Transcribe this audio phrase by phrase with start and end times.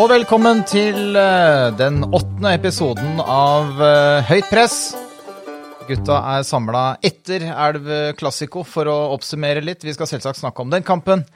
[0.00, 4.76] og velkommen til eh, den åttende episoden av eh, Høyt press.
[5.90, 9.84] Gutta er samla etter Elv Classico for å oppsummere litt.
[9.84, 11.26] Vi skal selvsagt snakke om den kampen.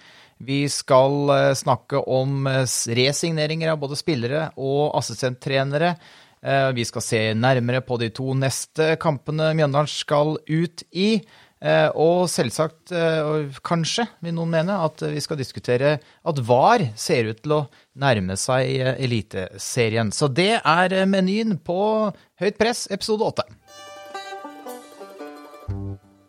[0.41, 5.97] Vi skal eh, snakke om resigneringer av både spillere og assistenttrenere.
[6.77, 11.23] Vi skal se nærmere på de to neste kampene Mjøndalen skal ut i.
[11.65, 16.91] Eh, Og selvsagt, eh, og kanskje vil noen mene, at vi skal diskutere at VAR
[17.01, 17.61] ser ut til å
[17.97, 20.13] nærme seg eh, Eliteserien.
[20.13, 21.79] Så det er menyen på
[22.43, 23.47] Høyt press, episode åtte.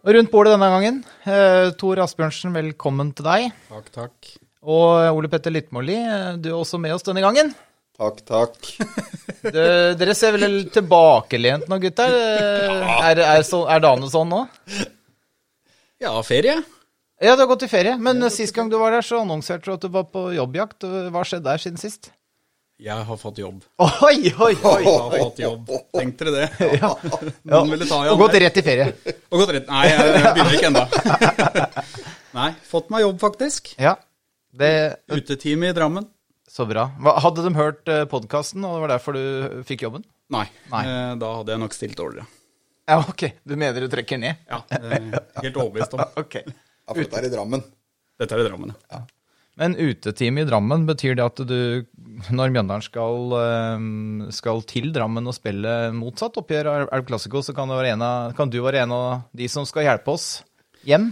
[0.06, 3.52] Og rundt bordet denne gangen, eh, Tor Asbjørnsen, velkommen til deg.
[3.74, 4.34] Takk, takk.
[4.66, 5.98] Og Ole Petter Littmåli,
[6.40, 7.52] du er også med oss denne gangen.
[8.00, 8.56] Takk, takk.
[9.46, 9.60] Du,
[9.94, 12.10] dere ser vel tilbakelent nå, gutter?
[12.10, 12.96] Ja.
[13.12, 14.40] Er, er, så, er dagene sånn nå?
[16.06, 16.60] Ja, ferie.
[17.24, 19.66] Ja, du har gått i ferie, men ja, sist gang du var der, så annonserte
[19.66, 20.86] du at du var på jobbjakt.
[21.14, 22.12] Hva skjedde der siden sist?
[22.84, 23.62] Jeg har fått jobb.
[23.80, 24.82] Oi, oi, oi!
[24.84, 25.72] Jeg har fått jobb.
[25.96, 26.68] Tenkte dere det?
[26.82, 26.90] Ja.
[27.48, 28.90] Noen ville ta i Og gått rett i ferie.
[29.32, 29.70] Og gått rett.
[29.72, 30.84] Nei, jeg jeg begynner ikke ennå.
[32.42, 33.72] Nei, fått meg jobb, faktisk.
[33.80, 33.96] Ja,
[34.52, 34.74] det
[35.08, 36.10] Uteteam i Drammen.
[36.52, 36.90] Så bra.
[37.24, 40.04] Hadde de hørt podkasten, og det var derfor du fikk jobben?
[40.36, 40.84] Nei, Nei.
[40.84, 42.28] eh, da hadde jeg nok stilt dårligere.
[42.88, 43.24] Ja, ok.
[43.44, 44.38] Du mener du trekker ned?
[44.50, 46.04] Ja, det er helt overbevist om.
[46.22, 46.36] Ok.
[46.46, 47.64] Ja, for dette er i Drammen.
[48.22, 49.00] Dette er i Drammen, ja.
[49.58, 51.56] Men utetime i Drammen, betyr det at du,
[52.36, 53.86] når Mjøndalen skal, eh,
[54.36, 58.04] skal til Drammen og spille motsatt oppgjør av Elv Classico, så kan, det være en
[58.06, 60.28] av, kan du være en av de som skal hjelpe oss
[60.86, 61.08] hjem?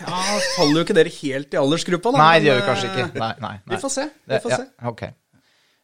[0.00, 0.18] Ja,
[0.56, 2.22] Faller jo ikke dere helt i aldersgruppa, da.
[2.24, 3.04] Nei, det gjør vi kanskje ikke.
[3.06, 3.74] eh, Nei, nei, nei.
[3.76, 4.06] Vi får se.
[4.08, 4.88] Vi Det- får ja, se.
[4.94, 5.02] ok.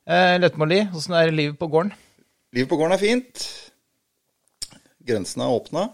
[0.08, 1.92] Eh, Lettmåli, åssen er livet på gården?
[2.56, 3.46] Livet på gården er fint.
[5.06, 5.86] Grensene er åpna.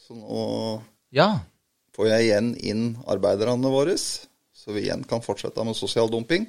[0.00, 0.80] Så nå
[1.16, 1.40] Ja.
[1.96, 6.46] får jeg igjen inn arbeiderne våre, så vi igjen kan fortsette med sosial dumping.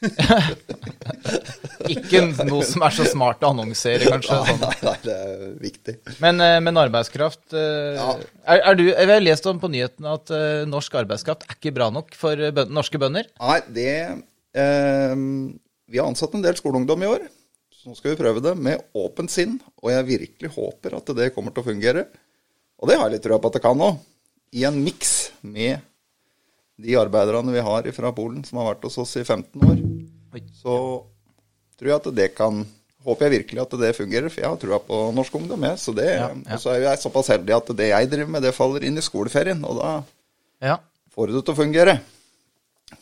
[1.90, 4.36] Ikke noe som er så smart å annonsere, kanskje.
[4.48, 4.60] Sånn.
[4.62, 5.94] nei, nei, det er viktig.
[6.22, 8.14] Men, eh, men arbeidskraft eh, Ja.
[8.46, 11.74] er, er du, Jeg har lest om på nyhetene at eh, norsk arbeidskraft er ikke
[11.76, 13.28] bra nok for bønder, norske bønder.
[13.40, 13.88] Nei, det
[14.56, 15.14] eh,
[15.90, 17.28] Vi har ansatt en del skoleungdom i år.
[17.80, 19.54] Så nå skal vi prøve det med åpent sinn.
[19.80, 22.02] Og jeg virkelig håper at det kommer til å fungere.
[22.80, 23.96] Og det har jeg litt trua på at det kan òg.
[24.52, 25.80] I en miks med
[26.80, 29.80] de arbeiderne vi har fra Polen som har vært hos oss i 15 år.
[30.60, 30.74] Så
[31.80, 32.66] tror jeg at det kan
[33.00, 35.62] Håper jeg virkelig at det fungerer, for jeg har trua på norsk ungdom.
[35.64, 35.78] Jeg.
[35.80, 36.52] Så det, Ja, ja.
[36.52, 39.04] Og så er jeg såpass heldig at det jeg driver med, det faller inn i
[39.06, 39.62] skoleferien.
[39.64, 40.02] Og da
[40.60, 40.74] Ja.
[41.16, 41.94] får det til å fungere.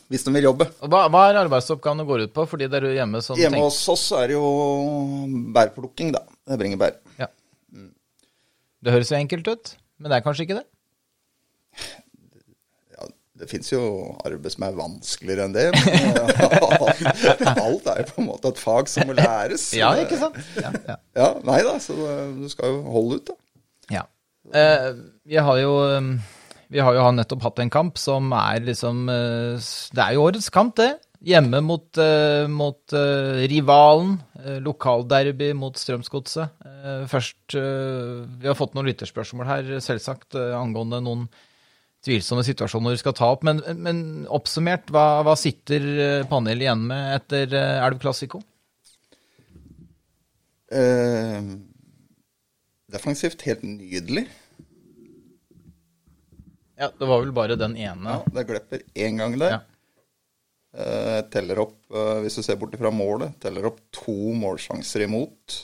[0.09, 0.65] Hvis de vil jobbe.
[0.81, 3.77] Hva, hva er arbeidsoppgavene går ut på Fordi det er jo hjemme sånn Hjemme hos
[3.93, 4.47] oss er det jo
[5.53, 6.23] bærplukking, da.
[6.49, 6.95] Det bringer bær.
[7.21, 7.27] ja.
[8.79, 10.65] Det høres jo enkelt ut, men det er kanskje ikke det?
[12.95, 13.07] Ja,
[13.41, 13.81] det fins jo
[14.23, 15.65] arbeid som er vanskeligere enn det.
[15.75, 19.67] Men alt er jo på en måte et fag som må læres.
[19.75, 20.39] Ja, ikke sant?
[20.55, 20.95] Ja, ja.
[21.19, 21.95] Ja, Nei da, så
[22.39, 23.37] du skal jo holde ut, da.
[23.99, 24.05] Ja.
[24.55, 24.87] Eh,
[25.27, 26.09] vi har jo eh,
[26.69, 30.51] Vi har jo nettopp hatt en kamp som er liksom eh, Det er jo årets
[30.53, 30.91] kamp, det.
[31.25, 34.19] Hjemme mot, eh, mot eh, rivalen.
[34.63, 36.53] lokalderby mot Strømsgodset.
[37.11, 41.25] Først Vi har fått noen lytterspørsmål her, selvsagt, angående noen
[42.05, 43.43] tvilsomme situasjoner vi skal ta opp.
[43.43, 43.99] Men, men
[44.31, 48.39] oppsummert, hva, hva sitter panelet igjen med etter Elv Classico?
[52.95, 54.29] Defensivt helt nydelig.
[56.79, 58.13] Ja, Det var vel bare den ene.
[58.15, 59.57] Ja, det glepper én gang der.
[59.57, 59.59] Ja.
[60.79, 65.57] Eh, teller opp, eh, hvis du ser bort fra målet, teller opp to målsjanser imot.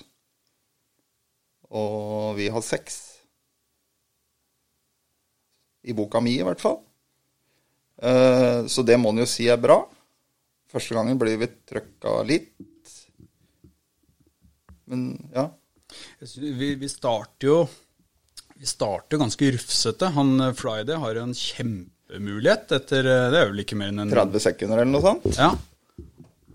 [1.72, 2.98] Og vi har seks.
[5.86, 6.82] I boka mi, i hvert fall.
[8.02, 9.86] Eh, så det må en jo si er bra.
[10.74, 12.96] Første gangen blir vi trøkka litt.
[14.90, 15.48] Men ja.
[16.36, 17.60] Vi, vi starter jo
[18.56, 20.12] Vi starter ganske rufsete.
[20.16, 24.06] Han eh, Friday har jo en kjempemulighet etter eh, Det er vel ikke mer enn
[24.06, 25.28] en 30 sekunder eller noe sånt.
[25.36, 25.52] Ja.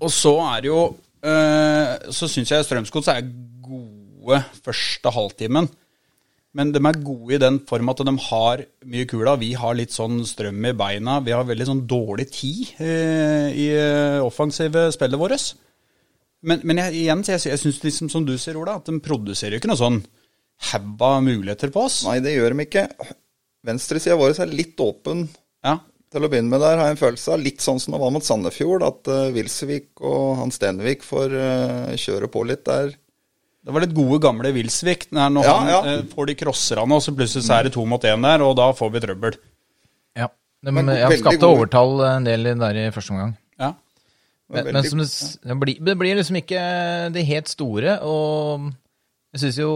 [0.00, 0.80] Og så er det jo
[1.20, 3.28] eh, Så syns jeg Strømsgods er
[3.60, 5.68] gode første halvtimen.
[6.56, 9.36] Men de er gode i den form at de har mye kula.
[9.38, 11.20] Vi har litt sånn strøm i beina.
[11.22, 13.68] Vi har veldig sånn dårlig tid i
[14.18, 15.52] offensive spillet vårt.
[16.42, 19.54] Men, men jeg, igjen, jeg, jeg syns liksom, som du sier, Ola, at de produserer
[19.54, 20.00] jo ikke noe sånn
[20.70, 22.02] haug av muligheter på oss.
[22.06, 22.86] Nei, det gjør de ikke.
[23.66, 25.26] Venstresida vår er litt åpen
[25.64, 25.78] Ja.
[26.12, 27.40] til å begynne med der, har jeg en følelse av.
[27.44, 31.92] Litt sånn som det var mot Sandefjord, at uh, Wilsvik og Hans Stenvik får uh,
[32.00, 32.94] kjøre på litt der.
[33.60, 35.10] Det var litt gode, gamle Wilsvik.
[35.12, 35.80] Når Ja, han ja.
[36.00, 38.56] Uh, får de crosserne, og så plutselig så er det to mot én der, og
[38.56, 39.36] da får vi trøbbel.
[40.16, 40.30] Ja.
[40.64, 43.36] De, Men jeg har skapt overtall en del der i første omgang.
[43.60, 43.74] Ja.
[44.50, 45.08] Men, veldig- men som det,
[45.46, 46.62] det, blir, det blir liksom ikke
[47.14, 48.72] det helt store, og
[49.32, 49.70] jeg syns jo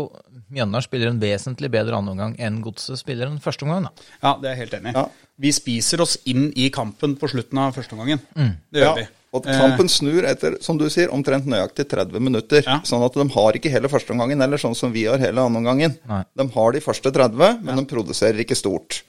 [0.54, 3.84] Mjøndalen spiller en vesentlig bedre andreomgang enn Godset spiller en første omgang.
[3.88, 4.06] da.
[4.22, 4.96] ja, det er jeg helt enig i.
[4.98, 5.04] Ja.
[5.44, 8.20] Vi spiser oss inn i kampen på slutten av første omgangen.
[8.34, 8.52] Mm.
[8.70, 9.06] Det gjør Ja, vi.
[9.34, 12.62] og kampen snur etter, som du sier, omtrent nøyaktig 30 minutter.
[12.66, 12.80] Ja.
[12.86, 15.96] Sånn at de har ikke hele førsteomgangen, eller sånn som vi har hele andreomgangen.
[16.06, 16.20] Nei.
[16.38, 19.02] De har de første 30, men de produserer ikke stort.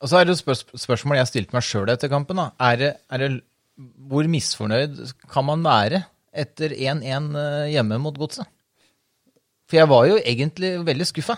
[0.00, 2.38] Og så er det et spørs spørsmål jeg stilte meg sjøl etter kampen.
[2.40, 2.50] da.
[2.70, 3.30] Er det, er det,
[4.08, 4.98] hvor misfornøyd
[5.30, 8.46] kan man være etter 1-1 eh, hjemme mot Godset?
[9.70, 11.36] For jeg var jo egentlig veldig skuffa.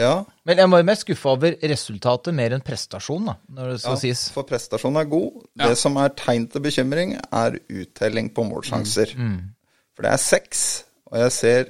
[0.00, 3.96] Ja, Men jeg var mest skuffa over resultatet mer enn prestasjonen, da, når det skal
[3.96, 4.22] ja sies.
[4.32, 5.40] for prestasjonen er god.
[5.58, 5.68] Ja.
[5.68, 9.12] Det som er tegn til bekymring, er uttelling på målsjanser.
[9.18, 9.50] Mm,
[9.94, 10.62] For det er seks,
[11.10, 11.62] og jeg ser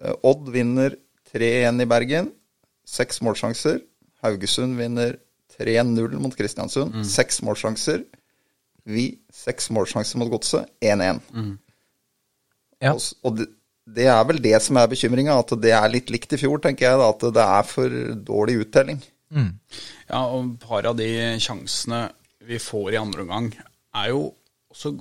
[0.00, 0.96] eh, Odd vinner
[1.32, 2.32] 3-1 i Bergen.
[2.88, 3.78] Seks målsjanser.
[4.24, 5.14] Haugesund vinner
[5.60, 6.96] 3-0 mot Kristiansund.
[6.96, 7.04] Mm.
[7.06, 8.02] Seks målsjanser.
[8.88, 10.66] Vi seks målsjanser mot Godset.
[10.82, 11.20] 1-1.
[12.82, 12.96] Ja.
[12.96, 13.44] Og, og
[13.86, 16.86] det, er vel det som er bekymringa, at det er litt likt i fjor, tenker
[16.88, 16.98] jeg.
[17.00, 17.96] da, At det er for
[18.28, 19.00] dårlig uttelling.
[20.10, 21.08] Ja, og et par av de
[21.40, 22.04] sjansene
[22.46, 23.52] vi får i andre omgang,
[23.94, 24.34] er jo
[24.72, 24.94] også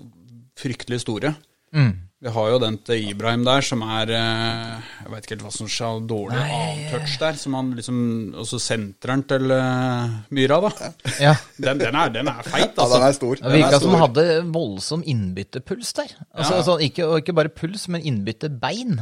[0.59, 1.33] fryktelig store.
[2.21, 5.53] Vi har jo den til Ibrahim der, som er eh, Jeg vet ikke helt hva
[5.55, 7.39] som skjer, dårlig avtouch der.
[7.41, 8.01] Som han liksom
[8.37, 10.91] Og så sentreren til eh, Myra, da.
[11.17, 11.33] Ja.
[11.65, 12.99] Den, den, er, den er feit, Ja, altså.
[12.99, 13.39] den er stor.
[13.39, 16.13] Det Den virka som han hadde voldsom innbyttepuls der.
[16.29, 19.01] Altså, altså, ikke, og ikke bare puls, men innbyttebein.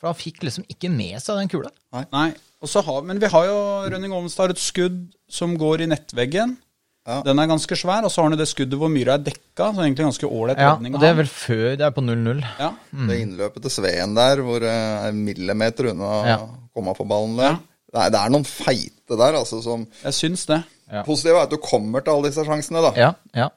[0.00, 1.70] For han fikk liksom ikke med seg den kula.
[2.12, 2.28] Nei,
[2.62, 3.58] og så har, Men vi har jo
[3.92, 6.58] Rønning Ovenstad har et skudd som går i nettveggen.
[7.06, 7.20] Ja.
[7.22, 8.02] Den er ganske svær.
[8.04, 9.68] Og så har du det skuddet hvor Myra er dekka.
[9.76, 12.42] Så egentlig ganske ålreit Ja, og det er vel før det er på 0-0.
[12.58, 12.72] Ja.
[13.10, 16.38] Det innløpet til Sveen der, hvor det er millimeter unna å Ja.
[16.74, 17.58] komme på ballen der.
[17.94, 20.58] Nei, det er noen feite der, altså, som Jeg syns det.
[20.92, 21.02] Ja.
[21.06, 22.92] Positivt er at du kommer til alle disse sjansene, da.
[22.98, 23.48] Ja, ja.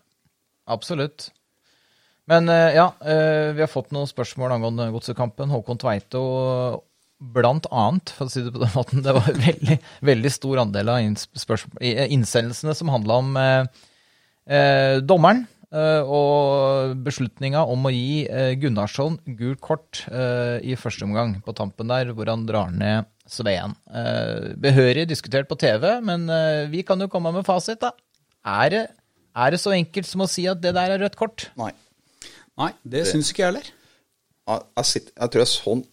[0.70, 1.32] Absolutt.
[2.30, 5.50] Men eh, ja, eh, vi har fått noen spørsmål angående godsekampen.
[5.50, 6.22] Håkon Tveito
[7.20, 9.04] blant annet, for å si det på den måten.
[9.04, 9.76] Det var en veldig,
[10.08, 13.64] veldig stor andel av eh, innsendelsene som handla om eh,
[14.48, 15.46] eh, dommeren.
[15.70, 21.54] eh, og beslutninga om å gi eh, Gunnarsson gult kort eh, i første omgang på
[21.58, 23.76] tampen der, hvor han drar ned Sveen.
[23.94, 27.92] Eh, behørig diskutert på TV, men eh, vi kan jo komme med fasit, da.
[28.48, 28.84] Er det,
[29.36, 31.50] er det så enkelt som å si at det der er rødt kort?
[31.60, 31.70] Nei.
[32.60, 33.68] Nei, det syns ikke jeg heller.
[34.50, 35.84] Jeg, jeg, sitter, jeg tror jeg sånn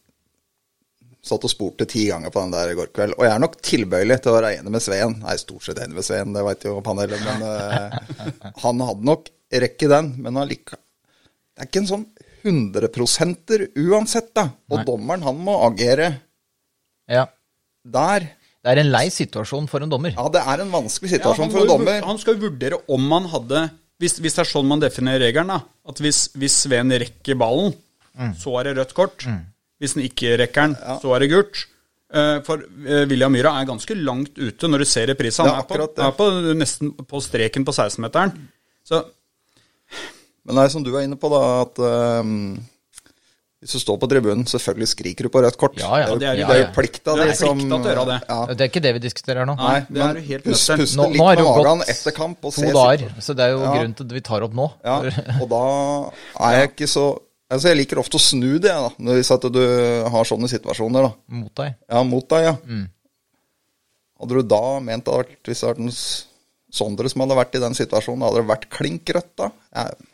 [1.26, 3.16] satt og spurte ti ganger på den der i går kveld.
[3.18, 5.16] Og jeg er nok tilbøyelig til å være enig med Sveen.
[5.26, 9.30] Er stort sett enig med Sveen, det veit jo panelet, men uh, han hadde nok
[9.66, 10.12] rekke den.
[10.22, 12.06] Men allikevel Det er ikke en sånn
[12.46, 13.54] 100%
[13.88, 14.44] uansett, da.
[14.70, 14.84] Og Nei.
[14.86, 16.12] dommeren, han må agere
[17.10, 17.26] Ja.
[17.84, 18.28] der.
[18.62, 20.14] Det er en lei situasjon for en dommer.
[20.16, 22.00] Ja, det er en vanskelig situasjon ja, for en dommer.
[22.06, 23.66] han skal jo vurdere om han hadde
[24.02, 25.62] Hvis, hvis det er sånn man definerer regelen, da.
[25.88, 27.72] At hvis, hvis Sveen rekker ballen,
[28.36, 29.24] så er det rødt kort.
[29.80, 31.64] Hvis han ikke rekker den, så er det gult.
[32.16, 35.44] Eh, For eh, William Myhra er ganske langt ute når du ser reprisen.
[35.44, 38.32] Han Ja, er, på, er på nesten på streken på 16-meteren.
[38.86, 39.02] Så
[40.46, 41.78] Men det er som du er inne på, da, at
[42.22, 42.56] um,
[43.60, 45.74] hvis du står på tribunen, selvfølgelig skriker du på rødt kort.
[45.80, 47.76] Ja, ja, det, er jo- jo- det er jo plikta Det er di som plikta
[47.82, 48.18] til å gjøre det.
[48.56, 49.56] Det er ikke det vi diskuterer nå.
[49.58, 52.14] Nei, det er du helt pust, puste Nå, litt nå har med magen gått etter
[52.14, 53.72] kamp og to dager, så det er jo Ja.
[53.74, 54.68] grunnen til at vi tar opp nå.
[54.86, 54.96] Ja,
[55.42, 55.64] og da
[56.46, 57.06] er jeg ikke så
[57.50, 59.60] Altså, jeg liker ofte å snu det, da, når hvis at du
[60.10, 61.12] har sånne situasjoner, da.
[61.38, 61.76] Mot deg.
[61.92, 62.54] Ja, mot deg, ja.
[62.66, 62.86] Mm.
[64.20, 65.92] Hadde du da ment at Hvis det hadde vært en
[66.76, 69.46] Sondre som hadde vært i den situasjonen, hadde det vært klink rødt da?
[69.78, 70.08] Jeg,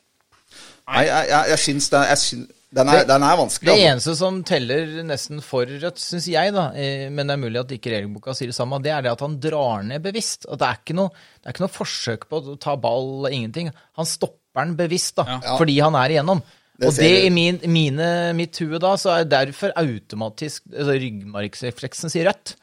[0.92, 3.68] nei, jeg, jeg, jeg syns det jeg syns, den, er, Det- den er vanskelig.
[3.68, 3.88] Det altså.
[3.92, 7.72] eneste som teller nesten for rødt, syns jeg, da, eh, men det er mulig at
[7.76, 10.44] ikke regelboka sier det samme, det er det at han drar ned bevisst.
[10.48, 11.10] At det er ikke noe,
[11.40, 13.72] det er ikke noe forsøk på å ta ball ingenting.
[14.00, 15.56] Han stopper den bevisst, da, Ja.
[15.60, 16.40] fordi han er igjennom.
[16.80, 22.12] Det og det i min, mine, mitt hue da, så er derfor automatisk altså ryggmargsrefleksen
[22.12, 22.56] sier rødt.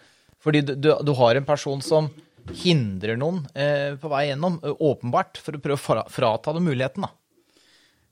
[0.43, 2.09] Fordi du, du, du har en person som
[2.63, 6.65] hindrer noen eh, på vei gjennom, eh, åpenbart, for å prøve å fra, frata dem
[6.69, 7.13] muligheten, da.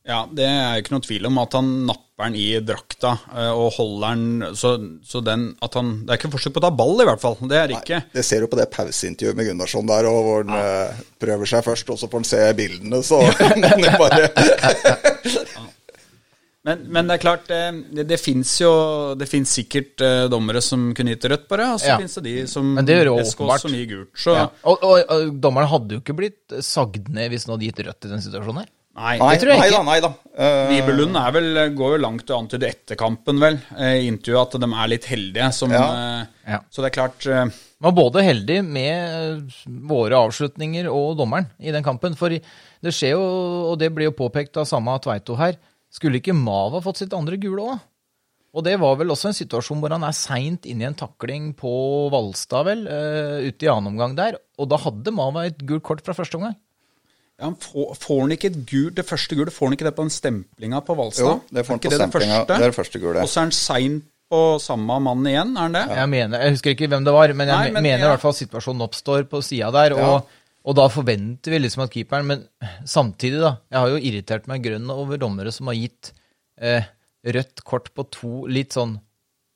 [0.08, 3.74] Ja, det er ikke noe tvil om at han napper den i drakta eh, og
[3.76, 4.72] holder den så,
[5.04, 7.36] så den at han Det er ikke forsøk på å ta ball, i hvert fall.
[7.44, 8.00] Det er det ikke.
[8.16, 11.10] Det ser du på det pauseintervjuet med Gunnarsson der, og hvor han ja.
[11.20, 13.20] prøver seg først, og så får han se bildene, så
[13.60, 14.30] må han bare
[16.68, 18.72] Men, men det er klart, eh, det, det fins jo
[19.18, 21.70] Det finnes sikkert eh, dommere som kunne gitt rødt, bare.
[21.74, 21.98] Og så Ja.
[22.02, 23.62] finnes det de som Men det gjør jo SK åpenbart.
[23.64, 24.12] som gir gult.
[24.20, 24.48] Så Ja.
[24.68, 28.06] Og, og, og dommeren hadde jo ikke blitt sagd ned hvis han hadde gitt rødt
[28.10, 28.74] i den situasjonen her.
[28.98, 29.14] nei.
[29.22, 29.78] Nei, tror jeg nei ikke.
[29.78, 30.10] da, nei da.
[30.38, 34.56] Uh, Nibelund er vel, går jo langt og antyder etter kampen, vel, eh, i intervjuet
[34.56, 35.52] at de er litt heldige.
[35.54, 35.86] Som, Ja.
[35.94, 36.60] Uh, Ja.
[36.72, 37.26] Så det er klart
[37.80, 38.94] Man var både heldig med
[39.38, 42.16] eh, våre avslutninger og dommeren i den kampen.
[42.18, 42.42] For det
[42.96, 43.22] skjer jo,
[43.72, 45.58] og det blir jo påpekt av samme Tveito her,
[45.94, 47.86] skulle ikke Mava fått sitt andre gule òg?
[48.58, 51.52] Og det var vel også en situasjon hvor han er seint inne i en takling
[51.58, 51.72] på
[52.14, 54.40] Valstad, vel, uh, ute i annen omgang der.
[54.58, 56.56] Og da hadde Mava et gult kort fra første omgang.
[57.38, 59.96] ja, han får, får han ikke et gult, det første gule, får han ikke det
[60.00, 61.28] på den stemplinga på Valstad?
[61.28, 62.40] Jo, det får han Er på stemplinga.
[62.48, 63.22] Det er det første gule.
[63.22, 65.86] Og så er han sein på samme mann igjen, er han det?
[66.00, 68.10] Jeg, mener, jeg husker ikke hvem det var, men jeg Nei, men mener ja.
[68.10, 69.96] i hvert fall at situasjonen oppstår på sida der.
[70.02, 70.34] Og,
[70.68, 72.42] og da forventer vi liksom at keeperen Men
[72.84, 73.54] samtidig, da.
[73.72, 76.12] Jeg har jo irritert meg grønn over dommere som har gitt
[76.60, 76.84] eh,
[77.24, 78.98] rødt kort på to litt sånn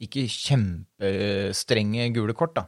[0.01, 2.63] ikke kjempestrenge gule kort, da.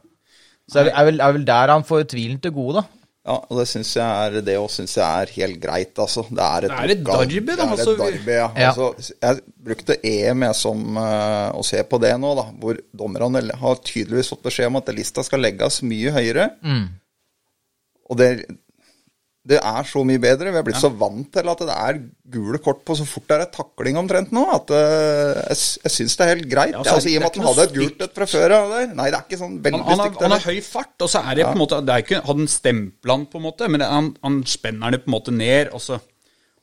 [0.70, 3.00] Så er, er, er vel der han får tvilen til gode, da.
[3.24, 6.26] Ja, og det syns jeg er Det òg syns jeg er helt greit, altså.
[6.28, 7.94] Det er et, Det er et lokal- derby, da, Det er altså.
[7.94, 8.48] et derby, ja.
[8.60, 8.72] Ja.
[8.74, 12.44] Altså, jeg brukte EM jeg som uh, å se på det nå, da.
[12.60, 16.50] Hvor dommerne har tydeligvis fått beskjed om at lista skal legges mye høyere.
[16.60, 16.84] Mm.
[18.10, 18.28] Og det,
[19.44, 20.52] det er så mye bedre.
[20.52, 21.98] Vi er blitt så vant til at det er
[22.34, 26.16] gule kort på så fort det er takling omtrent nå, at uh, jeg, jeg syns
[26.16, 26.72] det er helt greit.
[26.72, 28.72] Ja, Ja, altså, I og med at han hadde et gult et fra før av
[28.72, 28.88] der.
[28.96, 30.24] Nei, det er ikke sånn veldig Han, han, stygt.
[30.24, 32.48] han har høy fart, og så er det på en måte Det er ikke, han
[32.48, 35.84] stempla han, på en måte, men han, han spenner det på en måte ned, og
[35.84, 36.00] så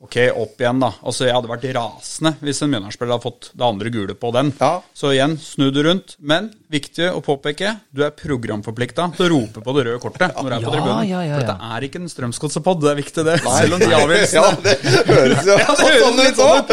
[0.01, 0.87] Ok, opp igjen, da.
[1.05, 4.49] Altså, Jeg hadde vært rasende hvis en Mjøndalen-spiller hadde fått det andre gule på den.
[4.57, 4.79] Ja.
[4.97, 6.15] Så igjen, snu det rundt.
[6.17, 10.47] Men viktig å påpeke, du er programforplikta til å rope på det røde kortet når
[10.47, 11.03] du er på Ja, tribunen.
[11.09, 11.47] ja, ja, For ja.
[11.51, 13.35] dette er ikke en Strømsgodset-pod, det er viktig, det.
[13.43, 14.75] Selv om de avgjørelsene Ja, det
[15.11, 16.71] høres jo Ja, sånn ut òg.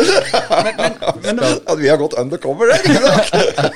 [1.26, 2.78] Men At vi har gått undercover det.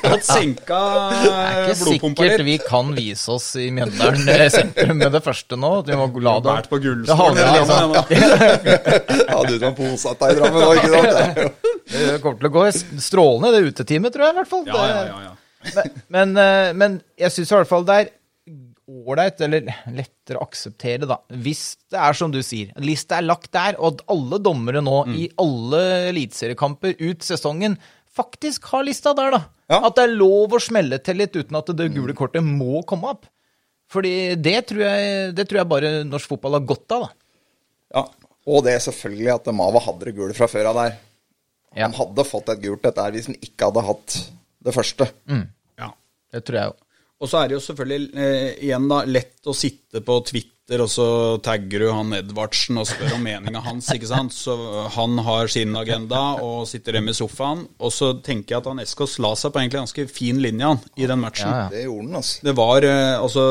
[0.03, 1.27] Fått senka blodpumpa litt.
[1.27, 2.47] Det er ikke sikkert litt.
[2.47, 5.73] vi kan vise oss i Mjøndalen eh, sentrum med det første nå.
[5.87, 7.35] Vi må la det Vært på gullstolen.
[7.43, 7.73] liksom-
[9.53, 11.37] du som posatt deg i Drammen nå, ikke sant?
[11.93, 12.65] Det kommer til å gå
[13.03, 14.65] strålende, det uteteamet, tror jeg i hvert fall.
[14.71, 15.33] Ja, ja, ja, ja.
[15.75, 18.11] Men, men, eh, men jeg syns i hvert fall det er
[18.93, 23.53] ålreit, eller lettere å akseptere, da, hvis det er som du sier, lista er lagt
[23.55, 25.15] der, og at alle dommere nå Mm.
[25.17, 27.79] i alle eliteseriekamper ut sesongen
[28.13, 29.41] faktisk har lista der, da.
[29.71, 29.79] Ja.
[29.87, 33.15] At det er lov å smelle til litt uten at det gule kortet må komme
[33.15, 33.25] opp.
[33.89, 37.11] Fordi det tror jeg, det tror jeg bare norsk fotball har godt av, da.
[37.95, 38.05] Ja,
[38.53, 40.99] og det er selvfølgelig at Mava hadde det gule fra før av der.
[41.73, 41.87] Ja.
[41.87, 44.19] Han hadde fått et gult dette her hvis han ikke hadde hatt
[44.65, 45.09] det første.
[45.79, 45.93] ja.
[46.33, 46.81] Det tror jeg òg.
[47.23, 50.89] Og så er det jo selvfølgelig eh, igjen da lett å sitte på Twitter, og
[50.91, 51.05] så
[51.45, 54.35] tagger du han Edvardsen og spør om meninga hans, ikke sant.
[54.35, 54.57] Så
[54.97, 57.63] han har sin agenda og sitter hjemme i sofaen.
[57.79, 60.83] Og så tenker jeg at han Eskås la seg på egentlig ganske fin linje han,
[60.99, 61.47] i den matchen.
[61.47, 61.71] Ja, ja.
[61.75, 62.49] Det gjorde han, altså.
[62.49, 63.47] Det var eh, altså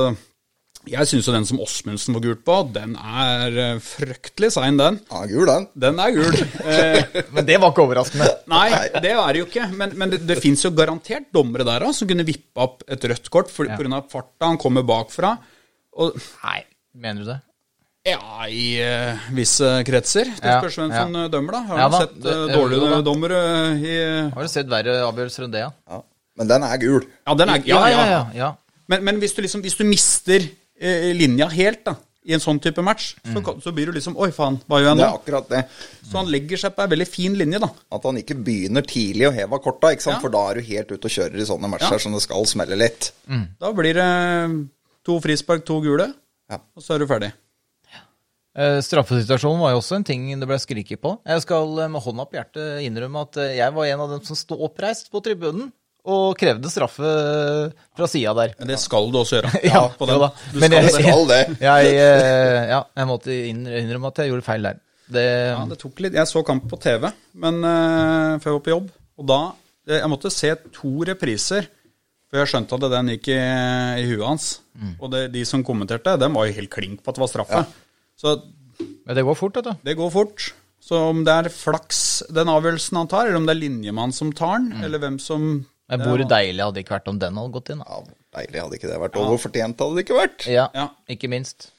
[0.89, 4.97] Jeg syns jo den som Åsmundsen var gult på, den er eh, fryktelig sein, den.
[5.11, 5.67] Ja, gul, den.
[5.77, 6.39] Den er gul.
[6.65, 8.29] Eh, Men det var ikke overraskende.
[8.49, 8.65] Nei,
[8.97, 9.67] det er det jo ikke.
[9.77, 13.05] Men, men det, det fins jo garantert dommere der da, som kunne vippa opp et
[13.11, 13.69] rødt kort pga.
[13.69, 13.77] Ja.
[13.77, 14.47] på grunn av farta.
[14.47, 15.35] Han kommer bakfra.
[16.01, 16.59] Og Nei,
[16.97, 17.39] mener du det?
[18.01, 20.31] ja, i uh, visse kretser.
[20.33, 21.59] Det spørs hvem som eh, dømmer, da.
[21.67, 23.41] Har Ja du sett uh, dårlige dommere
[23.77, 23.99] i
[24.33, 25.69] Har du sett verre avgjørelser enn det, ja?
[25.85, 26.01] Ja.
[26.41, 27.05] Men den er gul.
[27.27, 28.07] Ja, den er Ja, ja.
[28.09, 28.49] ja, ja.
[28.89, 30.47] Men, men hvis, du liksom, hvis du mister
[31.17, 31.95] linja helt da,
[32.25, 34.97] i en sånn type match, så, så blir du liksom Oi, faen, hva gjør jeg
[34.97, 35.01] nå?
[35.01, 35.61] Det er akkurat det.
[36.05, 37.69] Så han legger seg på ei veldig fin linje, da.
[37.97, 40.19] At han ikke begynner tidlig å heve korta, ikke sant?
[40.19, 40.21] Ja.
[40.25, 42.01] for da er du helt ute og kjører i sånne matcher Ja.
[42.05, 43.11] som det skal smelle litt.
[43.61, 44.09] Da blir det
[45.07, 46.11] to frispark, to gule,
[46.51, 46.59] Ja.
[46.75, 47.31] og så er du ferdig.
[48.51, 51.13] Uh, Straffesituasjonen var jo også en ting det ble skriket på.
[51.23, 54.25] Jeg skal eh, med hånda på hjertet innrømme at eh, jeg var en av dem
[54.27, 55.69] som sto oppreist på tribunen
[56.05, 57.09] og krevde straffe
[57.97, 58.53] fra sida der.
[58.59, 59.51] Men det skal du også gjøre.
[59.69, 60.23] Ja, på den.
[60.53, 61.03] Du Men skal jeg- det.
[61.05, 61.41] Skal det.
[61.67, 61.91] Jeg,
[62.71, 64.79] ja, jeg måtte innrømme at jeg gjorde feil der.
[65.11, 68.61] Det, Ja, det tok litt Jeg så kamp på TV men, uh, før jeg var
[68.63, 68.85] på jobb,
[69.19, 69.39] og da
[69.89, 71.67] eh, Jeg måtte se to repriser
[72.31, 73.39] før jeg skjønte at den gikk i,
[73.99, 74.45] i huet hans.
[75.03, 77.63] Og det, de som kommenterte, dem var jo helt klink på at det var straffe.
[78.15, 78.37] Så
[78.79, 79.73] men det går fort, vet du.
[79.83, 80.45] det går fort.
[80.79, 84.31] Så om det er flaks den avgjørelsen han tar, eller om det er linjemann som
[84.31, 85.65] tar den, eller hvem som
[85.99, 87.81] Men hvor deilig hadde det ikke vært om den hadde gått inn?
[87.83, 87.85] da?
[87.99, 89.17] Ja, deilig hadde ikke det vært.
[89.19, 90.45] Og hvor fortjent hadde det ikke vært?
[90.47, 90.87] Ja, Ja.
[91.11, 91.69] ikke minst.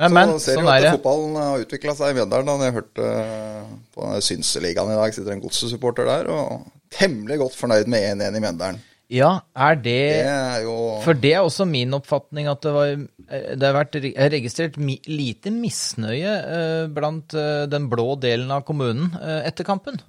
[0.00, 0.92] Men, men, så ser sånn jo er at det.
[0.96, 2.48] fotballen har utvikla seg i Mjøndalen.
[2.48, 2.54] da.
[2.64, 6.64] Jeg hørte eh, på Synseligaen i dag, sitter en godssupporter der, og
[6.96, 8.80] temmelig godt fornøyd med 1-1 i Mjøndalen.
[9.12, 12.94] Ja, er det Det er jo For det er også min oppfatning at det, var,
[13.28, 18.48] eh, det har vært re- registrert mi, lite misnøye eh, blant eh, den blå delen
[18.56, 20.00] av kommunen eh, etter kampen.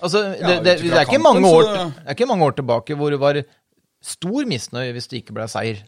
[0.00, 2.56] Altså, det, det, det, det, er ikke kampen, mange år, det er ikke mange år
[2.58, 3.40] tilbake hvor det var
[4.00, 5.84] stor misnøye hvis det ikke ble seier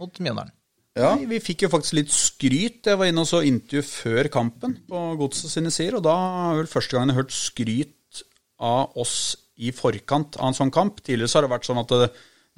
[0.00, 0.54] mot Mjøndalen.
[0.98, 1.12] Ja.
[1.14, 2.82] Vi, fikk jo faktisk litt skryt.
[2.88, 6.58] Jeg var inne og så intervju før kampen på Godset sine sider, og da har
[6.58, 8.24] vel første gangen jeg har hørt skryt
[8.60, 9.14] av oss
[9.60, 10.98] i forkant av en sånn kamp.
[11.04, 12.10] Tidligere så har det vært sånn at det,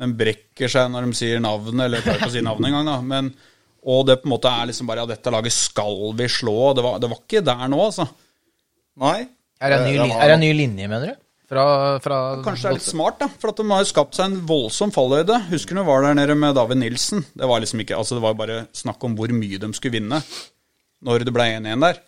[0.03, 2.97] den brekker seg når de sier navnet, eller klarer ikke å si navnet engang, da.
[3.13, 3.31] Men,
[3.93, 6.57] og det på en måte er liksom bare ja, dette laget skal vi slå.
[6.79, 8.09] Det var, det var ikke der nå, altså.
[9.03, 9.19] Nei.
[9.62, 11.21] Er det en ny, det var- er det en ny linje, mener du?
[11.52, 11.64] Fra,
[12.00, 13.26] fra Kanskje det er litt smart, da.
[13.38, 15.37] For at de har jo skapt seg en voldsom fallhøyde.
[15.50, 17.25] Husker du var der nede med David Nilsen?
[17.37, 20.23] Det var liksom ikke, altså det var bare snakk om hvor mye de skulle vinne
[21.04, 21.99] når det ble 1-1 der.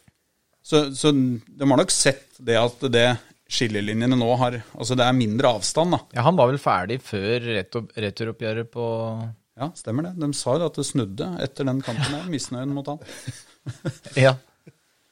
[0.64, 3.18] Så, så de har nok sett det at det
[3.52, 5.99] skillelinjene nå har Altså det er mindre avstand, da.
[6.16, 8.87] Ja, Han var vel ferdig før retur- returoppgjøret på
[9.61, 10.14] Ja, stemmer det.
[10.18, 12.99] De sa jo at det snudde etter den kampen der, misnøyen mot han.
[14.16, 14.34] Ja.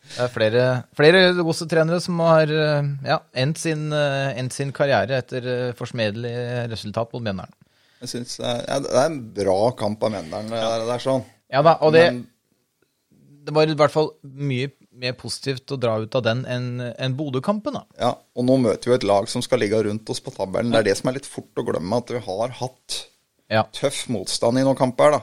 [0.03, 0.65] Det er flere,
[0.99, 6.33] flere godsetrenere som har eh, ja, endt, sin, eh, endt sin karriere etter eh, forsmedelig
[6.73, 7.55] resultat mot Mjøndalen.
[8.03, 10.51] Jeg synes det er, ja, det er en bra kamp av Mjøndalen.
[10.53, 11.25] Det, det er sånn.
[11.53, 12.05] Ja da, og det,
[13.47, 17.15] det var i hvert fall mye mer positivt å dra ut av den enn en
[17.17, 17.79] Bodø-kampen.
[17.79, 17.85] da.
[17.99, 20.75] Ja, og nå møter vi et lag som skal ligge rundt oss på tabellen.
[20.75, 22.99] Det er det som er litt fort å glemme, at vi har hatt
[23.53, 23.65] Ja.
[23.73, 25.17] tøff motstand i noen kamper.
[25.17, 25.21] da.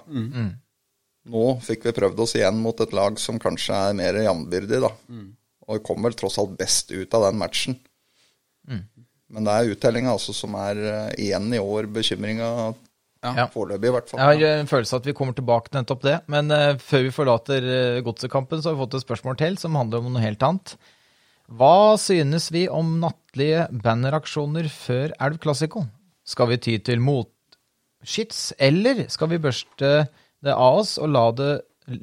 [1.30, 4.80] Nå fikk vi prøvd oss igjen mot et lag som kanskje er mer jevnbyrdig.
[4.86, 4.94] da.
[5.68, 7.80] Og vi kom vel tross alt best ut av den matchen.
[9.30, 12.74] Men det er uttellinga altså som er eh, igjen i år bekymringa,
[13.22, 13.46] Ja.
[13.52, 14.20] foreløpig i hvert fall.
[14.20, 16.16] Jeg har en følelse av at vi kommer tilbake til nettopp det.
[16.32, 19.76] Men uh, før vi forlater uh, godsekampen, så har vi fått et spørsmål til som
[19.76, 20.74] handler om noe helt annet.
[21.50, 25.84] Hva synes vi om nattlige banneraksjoner før Elv Classico?
[26.24, 29.92] Skal vi ty til motskyts, eller skal vi børste
[30.46, 31.50] det av oss og la, det,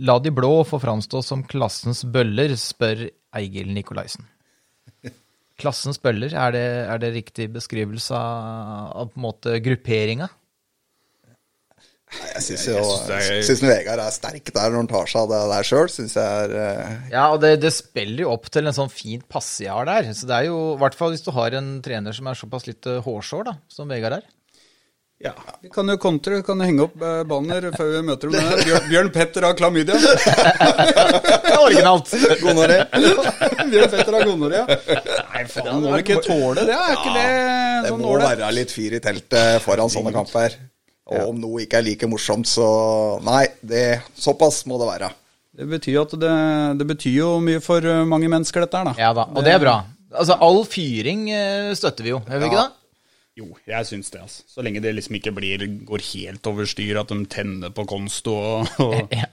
[0.06, 4.26] la de blå få framstå som klassens bøller, spør Eigil Nikolaisen.
[5.60, 10.28] Klassens bøller, er det, er det riktig beskrivelse av, av på en måte grupperinga?
[12.16, 15.32] Jeg syns jo synes er- synes Vegard er sterk der når han tar seg av
[15.32, 15.88] det der sjøl.
[15.90, 17.08] Syns jeg er uh...
[17.10, 20.12] Ja, og det, det spiller jo opp til en sånn fint passe jeg har der.
[20.14, 22.68] Så det er jo, i hvert fall hvis du har en trener som er såpass
[22.70, 24.28] litt eh, hårsår, da, som Vegard er.
[25.24, 25.30] Ja,
[25.64, 28.36] Vi kan jo kontre, vi kan henge opp eh, banner før vi møter dem.
[28.50, 28.60] der.
[28.68, 29.96] Bjørn, Bjørn Petter har klamydia.
[31.64, 32.10] Originalt!
[32.42, 32.76] Gonoré.
[33.72, 34.60] Bjørn Petter har gonoré.
[34.68, 36.76] Nei, faen, må vi ikke tåle det?
[36.76, 38.28] Er ikke det Det sånn må ålreit?
[38.42, 40.58] være litt fyr i teltet foran sånne kamper.
[41.06, 42.68] Og om noe ikke er like morsomt, så
[43.24, 43.84] Nei, det,
[44.20, 45.12] såpass må det være.
[45.56, 46.32] Det betyr at det,
[46.82, 48.98] det betyr jo mye for eh, mange mennesker, dette her, da.
[49.00, 49.78] Ja da, og det er bra.
[50.12, 52.72] Altså, all fyring eh, støtter vi jo, gjør vi ikke det?
[53.36, 54.46] Jo, jeg syns det, altså.
[54.48, 58.32] Så lenge det liksom ikke blir, går helt over styr, at de tenner på konsto
[58.32, 59.28] og, og Ja.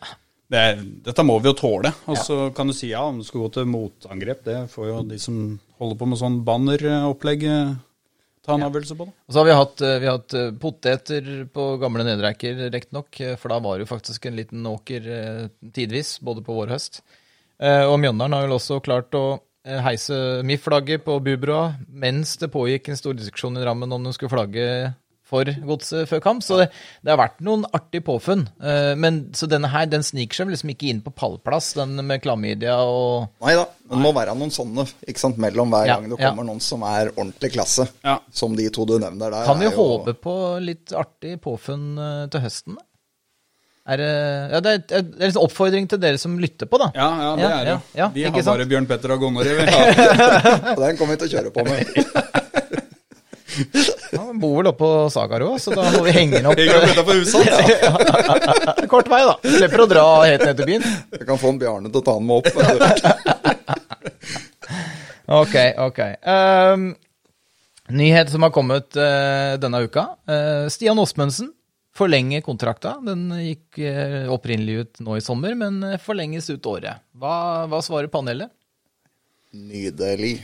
[0.51, 0.63] det,
[1.05, 1.93] Dette må vi jo tåle.
[2.11, 4.97] Og så kan du si ja, om du skal gå til motangrep, det får jo
[5.07, 5.37] de som
[5.79, 7.71] holder på med sånn banneropplegg, eh,
[8.43, 9.07] ta en avgjørelse på.
[9.07, 9.15] det.
[9.23, 13.21] Og så har vi hatt, eh, vi har hatt eh, poteter på gamle Nedreiker, riktignok,
[13.39, 15.07] for da var det jo faktisk en liten åker
[15.79, 16.99] tidvis, både på vår og høst.
[17.63, 22.97] Og Mjøndalen har vel også klart å heise MIF-flagget på Bubroa mens det pågikk en
[22.99, 24.65] stor diskusjon i Drammen om de skulle flagge
[25.33, 26.43] for godset før kamp.
[26.45, 26.65] Så det,
[27.01, 28.43] det har vært noen artige påfunn.
[28.61, 32.21] Eh, Men, så denne her den sniker seg liksom ikke inn på pallplass, den med
[32.21, 36.11] klamydia og Nei da, det må være noen sånne ikke sant, mellom hver Ja, gang
[36.11, 36.29] det ja.
[36.29, 37.87] kommer noen som er ordentlig klasse.
[38.03, 38.19] Ja.
[38.35, 39.47] Som de to du nevner der.
[39.47, 42.75] Kan vi jo- håpe på litt artig påfunn eh, til høsten?
[42.77, 42.83] da?
[43.83, 44.09] Er det,
[44.53, 46.85] ja, det, er, det er en oppfordring til dere som lytter på, da.
[46.95, 47.73] Ja, ja, det Ja, er det.
[47.73, 48.47] ja, ja, vi har sant?
[48.53, 49.57] bare Bjørn Petter og gonoré.
[49.57, 49.65] vi.
[50.71, 51.83] Og Den kommer vi til å kjøre på med.
[54.13, 56.57] Ja, Han bor vel oppe på Sagarå, så da må vi henge den opp.
[56.57, 58.87] Henger opp utenfor ja.
[58.89, 59.35] Kort vei, da.
[59.45, 60.87] Slipper å dra helt ned til byen.
[61.13, 62.49] Vi kan få en Bjarne til å ta den med opp.
[65.33, 65.99] Ok, ok.
[66.27, 66.89] Um,
[67.95, 70.03] nyhet som har kommet uh, denne uka.
[70.29, 71.47] Uh, Stian Åsmundsen
[71.97, 72.97] forlenger kontrakta.
[73.05, 77.05] Den gikk eh, opprinnelig ut nå i sommer, men eh, forlenges ut året.
[77.13, 78.51] Hva, hva svarer panelet?
[79.53, 80.39] Nydelig.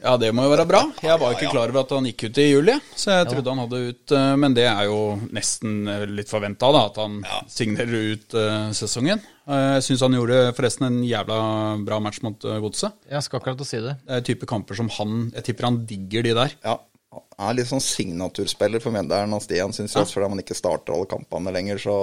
[0.00, 0.80] Ja, det må jo være bra.
[1.04, 3.60] Jeg var ikke klar over at han gikk ut i juli, så jeg trodde han
[3.60, 5.00] hadde ut eh, Men det er jo
[5.36, 5.84] nesten
[6.16, 7.20] litt forventa, da, at han
[7.52, 8.38] signerer ut
[8.76, 9.22] sesongen.
[9.50, 11.38] Jeg syns han gjorde forresten en jævla
[11.82, 12.96] bra match mot Godset.
[13.10, 13.96] Jeg skal akkurat å si det.
[14.06, 16.54] Det er type kamper som han Jeg tipper han digger de der.
[16.62, 16.76] Ja,
[17.10, 20.08] er litt sånn signaturspiller for Mjøndalen og Stian, syns jeg.
[20.12, 21.96] Fordi man ikke starter alle kampene lenger, så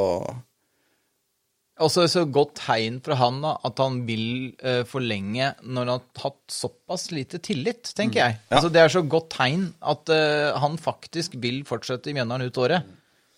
[1.86, 6.24] Også så godt tegn fra han da, at han vil uh, forlenge når han har
[6.24, 8.40] hatt såpass lite tillit, tenker jeg.
[8.50, 12.64] Altså, det er så godt tegn at uh, han faktisk vil fortsette i Mjøndalen ut
[12.66, 12.96] året.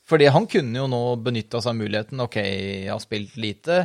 [0.10, 2.24] Fordi han kunne jo nå benytta seg av muligheten.
[2.24, 3.84] Ok, jeg har spilt lite.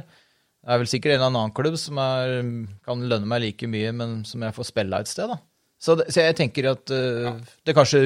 [0.65, 2.39] Det er vel sikkert en eller annen klubb som er,
[2.87, 5.37] kan lønne meg like mye, men som jeg får spille et sted, da.
[5.85, 7.35] Så, det, så jeg tenker at eh,
[7.67, 8.01] det kanskje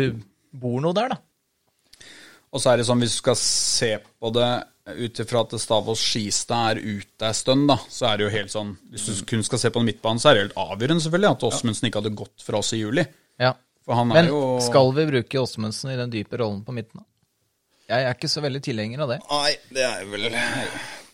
[0.58, 1.20] bor noe der, da.
[2.48, 4.48] Og så er det sånn, hvis du skal se på det
[4.88, 8.52] ut ifra at Stavås Skistad er ute en stund, da, så er det jo helt
[8.52, 11.30] sånn Hvis du kun skal se på den midtbanen, så er det helt avgjørende selvfølgelig
[11.30, 13.04] at Åsmundsen ikke hadde gått fra oss i juli.
[13.38, 13.52] Ja.
[13.84, 17.04] For han Men jo skal vi bruke Åsmundsen i den dype rollen på midten?
[17.04, 17.08] da?
[17.88, 19.20] Jeg er ikke så veldig tilhenger av det.
[19.28, 20.26] Nei, det er vel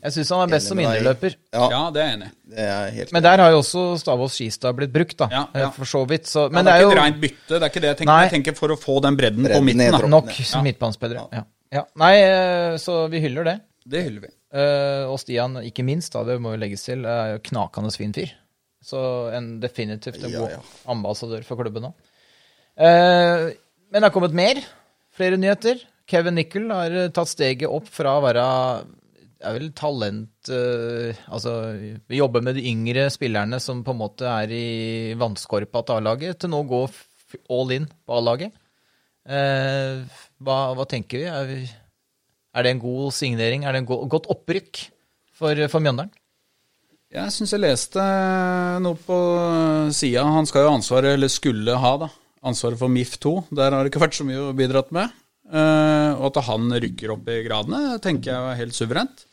[0.04, 1.34] Jeg syns han er best som Enig indreløper.
[1.54, 2.34] Ja, Ja, det er jeg enig i.
[2.54, 5.28] det er helt Men der har jo også Stavås Skistad blitt brukt, da.
[5.32, 5.66] Ja, ja.
[5.68, 6.26] eh, For så vidt.
[6.28, 7.96] Så, Ja, men det er jo ikke et rent bytte, det er ikke det jeg
[8.02, 8.12] tenker.
[8.12, 8.22] Nei.
[8.28, 9.90] Jeg tenker for å få den bredden, på midten.
[9.96, 10.06] da.
[10.06, 10.62] nok Ja.
[10.62, 11.24] midtbanespillere.
[11.32, 11.44] Ja.
[11.72, 11.84] Ja.
[11.96, 13.60] Nei, eh, så vi hyller det.
[13.88, 14.32] Det hyller vi.
[14.54, 18.12] Uh, og Stian, ikke minst, da, det må jo legges til, er jo knakende fin
[18.14, 18.30] fyr.
[18.84, 20.60] Så en definitivt en Ja, god ja.
[20.86, 21.94] ambassadør for klubben nå.
[22.78, 23.50] Uh,
[23.90, 24.60] men det har kommet mer.
[25.16, 25.80] Flere nyheter.
[26.06, 28.44] Kevin Nickel har tatt steget opp fra å være
[29.44, 31.54] er vel talent uh, Altså,
[32.08, 36.40] vi jobber med de yngre spillerne som på en måte er i vannskorpa til A-laget,
[36.40, 36.82] til nå å gå
[37.54, 38.54] all in på A-laget.
[39.24, 40.04] Uh,
[40.44, 41.30] hva, hva tenker vi?
[41.30, 41.62] Er, vi?
[42.54, 43.64] er det en god signering?
[43.64, 44.84] Er det en go godt opprykk
[45.34, 46.12] for, for Mjøndalen?
[47.14, 48.04] Jeg syns jeg leste
[48.82, 49.16] noe på
[49.94, 50.24] sida.
[50.34, 52.08] Han skal jo ha ansvaret, eller skulle ha, da,
[52.42, 53.34] ansvaret for MIF2.
[53.54, 55.12] Der har det ikke vært så mye å bidratt med.
[55.44, 59.26] Uh, og at han rykker opp i gradene, tenker jeg er helt suverent.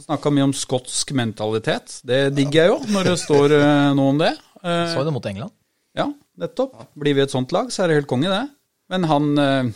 [0.00, 1.98] Snakka mye om skotsk mentalitet.
[2.08, 4.32] Det digger jeg jo, når det står eh, noe om det.
[4.62, 5.52] Så Så det mot England?
[5.98, 6.06] Ja,
[6.40, 6.78] nettopp.
[6.96, 8.46] Blir vi et sånt lag, så er det helt konge, det.
[8.92, 9.72] Men han eh,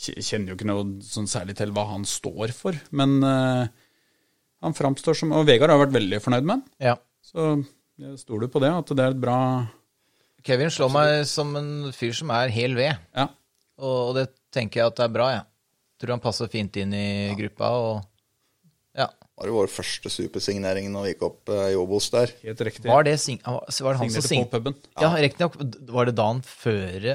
[0.00, 2.74] kjenner jo ikke noe sånn særlig til hva han står for.
[2.90, 3.68] Men eh,
[4.64, 6.64] han framstår som Og Vegard har vært veldig fornøyd med han.
[6.82, 6.96] Ja.
[7.22, 7.52] Så
[8.18, 9.38] stoler på det, at det er et bra
[10.46, 13.26] Kevin slår meg som en fyr som er hel ved, Ja.
[13.76, 15.44] og, det tenker jeg at det er bra, jeg.
[16.00, 18.00] Tror han passer fint inn i gruppa, og
[18.96, 19.10] ja.
[19.40, 22.32] Var det vår første supersignering når vi gikk opp eh, i Obos der.
[22.44, 22.84] Helt riktig.
[22.90, 24.44] Var det, sing var det han som Signerte sing...
[24.44, 24.74] på puben.
[25.00, 25.56] Ja, riktignok.
[25.96, 27.08] Var det dagen før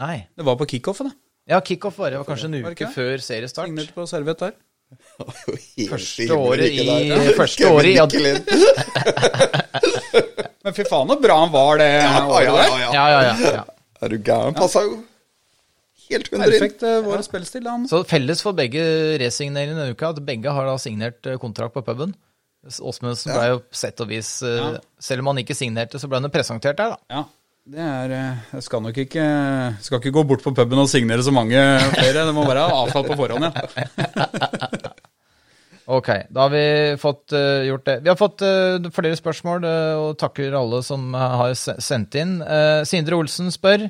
[0.00, 0.16] Nei.
[0.38, 1.16] Det var på kickoffen, det.
[1.50, 2.18] Ja, kickoff var det.
[2.22, 3.70] Var kanskje en uke ikke før seriestart.
[3.70, 4.58] Signerte på serviett der.
[5.92, 7.28] Første året i- der.
[7.38, 8.06] første året i- ja.
[10.64, 12.66] Men fy faen, så bra han var det Ja, året ja, der.
[12.66, 12.90] ja, ja.
[12.92, 13.52] Ja, ja, ja.
[13.60, 13.64] ja.
[14.02, 14.54] Er du gæren?
[14.58, 14.98] Passa jo
[16.10, 16.56] helt hundre inn.
[16.56, 17.86] Perfekt vår vår spillestil, han.
[17.90, 18.82] Så felles for begge
[19.22, 22.14] resigneringene denne uka, at begge har da signert eh, kontrakt på puben.
[22.60, 24.72] Åsmundsen ble jo sett og vis eh, Ja.
[25.00, 27.00] Selv om han ikke signerte, så ble han jo presentert der, da.
[27.08, 27.26] Ja.
[27.70, 29.24] Det er eh, Jeg skal nok ikke
[29.84, 31.60] Skal ikke gå bort på puben og signere så mange
[31.94, 32.26] flere.
[32.26, 34.92] Det må være avtalt på forhånd, ja.
[35.90, 37.96] Ok, da har vi fått uh, gjort det.
[38.04, 42.36] Vi har fått uh, flere spørsmål, uh, og takker alle som eh, har sendt inn.
[42.44, 43.88] Eh, Sindre Olsen spør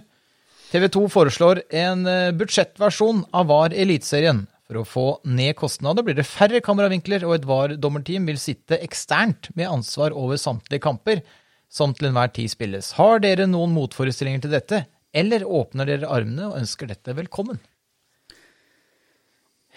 [0.71, 4.45] TV 2 foreslår en eh, budsjettversjon av VAR Eliteserien.
[4.71, 9.51] For å få ned kostnader blir det færre kameravinkler, og et VAR-dommerteam vil sitte eksternt
[9.59, 11.25] med ansvar over samtlige kamper
[11.71, 12.93] som til enhver tid spilles.
[13.01, 17.59] Har dere noen motforestillinger til dette, eller åpner dere armene og ønsker dette velkommen?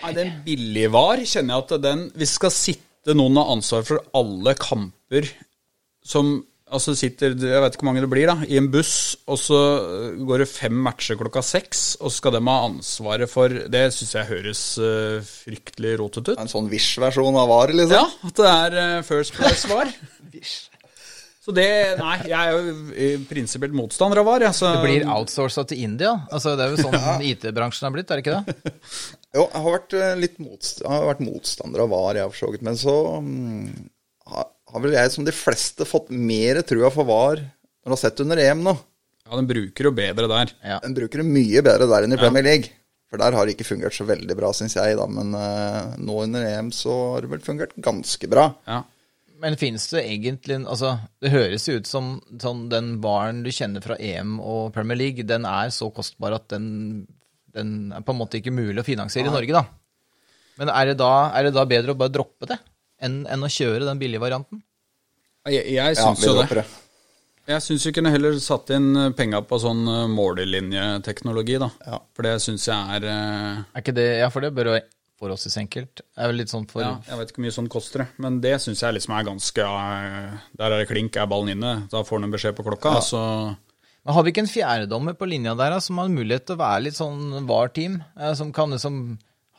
[0.03, 3.85] Nei, den billige var, kjenner jeg at den Hvis det skal sitte noen av ansvar
[3.87, 5.29] for alle kamper
[6.05, 6.35] som
[6.73, 9.59] Altså sitter, jeg vet ikke hvor mange det blir, da, i en buss, og så
[9.79, 13.83] øh, går det fem matcher klokka seks, og så skal de ha ansvaret for Det
[13.93, 16.41] syns jeg høres uh, fryktelig rotete ut.
[16.41, 17.97] En sånn Wish-versjon av VAR, liksom.
[17.99, 19.91] Ja, at det er uh, First Price-var.
[21.43, 21.67] Så det
[21.99, 24.45] Nei, jeg er jo i prinsipielt motstander av VAR.
[24.45, 26.13] Jeg, så, Det blir outsourca til India.
[26.31, 28.73] Altså, det er jo sånn IT-bransjen er blitt, er det ikke det?
[29.33, 32.51] Jo, jeg har vært litt motst jeg har vært motstander av VAR, jeg, for så
[32.53, 32.63] vidt.
[32.63, 33.89] Men så um,
[34.29, 38.01] har, har vel jeg, som de fleste, fått mer trua for VAR når du har
[38.01, 38.73] sett under EM nå.
[39.23, 40.51] Ja, den bruker jo bedre der.
[40.65, 40.79] Ja.
[40.83, 42.71] Den bruker det mye bedre der enn i Premier League.
[43.13, 45.05] For der har det ikke fungert så veldig bra, syns jeg, da.
[45.05, 48.47] Men uh, nå under EM så har det vel fungert ganske bra.
[48.65, 48.79] Ja.
[49.43, 53.51] Men finnes det egentlig en- Altså, det høres jo ut som sånn, den baren du
[53.53, 57.05] kjenner fra EM og Premier League, den er så kostbar at den,
[57.53, 59.65] den er på en måte ikke mulig å finansiere i Norge, da.
[60.57, 62.57] Men er det da, er det da bedre å bare droppe det,
[63.03, 64.63] enn, enn å kjøre den billige varianten?
[65.49, 66.61] Jeg, jeg syns vi jo det.
[66.61, 66.65] det.
[67.43, 71.67] Jeg syns vi kunne heller satt inn penga på sånn eh, målelinjeteknologi, da.
[71.83, 71.99] Ja.
[72.15, 74.87] For det syns jeg er eh, Er ikke det Ja, for det bør jo være
[75.23, 76.03] forholdsvis enkelt.
[76.03, 78.23] Det er vel litt sånn for ja, Jeg vet ikke hvor mye sånn koster, det.
[78.23, 81.75] Men det syns jeg liksom er ganske eh, Der er det klink, er ballen inne.
[81.91, 82.95] Da får han en beskjed på klokka.
[83.03, 83.19] Så
[83.51, 86.63] Men har vi ikke en fjerdedommer på linja der da, som har mulighet til å
[86.63, 87.99] være litt sånn VAR-team?
[88.19, 89.03] Eh, som kan liksom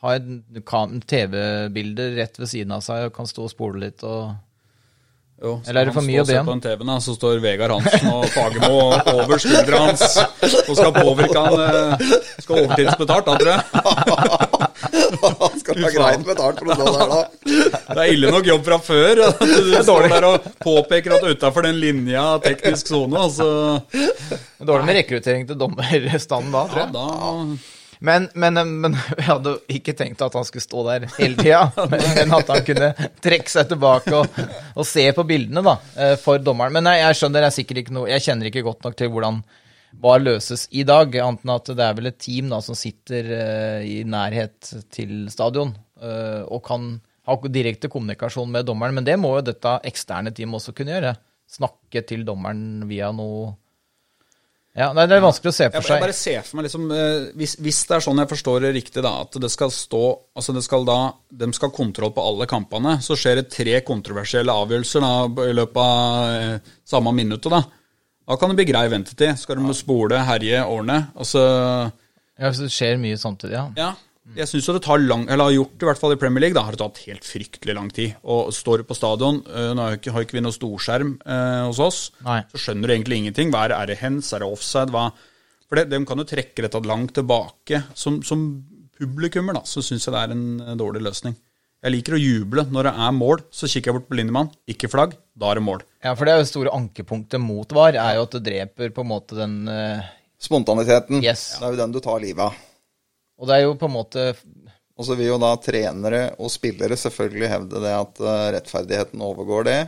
[0.05, 4.33] ha et TV-bilde rett ved siden av seg og kan stå og spole litt og
[5.35, 6.47] jo, Eller er det for mye å be se om?
[6.47, 8.77] på TV-en, så står Vegard Hansen og Fagermo
[9.19, 10.03] over skuldra hans
[10.69, 11.59] og skal påvirke han.
[11.59, 13.59] eh, Skal overtidsbetalt, da, tror jeg.
[15.59, 17.19] skal ha greit betalt for noe der, da.
[17.91, 19.21] Det er ille nok jobb fra før.
[19.27, 23.49] At du står der og påpeker at utafor den linja teknisk sone, altså
[24.65, 27.05] Dårlig med rekruttering til dommerstanden da, tror Ja, da
[28.05, 32.33] Men, men, men jeg hadde ikke tenkt at han skulle stå der hele tida, men,
[32.37, 32.91] at han kunne
[33.23, 34.39] trekke seg tilbake og,
[34.75, 36.75] og se på bildene da, eh, for dommeren.
[36.75, 39.41] Men nei, jeg skjønner, er sikkert ikke noe, jeg kjenner ikke godt nok til hvordan
[40.01, 43.29] hva løses i dag, annet enn at det er vel et team da, som sitter
[43.31, 45.71] uh, i nærhet til stadion
[46.03, 46.89] uh, og kan
[47.25, 48.97] ha direkte kommunikasjon med dommeren.
[48.97, 51.13] Men det må jo dette eksterne teamet også kunne gjøre.
[51.55, 53.53] Snakke til dommeren via noe
[54.75, 55.93] Ja, nei, det er vanskelig å se for seg.
[55.95, 58.71] jeg bare ser for meg liksom eh, hvis, hvis det er sånn jeg forstår det
[58.75, 60.01] riktig, da, at det skal stå
[60.35, 60.97] Altså det skal da
[61.31, 62.97] De skal ha kontroll på alle kampene.
[62.99, 65.13] Så skjer det tre kontroversielle avgjørelser da,
[65.47, 67.61] i løpet av eh, samme minuttet, da.
[68.25, 69.37] Da kan det bli grei ventetid.
[69.39, 71.05] Skal de spole, herje, ordne.
[71.15, 73.69] Altså Ja, hvis det skjer mye samtidig, ja.
[73.79, 73.93] Ja.
[74.33, 76.41] Jeg syns jo det tar lang Eller har gjort det i hvert fall i Premier
[76.41, 78.15] League, da har det tatt helt fryktelig lang tid.
[78.25, 81.15] Og står du på stadion eh, Nå har jo ikke, har ikke vi noe storskjerm
[81.21, 82.39] eh, hos oss, Nei.
[82.49, 83.53] så skjønner du egentlig ingenting.
[83.53, 84.89] Hva er, er det hens, er det offside?
[84.95, 85.11] Hva
[85.69, 87.83] For det, de kan jo trekke dette langt tilbake.
[87.93, 88.47] Som, som
[88.97, 91.37] publikummer, da, så syns jeg det er en eh, dårlig løsning.
[91.85, 93.41] Jeg liker å juble når det er mål.
[93.53, 95.85] Så kikker jeg bort på Lindemann, ikke flagg, da er det mål.
[96.01, 99.05] Ja, for det er jo store ankepunktet mot VAR, er jo at det dreper på
[99.05, 100.13] en måte den uh...
[100.41, 101.21] Spontaniteten.
[101.23, 101.51] Yes.
[101.59, 102.57] Det er jo den du tar livet av.
[103.39, 104.25] Og det er jo på en måte
[104.95, 109.65] Og så vil jo da trenere og spillere selvfølgelig hevde det at eh, rettferdigheten overgår
[109.67, 109.79] det.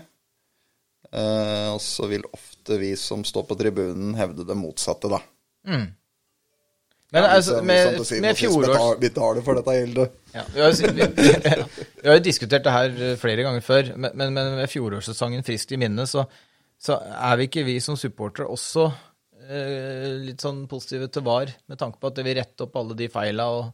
[1.15, 5.21] Eh, og så vil ofte vi som står på tribunen, hevde det motsatte, da.
[7.11, 10.17] Men altså, med, syvende med fjorårs betal- Betaler for dette gildet.
[10.35, 11.07] ja, vi, har, jo- vi,
[12.03, 15.71] vi har jo diskutert det her eh, flere ganger før, men, men, med fjorårssesongen friskt
[15.71, 16.25] i minne, så,
[16.83, 18.89] så er vi ikke vi som supportere også
[19.47, 23.07] litt sånn positive til VAR, med tanke på at det vil rette opp alle de
[23.11, 23.69] feila og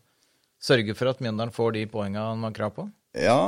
[0.64, 2.86] sørge for at Mjøndalen får de poenga han har krav på?
[3.20, 3.40] Ja,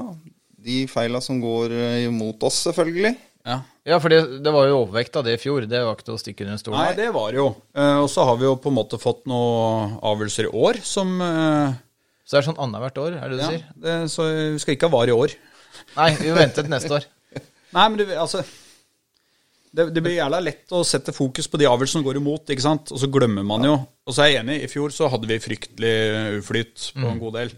[0.66, 3.16] de feila som går eh, imot oss, selvfølgelig.
[3.46, 3.62] Ja.
[3.86, 5.68] Ja, for det, det var jo overvekt av det i fjor.
[5.70, 6.80] Det var ikke til å stikke under stolen.
[6.82, 7.52] Nei, det var jo.
[7.78, 11.14] Eh, og så har vi jo på en måte fått noen avgjørelser i år som
[11.22, 11.76] eh,
[12.26, 13.68] Så det er sånn annethvert år, er det det du ja, sier?
[13.86, 15.36] det, Så vi skal ikke ha VAR i år.
[15.94, 17.06] Nei, vi venter til neste år.
[17.76, 18.42] Nei, men du, altså
[19.76, 22.64] det, det blir jævla lett å sette fokus på de avgjørelsene som går imot, ikke
[22.66, 22.92] sant?
[22.96, 23.76] Og så glemmer man jo.
[24.08, 25.96] Og så er jeg enig, i fjor så hadde vi fryktelig
[26.40, 27.56] uflyt på en god del.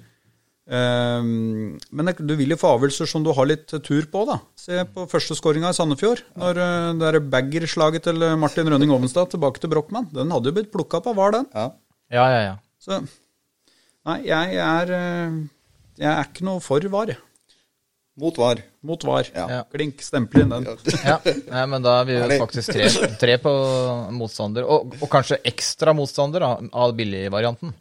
[0.68, 4.42] Um, men det, du vil jo få avgjørelser som du har litt tur på, da.
[4.60, 6.26] Se på første skåringa i Sandefjord.
[6.40, 10.10] Når uh, det er baggerslaget til eh, Martin Rønning Ovenstad tilbake til Brochmann.
[10.12, 11.48] Den hadde jo blitt plukka på, VAR, den.
[11.56, 11.70] Ja.
[12.12, 12.58] Ja, ja, ja.
[12.84, 13.00] Så
[14.08, 15.40] Nei, jeg er eh,
[16.00, 17.14] Jeg er ikke noe for VAR.
[17.16, 17.24] jeg.
[18.18, 18.62] Mot VAR.
[18.82, 19.28] Mot VAR.
[19.36, 19.60] Ja.
[19.70, 20.64] Klink, stempel inn den.
[21.06, 21.20] Ja,
[21.52, 22.88] Nei, men da er vi jo faktisk tre,
[23.22, 23.52] tre på
[24.18, 27.76] motstander, og, og kanskje ekstra motstander da, av billigvarianten.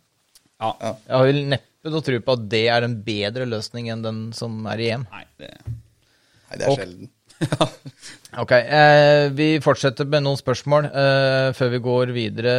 [0.61, 0.75] Ja.
[0.83, 4.21] Jeg har vel neppe noe tro på at det er en bedre løsning enn den
[4.37, 5.09] som er igjen.
[5.13, 7.11] Nei, det Nei, det er Og- sjelden.
[8.37, 12.57] Ok, eh, Vi fortsetter med noen spørsmål eh, før vi går videre.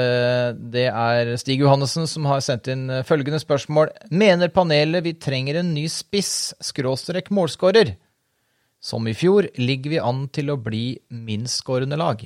[0.58, 3.92] Det er Stig Johannessen som har sendt inn eh, følgende spørsmål.
[4.10, 7.94] Mener panelet vi trenger en ny spiss, skråstrek målskårer?
[8.82, 12.26] Som i fjor ligger vi an til å bli minstskårende lag.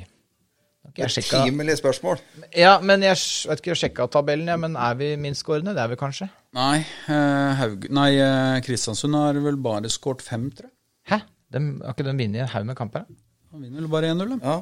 [0.92, 2.20] Ikke Betimelig spørsmål.
[2.58, 3.16] Ja, men jeg
[3.48, 5.76] vet ikke, jeg sjekka tabellen, ja, men er vi minstskårende?
[5.78, 6.28] Det er vi kanskje?
[6.58, 7.86] Nei, eh, Haug...
[7.94, 10.76] Nei, eh, Kristiansund har vel bare skåret fem, tror jeg.
[11.12, 11.22] Hæ?
[11.52, 13.08] Dem, har ikke de vunnet en haug med kamper?
[13.52, 14.40] Han vinner vel bare 1-0, de.
[14.46, 14.60] Ja.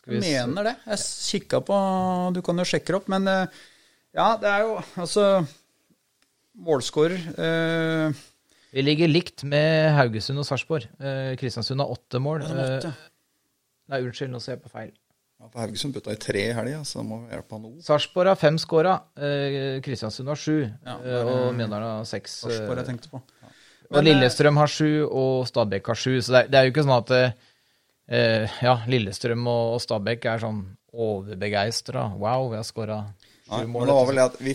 [0.00, 0.74] Skal Jeg mener det.
[0.88, 1.76] Jeg kikka på
[2.32, 3.58] Du kan jo sjekke det opp, men eh,
[4.16, 5.26] ja, det er jo altså
[6.60, 8.22] Målskårer eh,
[8.72, 10.88] Vi ligger likt med Haugesund og Sarpsborg.
[10.98, 12.42] Eh, Kristiansund har åtte mål.
[12.46, 12.94] Ja, har åtte.
[12.94, 13.06] Eh,
[13.90, 14.90] Nei, unnskyld, nå ser jeg på feil.
[15.40, 17.82] Ja, for Haugesund putta i tre i helga, så da må vi hjelpe han noe.
[17.84, 18.96] Sarpsborg har fem skåra.
[19.18, 20.58] Eh, Kristiansund har sju.
[20.86, 22.40] Ja, eh, og Mjøndalen har seks.
[22.44, 23.22] Sarsborg Sarpsborg jeg tenkte på.
[23.90, 26.12] Og Lillestrøm har sju, og Stabæk har sju.
[26.22, 30.28] Så det er, det er jo ikke sånn at eh, ja, Lillestrøm og, og Stabæk
[30.30, 32.06] er sånn overbegeistra.
[32.18, 33.02] Wow, vi har skåra
[33.50, 33.88] sju men mål.
[33.88, 34.54] det var vel det at vi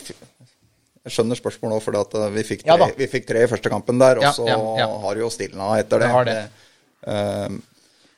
[1.06, 3.72] Jeg skjønner spørsmålet òg, for eh, vi fikk, tre, ja, vi fikk tre i første
[3.72, 4.90] kampen der, og så ja, ja.
[5.04, 6.08] har jo stilna etter det.
[6.08, 6.42] Det har det.
[7.06, 7.58] Eh,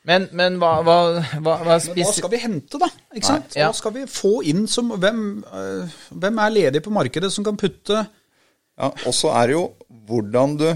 [0.08, 0.94] Men, men hva, hva,
[1.42, 2.86] hva, hva Men hva skal vi hente, da?
[3.12, 3.58] Ikke sant?
[3.58, 3.66] ja.
[3.68, 7.58] Hva skal vi få inn som Hvem, eh, hvem er ledig på markedet som kan
[7.60, 8.06] putte
[8.78, 9.64] ja, og så er det jo
[10.08, 10.68] hvordan du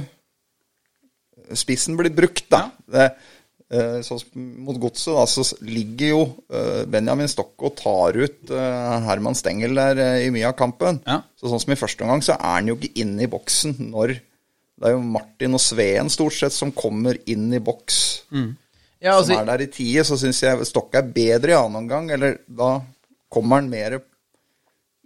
[1.58, 2.64] Spissen blir brukt, da.
[2.92, 3.06] Det,
[3.72, 4.22] eh, sånn
[4.66, 9.78] mot godset, da, så ligger jo eh, Benjamin Stokke og tar ut eh, Herman Stengel
[9.78, 11.00] der i mye av kampen.
[11.08, 11.22] Ja.
[11.38, 14.18] Så sånn som i første omgang, så er han jo ikke inne i boksen når
[14.82, 17.98] Det er jo Martin og Sveen stort sett som kommer inn i boks.
[19.02, 21.84] Ja, altså, som er der i tide, så syns jeg Stokke er bedre i annen
[21.84, 22.08] omgang.
[22.10, 22.80] Eller da
[23.30, 24.00] kommer han mer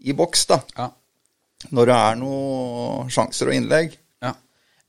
[0.01, 0.61] i boks, da.
[0.79, 0.91] Ja.
[1.73, 3.97] når det er noen sjanser og innlegg.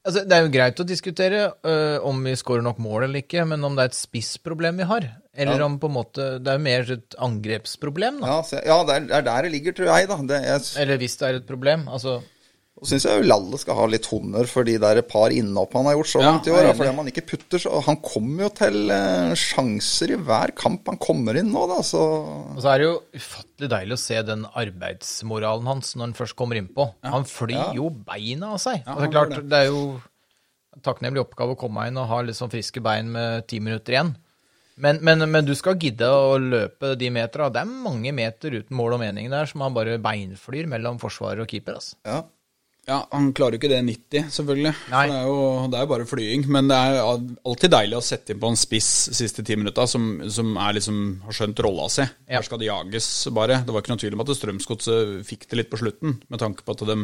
[0.07, 0.13] Ja.
[0.13, 3.43] Altså, det er jo greit å diskutere uh, om vi skårer nok mål eller ikke,
[3.49, 5.09] men om det er et spissproblem vi har.
[5.37, 8.31] Eller om på en måte Det er jo mer et angrepsproblem, da.
[8.31, 10.07] Ja, så, ja det, er, det er der det ligger, tror jeg.
[10.09, 10.17] da.
[10.31, 11.85] Det, jeg Eller hvis det er et problem.
[11.91, 12.21] Altså
[12.77, 15.95] Og syns jeg Lalle skal ha litt honnør for de der par innhopp han har
[15.97, 16.67] gjort så Ja, langt i år.
[16.77, 20.99] Fordi man ikke putter, så Han kommer jo til eh, sjanser i hver kamp han
[21.01, 21.79] kommer inn nå, da.
[21.85, 22.01] Så
[22.53, 26.37] Og så er det jo ufattelig deilig å se den arbeidsmoralen hans når han først
[26.37, 26.85] kommer innpå.
[27.07, 28.85] Han flyr jo beina av seg.
[28.85, 29.49] altså, er klart, det.
[29.49, 29.83] det er jo
[30.85, 34.13] takknemlig oppgave å komme inn og ha litt sånn friske bein med ti minutter igjen.
[34.77, 37.49] Men, men, men du skal gidde å løpe de metera.
[37.49, 41.41] Det er mange meter uten mål og mening der som han bare beinflyr mellom forsvarer
[41.41, 41.79] og keeper.
[41.81, 41.97] Altså.
[42.05, 42.21] ja.
[42.87, 44.71] Ja, Han klarer jo ikke det 90, selvfølgelig.
[44.93, 45.01] Nei.
[45.11, 46.45] Det er jo det er jo bare flying.
[46.55, 50.05] Men det er alltid deilig å sette inn på en spiss siste ti minutta som,
[50.31, 52.05] som er liksom, har skjønt rolla si.
[52.05, 52.37] Ja.
[52.37, 53.59] Her skal det jages, bare.
[53.67, 56.63] Det var ikke noen tvil om at Strømsgodset fikk det litt på slutten, med tanke
[56.63, 56.97] på at de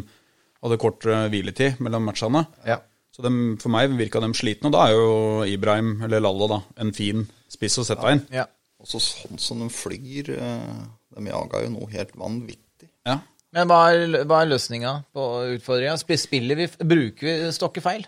[0.64, 2.46] hadde kort eh, hviletid mellom matchene.
[2.64, 2.80] Ja.
[3.14, 5.12] Så de, for meg virka de slitne, og da er jo
[5.52, 8.24] Ibrahim, eller Lalla, da, en fin spiss å sette inn.
[8.34, 8.48] Ja.
[8.84, 10.80] Og så sånn som de flyr eh,
[11.16, 12.90] De jaga jo noe helt vanvittig.
[13.08, 13.20] Ja.
[13.54, 15.24] Men hva er, hva er løsninga på
[15.60, 15.98] utfordringa?
[16.02, 18.08] Spiller vi, bruker vi Stokke feil?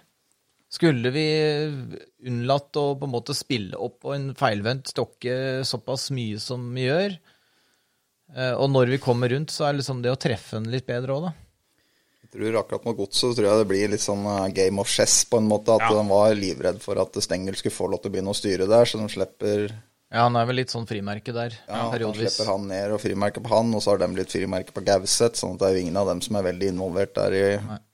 [0.75, 1.25] Skulle vi
[2.25, 6.87] unnlatt å på en måte spille opp på en feilvendt Stokke såpass mye som vi
[6.87, 7.15] gjør?
[8.35, 11.13] Eh, Og når vi kommer rundt, så er liksom det å treffe den litt bedre
[11.13, 11.33] òg, da.
[12.25, 15.21] Jeg tror akkurat med Godset tror jeg det blir litt sånn eh, game of chess,
[15.29, 15.77] på en måte.
[15.77, 15.93] At Ja.
[16.01, 18.89] de var livredd for at Stengel skulle få lov til å begynne å styre der,
[18.89, 19.75] så de slipper
[20.15, 22.37] Ja, han er vel litt sånn frimerke der, Ja, han periodvis.
[22.37, 25.35] slipper han ned og frimerke på han, og så har de blitt frimerke på Gauseth.
[25.41, 27.47] Sånn at det er jo ingen av dem som er veldig involvert der i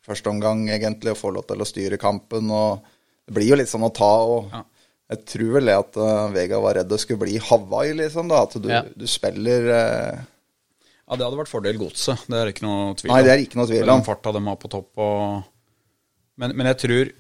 [0.06, 2.52] første omgang, egentlig, og får lov til å styre kampen.
[2.54, 2.84] Og
[3.26, 4.62] det blir jo litt sånn å ta og Ja.
[5.12, 8.30] Jeg tror vel det at uh, Vega var redd det skulle bli Hawaii, liksom.
[8.32, 8.84] da, At du, Ja.
[8.96, 10.22] du spiller uh...
[10.24, 12.22] ja, det hadde vært fordel godset.
[12.32, 13.16] Det er ikke noe tvil om.
[13.18, 13.90] Nei, det er ikke noe tvil om.
[13.98, 14.88] den farta de har på topp.
[15.04, 15.44] Og...
[16.40, 17.12] Men, men jeg tror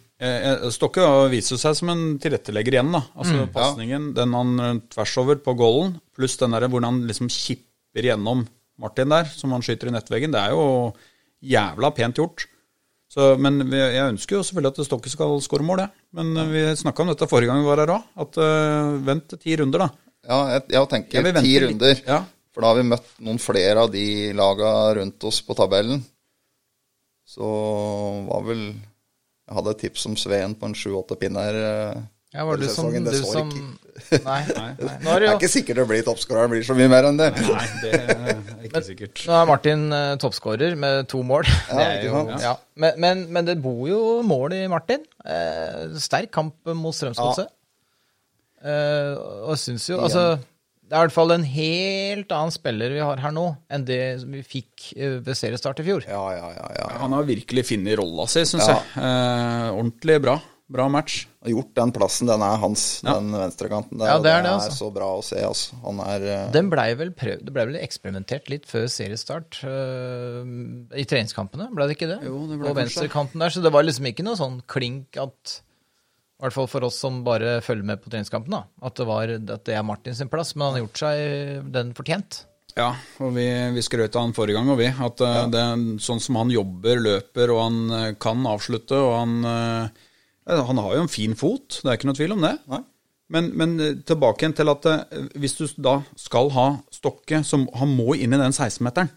[0.73, 2.91] Stokke viser seg som en tilrettelegger igjen.
[2.93, 3.01] da.
[3.17, 7.29] Altså Pasningen, den han eh, tvers over på goalen, pluss den der hvor han liksom
[7.33, 8.43] kipper gjennom
[8.81, 10.93] Martin der, som han skyter i nettveggen, det er jo
[11.41, 12.45] jævla pent gjort.
[13.11, 15.91] Så, men vi- jeg ønsker jo selvfølgelig at Stokke skal skåre mål, jeg.
[16.15, 18.05] Men eh, vi snakka om dette forrige gang vi var her òg.
[18.23, 19.89] At uh, vent til ti runder, da.
[20.29, 22.01] Ja, jeg, jeg tenker Jeg ti runder.
[22.07, 22.21] Ja.
[22.53, 24.05] For da har vi møtt noen flere av de
[24.37, 26.03] laga rundt oss på tabellen.
[27.27, 27.47] Så
[28.27, 28.63] var vel
[29.55, 31.57] hadde et tips om Sveen på en sju-åtte pinner.
[31.61, 32.01] eh,
[32.33, 32.87] Ja, var det du som.
[32.93, 33.77] Det du som ikke.
[34.25, 34.39] Nei.
[34.55, 34.93] Nei, nei.
[35.03, 37.05] Nå er Det det er jo ikke sikkert det blir toppskåreren blir så mye mer
[37.09, 37.27] enn det.
[37.43, 39.23] Nei, det er ikke sikkert.
[39.27, 41.43] Nå er Martin uh, toppskårer med to mål.
[41.75, 42.53] det er jo, ja.
[42.79, 45.03] men, men, men det bor jo mål i Martin.
[45.27, 47.51] Eh, sterk kamp mot Strømsgodset.
[48.61, 50.23] Eh, og jeg syns jo Altså,
[50.91, 54.01] det er i hvert fall en helt annen spiller vi har her nå, enn det
[54.19, 56.03] som vi fikk eh, ved seriestart i fjor.
[56.03, 56.65] Ja, ja, ja.
[56.81, 56.87] ja.
[56.99, 58.75] Han har virkelig funnet rolla si, syns Ja.
[58.75, 58.89] jeg.
[58.99, 60.35] Eh, ordentlig bra.
[60.71, 61.21] Bra match.
[61.43, 62.27] Har gjort den plassen.
[62.27, 63.15] Den er hans, Ja.
[63.21, 64.11] den venstrekanten der.
[64.11, 64.67] Ja, det er det, altså.
[64.67, 65.39] er så bra å se.
[65.47, 65.79] Altså.
[65.87, 66.51] Han er uh...
[66.59, 70.43] Den blei vel prøvd, det ble vel eksperimentert litt før seriestart uh,
[70.91, 72.19] i treningskampene, ble det ikke det?
[72.27, 75.61] Jo, det ble På venstrekanten der, så det var liksom ikke noe sånn klink at
[76.41, 79.29] i hvert fall for oss som bare følger med på treningskampen, da, at det, var,
[79.29, 82.39] at det er Martin sin plass, men han har gjort seg den fortjent.
[82.73, 84.87] Ja, og vi, vi skrøt av han forrige gang, og vi.
[84.89, 85.43] At ja.
[85.51, 85.65] det
[86.01, 90.07] sånn som han jobber, løper, og han eh, kan avslutte, og han eh,
[90.51, 92.55] Han har jo en fin fot, det er ikke noe tvil om det.
[92.71, 92.81] Nei.
[93.31, 97.61] Men, men eh, tilbake igjen til at eh, hvis du da skal ha Stokke, så
[97.79, 99.11] han må inn i den 16-meteren.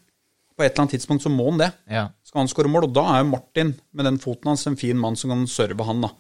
[0.55, 1.73] På et eller annet tidspunkt så må han det.
[1.91, 2.05] Ja.
[2.23, 4.99] Skal han skåre mål, og da er jo Martin med den foten hans en fin
[5.01, 6.13] mann som kan serve han, da.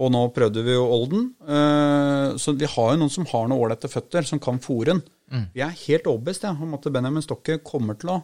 [0.00, 3.58] Og nå prøvde vi jo Olden, eh, så vi har jo noen som har noen
[3.60, 5.02] ålreite føtter, som kan fòren.
[5.32, 5.46] Mm.
[5.52, 8.22] Vi er helt overbevist ja, om at Benjamin Stokke kommer til å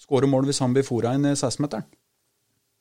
[0.00, 1.84] skåre mål hvis han blir fòra inn i 16-meteren.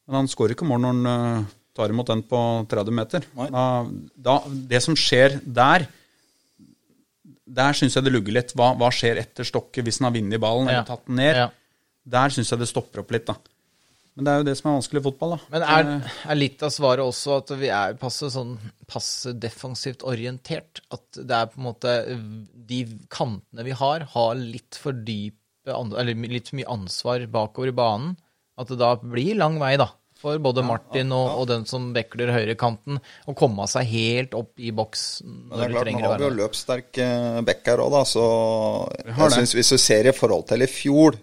[0.07, 2.39] Men han skårer ikke mål når han eh, tar imot den på
[2.71, 3.27] 30 meter.
[3.35, 3.65] Da,
[4.15, 4.37] da,
[4.71, 5.85] det som skjer der,
[7.59, 8.55] der syns jeg det lugger litt.
[8.55, 10.79] Hva, hva skjer etter Stokke hvis han har vunnet ballen Ja.
[10.79, 11.43] eller tatt den ned?
[11.43, 11.49] Ja.
[12.09, 13.35] Der syns jeg det stopper opp litt, da.
[14.19, 15.37] Men det er jo det som er vanskelig i fotball, da.
[15.53, 15.89] Men er,
[16.27, 18.57] er litt av svaret også at vi er passe sånn
[18.89, 20.81] passe defensivt orientert?
[20.91, 21.93] At det er på en måte
[22.69, 27.77] De kantene vi har, har litt for dype Eller litt for mye ansvar bakover i
[27.79, 28.17] banen.
[28.59, 29.87] At det da blir lang vei, da.
[30.19, 34.73] For både Martin og, og den som vekler høyrekanten, å komme seg helt opp i
[34.75, 36.41] boks når det er du klart, trenger Nå å har vi jo være med.
[36.41, 38.01] løpssterk bekk back her òg, da.
[38.09, 38.25] Så
[39.05, 39.29] jeg det.
[39.37, 41.15] synes hvis du ser i forhold til i fjor,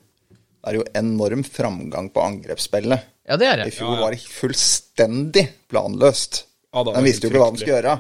[0.67, 3.07] det er jo enorm framgang på angrepsspillet.
[3.27, 3.71] Ja, det er det.
[3.71, 6.45] I fjor var det fullstendig planløst.
[6.75, 7.97] Ja, var visste jo ikke hva de skulle gjøre.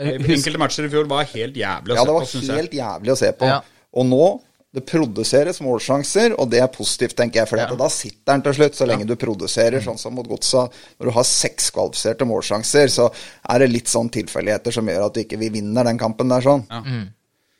[0.00, 2.56] Enkelte matcher i fjor var helt jævlig å Ja, se det på, var det var
[2.62, 3.50] helt jævlig å se på.
[3.50, 3.58] Ja.
[4.00, 4.22] Og nå
[4.70, 7.48] Det produseres målsjanser, og det er positivt, tenker jeg.
[7.50, 9.82] For da sitter den til slutt, så lenge du produserer.
[9.82, 10.68] Sånn som mot Godsa.
[11.00, 13.08] Når du har seks kvalifiserte målsjanser, så
[13.50, 16.46] er det litt sånn tilfeldigheter som gjør at du ikke vi vinner den kampen der
[16.46, 16.62] sånn.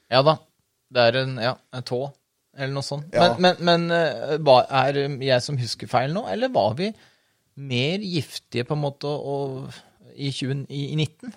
[0.06, 0.36] Ja da.
[0.86, 1.98] Det er en, ja, en tå,
[2.57, 3.12] eller noe sånt.
[3.14, 3.34] Ja.
[3.38, 6.90] Men, men, men eh, hva- er jeg som husker feil nå, eller var vi
[7.61, 9.70] mer giftige på en måte og,
[10.16, 11.32] i, 20, i, i 19?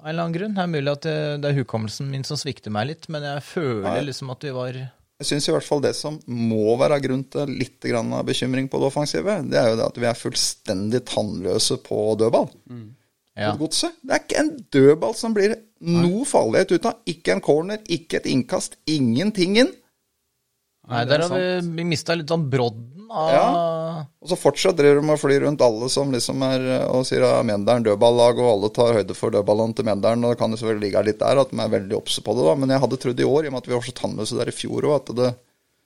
[0.00, 0.54] Av en eller annen grunn.
[0.56, 3.42] Det er mulig at det, det er hukommelsen min som svikter meg litt, men jeg
[3.48, 4.06] føler Nei.
[4.08, 7.52] liksom at vi var Jeg syns i hvert fall det som må være grunn til
[7.60, 11.02] litt grann av bekymring på det offensive, det er jo det at vi er fullstendig
[11.10, 12.48] tannløse på dødball.
[13.40, 13.52] Ja.
[13.60, 13.94] Godset.
[14.04, 16.98] Det er ikke en dødball som blir noe farlighet ut av.
[17.08, 19.70] Ikke en corner, ikke et innkast, ingenting inn.
[20.90, 23.46] Nei, er der har vi, vi mista litt sånn brodden av Ja.
[24.22, 27.44] Og så fortsatt driver de og flyr rundt alle som liksom er og sier at
[27.46, 30.24] Mjøndalen dødballag, og alle tar høyde for dødballene til Mjøndalen.
[30.24, 32.44] Og det kan jo selvfølgelig ligge litt der at de er veldig obse på det,
[32.46, 32.54] da.
[32.54, 34.52] Men jeg hadde trodd i år, i og med at vi var så tannløse der
[34.52, 35.30] i fjor òg, at det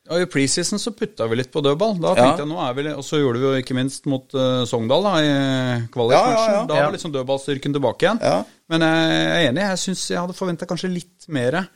[0.04, 1.94] Ja, I preseason så putta vi litt på dødball.
[1.96, 2.14] Da Ja.
[2.26, 4.66] tenkte jeg nå er vi litt, Og så gjorde vi jo ikke minst mot uh,
[4.68, 6.34] Sogndal da, i kvalikmatchen.
[6.36, 6.66] Ja, ja, ja.
[6.68, 6.84] Da Ja.
[6.84, 8.20] var liksom dødballstyrken tilbake igjen.
[8.20, 8.44] Ja.
[8.68, 9.62] Men jeg er enig.
[9.64, 11.68] Jeg syns jeg hadde forventa kanskje litt mer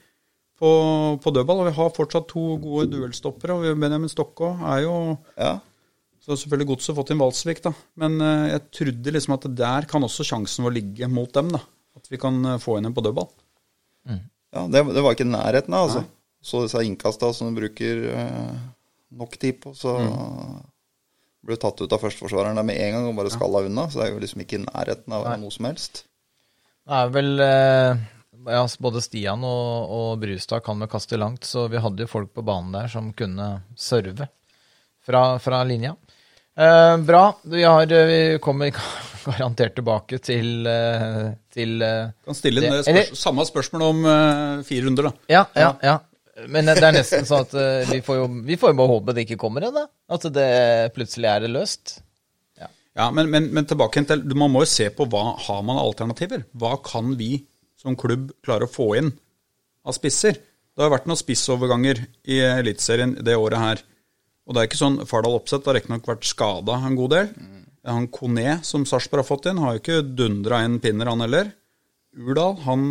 [0.58, 0.70] på,
[1.22, 1.62] på dødball.
[1.62, 3.56] Og vi har fortsatt to gode duellstoppere.
[3.56, 4.94] Og Benjamin Stokkå er jo
[5.38, 5.58] Ja.
[6.18, 7.70] Så har selvfølgelig Godset fått inn Valsvik, da.
[7.96, 11.62] Men eh, jeg trodde liksom at der kan også sjansen vår ligge mot dem, da.
[11.96, 13.30] At vi kan eh, få inn en på dødball.
[14.08, 16.02] Ja, det, det var ikke nærheten av, altså.
[16.44, 18.58] Så disse innkasta som du bruker eh,
[19.18, 19.94] nok tid på, så
[21.44, 23.86] ble du tatt ut av førsteforsvareren der med en gang og bare skalla unna.
[23.88, 26.04] Så det er jo liksom ikke i nærheten av noe som helst.
[26.88, 28.04] Det er vel eh,
[28.50, 32.32] ja, Både Stian og, og Brustad kan vel kaste langt, så vi hadde jo folk
[32.36, 34.28] på banen der som kunne serve
[35.04, 35.94] fra, fra linja.
[36.58, 37.22] Eh, bra.
[37.42, 38.72] Vi, har, eh, vi kommer
[39.28, 44.88] garantert tilbake til, eh, til eh, Kan stille Det- spørs samme spørsmål om uh, fire
[44.88, 45.12] runder, da.
[45.30, 45.98] Ja, ja, ja.
[46.48, 49.14] Men det er nesten sånn at uh, vi får jo vi får jo bare håpe
[49.14, 49.86] det ikke kommer en, da.
[50.14, 50.50] At det
[50.94, 51.98] plutselig er det løst.
[52.98, 56.42] Ja, men, men, men tilbake til Man må jo se på hva har man alternativer.
[56.58, 57.44] Hva kan vi
[57.78, 59.12] som klubb klarer å få inn
[59.86, 60.38] av spisser?
[60.38, 63.80] Det har vært noen spissoverganger i Eliteserien det året her.
[64.46, 67.32] Og det er ikke sånn Fardal Opseth har riktignok vært skada en god del.
[67.88, 71.50] Han Kone, som Sarpsborg har fått inn, har jo ikke dundra inn pinner, han heller.
[72.18, 72.82] Urdal han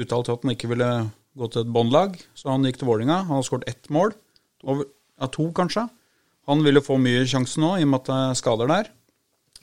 [0.00, 0.90] uttalte at han ikke ville
[1.34, 3.24] gå til et båndlag, så han gikk til Vålinga.
[3.26, 4.14] Han har skåret ett mål.
[4.64, 4.86] Over,
[5.20, 5.86] ja, to, kanskje.
[6.48, 8.90] Han vil jo få mye sjanse nå, i og med at det er skader der.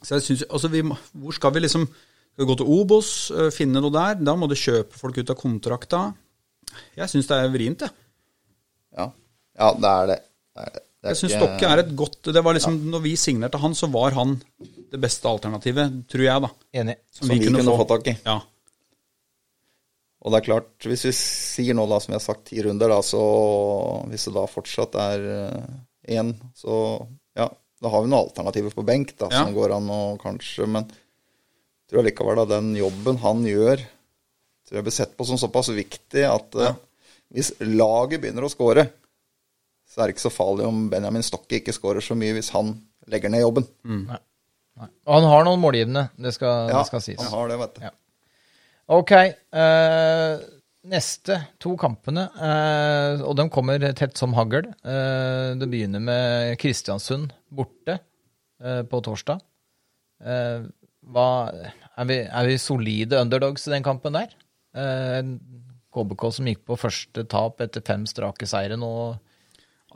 [0.01, 1.88] Så jeg synes, altså vi, Hvor skal vi liksom
[2.32, 4.20] Skal du gå til Obos, øh, finne noe der?
[4.24, 6.04] Da må du kjøpe folk ut av kontrakta.
[6.96, 7.92] Jeg syns det er vrient, jeg.
[8.96, 9.10] Ja,
[9.60, 10.18] ja det er det.
[10.22, 10.84] det, er det.
[10.84, 13.76] det er Jeg syns Stokke er et godt det var liksom, Når vi signerte han,
[13.76, 14.38] så var han
[14.92, 16.50] det beste alternativet, tror jeg, da.
[16.82, 16.98] Enig.
[17.16, 18.16] Som vi kunne få tak i.
[18.26, 18.40] Ja.
[20.22, 22.92] Og det er klart, hvis vi sier nå, da, som jeg har sagt, ti runder,
[22.92, 23.22] da, så
[24.12, 25.24] hvis det da fortsatt er
[26.14, 26.76] én, så
[27.38, 27.48] ja,
[27.82, 29.46] da har vi noen alternativer på benk, da, Ja.
[29.46, 30.92] som går an å kanskje Men
[31.92, 33.84] tror allikevel at den jobben han gjør,
[34.64, 36.78] tror jeg blir sett på som såpass viktig at eh,
[37.36, 38.86] hvis laget begynner å score,
[39.92, 42.74] så er det ikke så farlig om Benjamin Stokke ikke scorer så mye hvis han
[43.12, 43.68] legger ned jobben.
[44.08, 44.20] Nei.
[44.80, 47.20] Og han har noen målgivende, det skal, Ja, det skal sies.
[47.20, 47.82] han har det, vet du.
[47.84, 47.92] Ja.
[48.92, 49.12] Ok.
[49.52, 50.39] Uh,
[50.92, 54.72] neste to kampene, uh, og de kommer tett som hagl.
[54.82, 58.00] Uh, det begynner med Kristiansund borte
[58.62, 59.39] på torsdag.
[60.22, 61.30] Hva,
[61.98, 64.32] er, vi, er vi solide underdogs i den kampen der?
[64.78, 65.22] Eh,
[65.92, 68.92] KBK som gikk på første tap etter fem strake seire nå.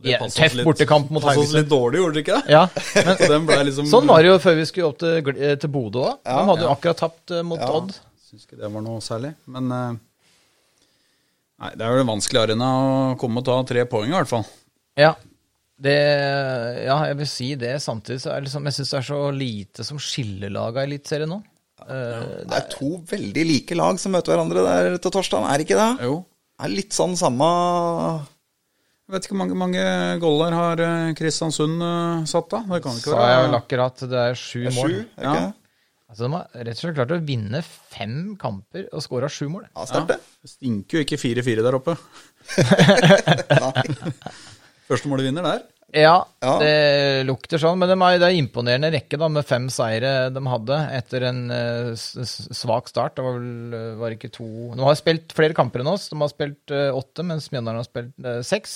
[0.04, 2.40] Ja, tøff bortekamp mot passet litt dårlig, gjorde det ikke?
[2.52, 2.66] Ja,
[3.46, 6.18] men liksom Sånn var det jo før vi skulle opp til, eh, til Bodø òg.
[6.26, 7.70] Ja, De hadde jo akkurat tapt eh, mot Ja.
[7.78, 7.96] Odd.
[8.26, 9.32] Syns ikke det var noe særlig.
[9.48, 10.02] Men eh,
[11.64, 14.28] Nei, det er jo en vanskelig arena å komme og ta tre poeng, i hvert
[14.28, 14.44] fall.
[15.00, 15.14] Ja.
[15.80, 15.96] Det,
[16.84, 17.78] ja, jeg vil si det.
[17.84, 21.32] Samtidig så er liksom, jeg syns det er så lite som skiller laga i Eliteserien
[21.32, 21.40] nå.
[21.86, 25.68] Eh, Det er to veldig like lag som møter hverandre der til torsdag, er det
[25.68, 25.92] ikke det?
[26.08, 26.16] Jo.
[26.56, 27.46] Det er litt sånn samme
[29.06, 29.84] Jeg vet ikke hvor mange, mange
[30.24, 32.64] goller har eh, Kristiansund eh, satt, da?
[32.72, 34.06] Det kan ikke sa være jeg vel akkurat.
[34.16, 34.96] Det er sju sju, mål.
[34.96, 35.46] er det Ja.
[36.06, 39.66] Altså, de har rett og slett klart å vinne fem kamper og skåra sju mål.
[39.76, 40.20] Ja, sterkt det.
[40.46, 41.96] Det stinker jo ikke 4-4 der oppe.
[44.90, 45.64] Første målet vinner der.
[45.96, 46.56] Ja, Ja.
[46.60, 47.80] det lukter sånn.
[47.80, 51.94] Men de det er imponerende rekke da, med fem seire de hadde etter en eh,
[51.96, 53.16] svak start.
[53.16, 56.10] Det var vel eh, var ikke to De har spilt flere kamper enn oss.
[56.12, 58.76] De har spilt eh, åtte, mens Mjøndalen har spilt seks.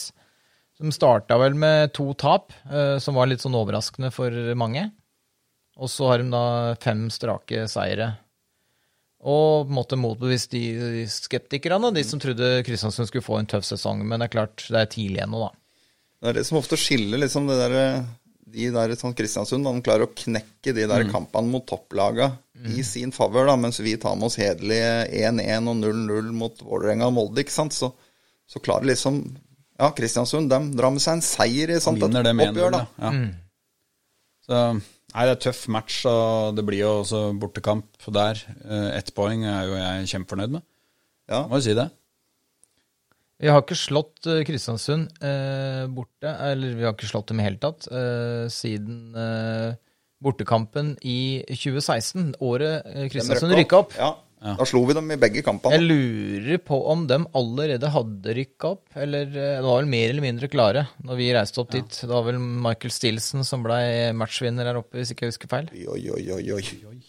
[0.79, 2.53] De starta vel med to tap,
[3.03, 4.85] som var litt sånn overraskende for mange.
[5.75, 8.13] Og så har de da fem strake seire.
[9.19, 13.49] Og på en måte motbevist de, de skeptikerne, de som trodde Kristiansund skulle få en
[13.51, 14.05] tøff sesong.
[14.07, 15.58] Men det er klart, det er tidlig ennå, da.
[16.19, 18.03] Det er det som ofte skiller liksom det der,
[18.49, 19.67] de der sånn Kristiansund.
[19.69, 22.31] Han klarer å knekke de der kampene mot topplaga
[22.75, 27.13] i sin favør, mens vi tar med oss hederlige 1-1 og 0-0 mot Vålerenga og
[27.15, 27.39] Molde.
[27.45, 27.71] ikke sant?
[27.77, 27.93] Så,
[28.49, 29.21] så klarer liksom
[29.79, 32.11] Ja, Kristiansund de drar med seg en seier i sånt et
[32.51, 32.81] oppgjør, da.
[32.99, 33.11] ja.
[34.43, 34.63] Så
[35.09, 38.37] Nei, det er tøff match, og det blir jo også bortekamp der.
[38.61, 40.61] Eh, Ett poeng er jo jeg kjempefornøyd med.
[41.31, 41.39] Ja.
[41.49, 41.87] Må jo si det.
[43.39, 47.45] Vi har ikke slått eh, Kristiansund eh, borte, eller vi har ikke slått dem i
[47.45, 49.77] hele tatt, eh, siden eh,
[50.19, 53.95] bortekampen i 2016, året eh, Kristiansund rykka opp.
[53.95, 54.17] Ja.
[54.39, 55.75] Da slo vi dem i begge kampene.
[55.75, 60.11] Jeg lurer på om de allerede hadde rykka opp, eller eh, det var vel mer
[60.13, 61.99] eller mindre klare når vi reiste opp dit.
[62.03, 63.79] Det var vel Michael Stilson som ble
[64.19, 65.71] matchvinner her oppe, hvis ikke jeg husker feil.
[65.75, 66.99] Oi, oi, oi, oi.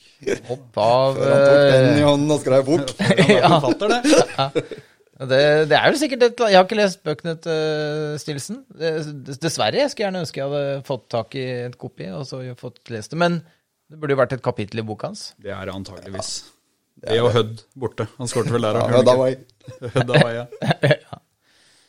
[0.51, 2.95] Hopp av Før han tok den i hånden og skrev bort.
[3.35, 4.49] ja,
[5.29, 5.69] det.
[5.69, 8.63] det, er jo sikkert et Jeg har ikke lest bøkene til Stilson.
[9.41, 9.83] Dessverre.
[9.83, 13.13] Jeg skulle gjerne ønske jeg hadde fått tak i et kopi og så fått lest
[13.13, 13.21] det.
[13.21, 13.41] Men
[13.91, 15.33] det burde jo vært et kapittel i boka hans.
[15.43, 16.31] Det er det antageligvis.
[17.01, 18.07] Det og Hødd borte.
[18.19, 18.97] Han skårte vel der Ja, òg.
[19.01, 20.47] men da var jeg
[21.11, 21.21] Ja.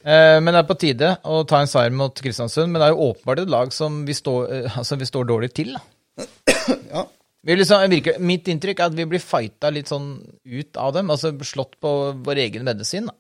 [0.02, 2.72] Eh, Men det er på tide å ta en seier mot Kristiansund.
[2.72, 5.52] Men det er jo åpenbart et lag som vi står, eh, altså vi står dårlig
[5.54, 5.76] til.
[5.78, 6.26] Da.
[6.92, 7.06] Ja.
[7.42, 10.14] Vi liksom, virker, mitt inntrykk er at vi blir fighta litt sånn
[10.46, 11.10] ut av dem.
[11.14, 13.10] Altså slått på vår egen medisin.
[13.10, 13.18] Da.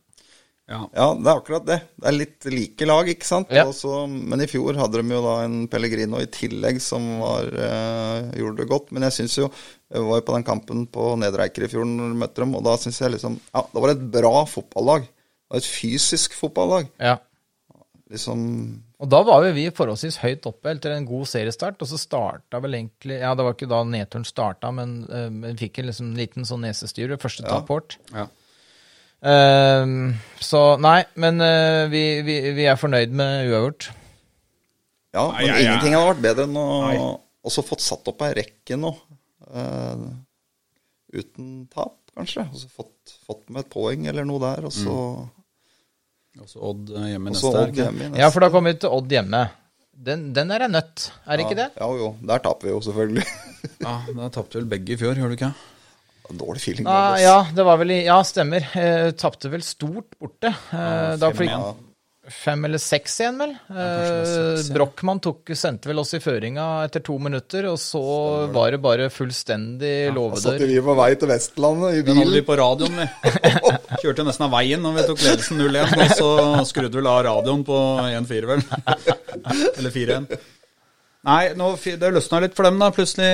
[0.71, 0.81] Ja.
[0.95, 1.77] Ja, det er akkurat det.
[1.99, 3.49] Det er litt like lag, ikke sant.
[3.51, 3.65] Ja.
[3.67, 8.29] Også, men i fjor hadde de jo da en Pellegrino i tillegg som var, eh,
[8.39, 8.93] gjorde det godt.
[8.95, 9.51] Men jeg syns jo
[9.91, 12.53] Jeg var jo på den kampen på Nedre Eiker i fjor når vi møtte dem,
[12.55, 15.03] og da syns jeg liksom Ja, det var et bra fotballag.
[15.03, 16.87] Det var et fysisk fotballag.
[16.95, 17.17] Ja.
[18.11, 18.41] Liksom
[18.99, 22.59] Og da var jo vi forholdsvis høyt oppe etter en god seriestart, og så starta
[22.59, 26.09] vel egentlig Ja, det var ikke da nedturen starta, men eh, vi fikk en liksom
[26.19, 27.53] liten sånn nesestyre, første Ja.
[27.55, 27.95] tapport.
[28.11, 28.27] Ja.
[29.21, 29.85] Eh,
[30.41, 33.89] så nei, men uh, vi, vi, vi er fornøyd med uavgjort.
[35.13, 36.97] Ja, Nei, men jeg- ingenting hadde vært bedre enn å Nei.
[37.45, 38.93] også fått satt opp ei rekke nå.
[39.51, 40.05] eh,
[41.19, 42.45] uten tap, kanskje.
[42.47, 44.95] Og så fått, fått med et poeng eller noe der, og så,
[46.39, 48.21] Også Odd eh, hjemme neste Odd hjemme neste.
[48.21, 49.41] Ja, for da kommer vi til Odd hjemme.
[50.01, 51.67] Den, den er en nøtt, er det ikke det?
[51.77, 52.13] Ja, jo.
[52.25, 53.25] Der taper vi jo, selvfølgelig.
[53.81, 55.51] Ja, Da tapte vel begge i fjor, gjør du ikke?
[56.31, 56.87] Dårlig feeling.
[56.87, 57.21] Ah, Bobbes.
[57.25, 58.63] ja, det var vel i Ja, stemmer.
[58.79, 60.49] Eh, Tapte vel stort borte.
[60.71, 61.51] Eh, da fem.
[62.31, 63.53] Fem eller seks igjen, vel.
[63.67, 64.73] det var Eh, ja.
[64.75, 65.19] Brochmann
[65.57, 68.01] sendte vel oss i føringa etter to minutter, og så
[68.53, 72.07] var det bare fullstendig Da satt vi på vei til Vestlandet i bilen.
[72.07, 73.33] Den hadde vi på radioen, vi.
[74.03, 76.31] Kjørte nesten av veien når vi tok ledelsen 0-1, og så
[76.71, 78.65] skrudde vi av radioen på 1-4, vel.
[79.77, 80.41] Eller 4-1.
[81.27, 83.29] Nei, nå, det løsna litt for dem, da, plutselig.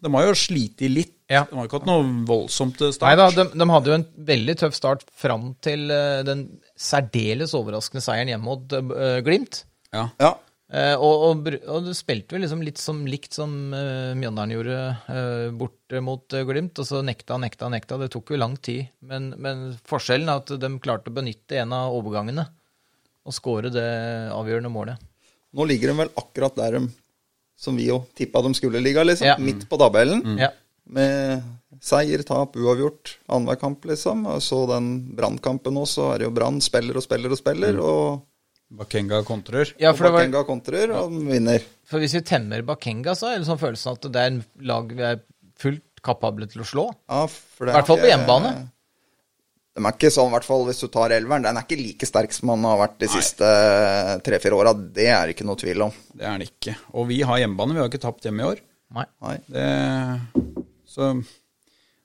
[0.00, 1.10] De har jo slitt litt.
[1.28, 1.42] Ja.
[1.48, 3.04] De har ikke hatt noe voldsomt start.
[3.08, 7.54] Nei da, de, de hadde jo en veldig tøff start fram til eh, den særdeles
[7.56, 9.62] overraskende seieren hjemme mot eh, Glimt.
[9.94, 10.08] Ja.
[10.20, 10.32] Ja.
[10.74, 14.78] Eh, og, og, og det spilte vel liksom litt som likt som uh, Mjøndalen gjorde
[15.06, 16.80] uh, bort mot Glimt.
[16.82, 18.00] Og så nekta, nekta, nekta.
[18.00, 18.88] Det tok jo lang tid.
[19.06, 22.48] Men, men forskjellen er at de klarte å benytte en av overgangene
[23.24, 23.88] og skåre det
[24.34, 25.00] avgjørende målet.
[25.54, 26.88] Nå ligger de vel akkurat der de,
[27.56, 29.30] som vi jo tippa de skulle ligge, liksom.
[29.30, 29.38] Ja.
[29.40, 30.34] Midt på tabellen.
[30.40, 30.50] Ja.
[30.84, 31.42] Med
[31.84, 34.26] seier, tap, uavgjort annenhver kamp, liksom.
[34.28, 37.80] Og så den Brannkampen også så er det jo Brann spiller og spiller og spiller,
[37.80, 38.22] og,
[38.74, 39.70] Bakenga kontrer.
[39.78, 41.64] ja, og for, det var, Bakenga kontrer, og den vinner.
[41.86, 44.92] for hvis vi temmer Bakenga, så er det sånn følelsen at det er en lag
[44.92, 45.20] vi er
[45.60, 46.86] fullt kapable til å slå.
[47.08, 48.54] Ja, for det I hvert fall på hjemmebane.
[49.74, 51.46] De er ikke sånn, i hvert fall hvis du tar elveren.
[51.46, 53.48] Den er ikke like sterk som han har vært de siste
[54.26, 54.74] tre-fire åra.
[54.74, 55.96] Det er det ikke noe tvil om.
[56.14, 56.76] Det er den ikke.
[56.94, 57.74] Og vi har hjemmebane.
[57.74, 58.62] Vi har ikke tapt hjemme i år.
[58.94, 59.06] Nei.
[59.26, 59.34] Nei.
[59.50, 59.64] Det,
[60.94, 61.16] så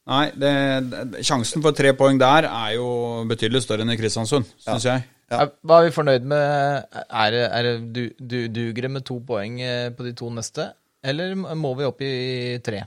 [0.09, 0.51] Nei, det,
[0.89, 2.89] det, sjansen for tre poeng der er jo
[3.29, 5.03] betydelig større enn i Kristiansund, syns jeg.
[5.29, 5.45] Ja.
[5.61, 6.95] Hva er vi fornøyd med?
[6.97, 10.31] Er det, er det du, du, duger det med to poeng eh, på de to
[10.33, 10.71] neste,
[11.05, 12.81] eller må vi opp i tre?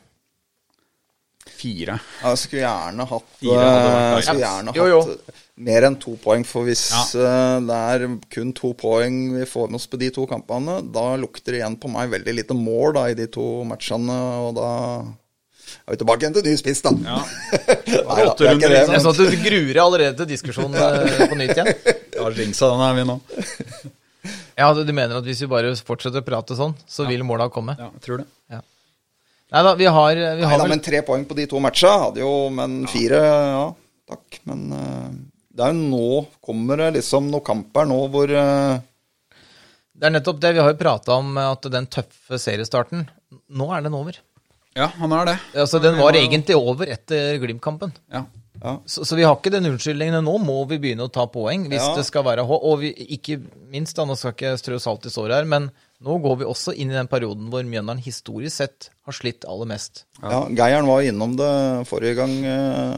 [1.43, 1.97] Fire.
[2.23, 5.01] Jeg skulle gjerne hatt, Fire eh, skulle gjerne Jo, jo.
[5.07, 6.45] hatt mer enn to poeng.
[6.47, 7.23] For hvis ja.
[7.63, 11.55] det er kun to poeng vi får med oss på de to kampene, da lukter
[11.55, 14.19] det igjen på meg veldig lite mål da, i de to matchene.
[14.47, 14.71] Og da
[15.87, 16.93] er vi tilbake igjen til ny spiss, da.
[17.07, 17.19] Ja.
[18.11, 18.79] Nei, da, det er ikke det.
[18.83, 21.73] Jeg men- så at du gruer deg allerede til diskusjonen eh, på nytt igjen.
[22.23, 23.19] Ja, jinxa, den er vi nå.
[24.61, 27.49] Ja, du du mener at hvis vi bare fortsetter å prate sånn, så vil måla
[27.51, 27.75] komme?
[27.81, 28.29] Ja, jeg tror det.
[29.53, 31.91] Nei da, vi har, vi har Neida, vel men tre poeng på de to matcha
[32.07, 33.65] hadde jo Men fire, ja,
[34.09, 34.39] takk.
[34.49, 35.09] Men eh,
[35.53, 36.07] det er jo nå
[36.41, 38.79] kommer det liksom noen kamper nå hvor eh,
[39.93, 40.55] Det er nettopp det.
[40.57, 43.05] Vi har jo prata om at den tøffe seriestarten
[43.53, 44.17] Nå er den over.
[44.79, 45.39] Ja, han er det.
[45.55, 47.93] Altså, Den var egentlig over etter Glimt-kampen.
[48.13, 48.25] Ja.
[48.63, 48.77] Ja.
[48.87, 50.23] Så, så vi har ikke den unnskyldningen.
[50.23, 51.97] Nå må vi begynne å ta poeng hvis Ja.
[51.99, 52.59] det skal være H.
[52.63, 53.41] Og vi, ikke
[53.73, 55.67] minst, da, nå skal ikke jeg strø salt i såret her, men
[56.03, 59.67] nå går vi også inn i den perioden hvor Mjøndalen historisk sett har slitt aller
[59.73, 60.05] mest.
[60.23, 61.51] Ja, Geiren var innom det
[61.91, 62.33] forrige gang,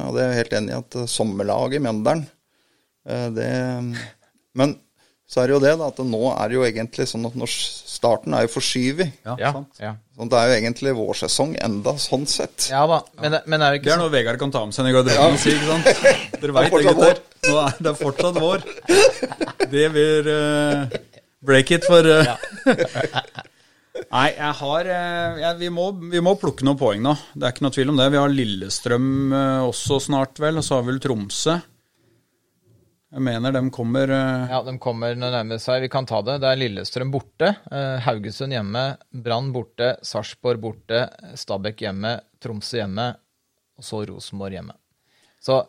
[0.05, 2.27] og det er jeg helt enig i, at sommerlaget i Mjøndalen
[3.09, 3.51] eh, det,
[4.55, 4.77] Men
[5.35, 7.51] så er det jo det, da, at nå er det jo egentlig sånn at når
[7.51, 9.17] starten er jo forskyvet.
[9.27, 9.51] Ja, ja,
[9.83, 9.91] ja.
[10.15, 12.69] Sånn, det er jo egentlig vårsesong enda, sånn sett.
[12.71, 14.77] ja da, men, men er det Det ikke er sånn noe Vegard kan ta med
[14.77, 16.07] seg i garderoben og si, ikke sant?
[16.45, 17.21] Dere veit det, gutter.
[17.49, 18.63] Nå er det fortsatt vår.
[19.75, 20.97] Det blir uh,
[21.51, 22.31] break it for uh.
[24.15, 27.19] Nei, jeg har eh, jeg, vi, må, vi må plukke noen poeng nå.
[27.35, 28.11] Det er ikke noe tvil om det.
[28.15, 29.35] Vi har Lillestrøm
[29.67, 30.63] også snart, vel.
[30.63, 31.59] Og så har vi vel Tromsø.
[33.15, 35.85] Jeg mener de kommer eh, Ja, de kommer nærmer seg.
[35.85, 36.41] Vi kan ta det.
[36.43, 38.83] Det er Lillestrøm borte, eh, Haugesund hjemme,
[39.15, 41.05] Brann borte, Sarpsborg borte,
[41.39, 43.13] Stabæk hjemme, Tromsø hjemme,
[43.79, 44.75] og så Rosenborg hjemme.
[45.45, 45.61] Så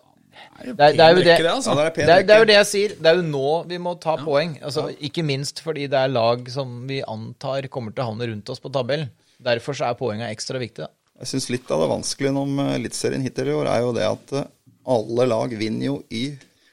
[0.66, 1.76] det er, det er jo det, det, altså.
[1.78, 2.96] Ja, det er jo det jeg sier.
[2.98, 4.58] Det er jo nå vi må ta poeng.
[4.66, 8.52] Altså, Ikke minst fordi det er lag som vi antar kommer til å havne rundt
[8.52, 9.14] oss på tabellen.
[9.46, 10.88] Derfor så er poenget ekstra viktig.
[10.88, 10.92] Da.
[11.22, 14.10] Jeg syns litt av det vanskelige om eh, Eliteserien hittil i år, er jo det
[14.10, 14.36] at
[14.96, 16.26] alle lag vinner jo i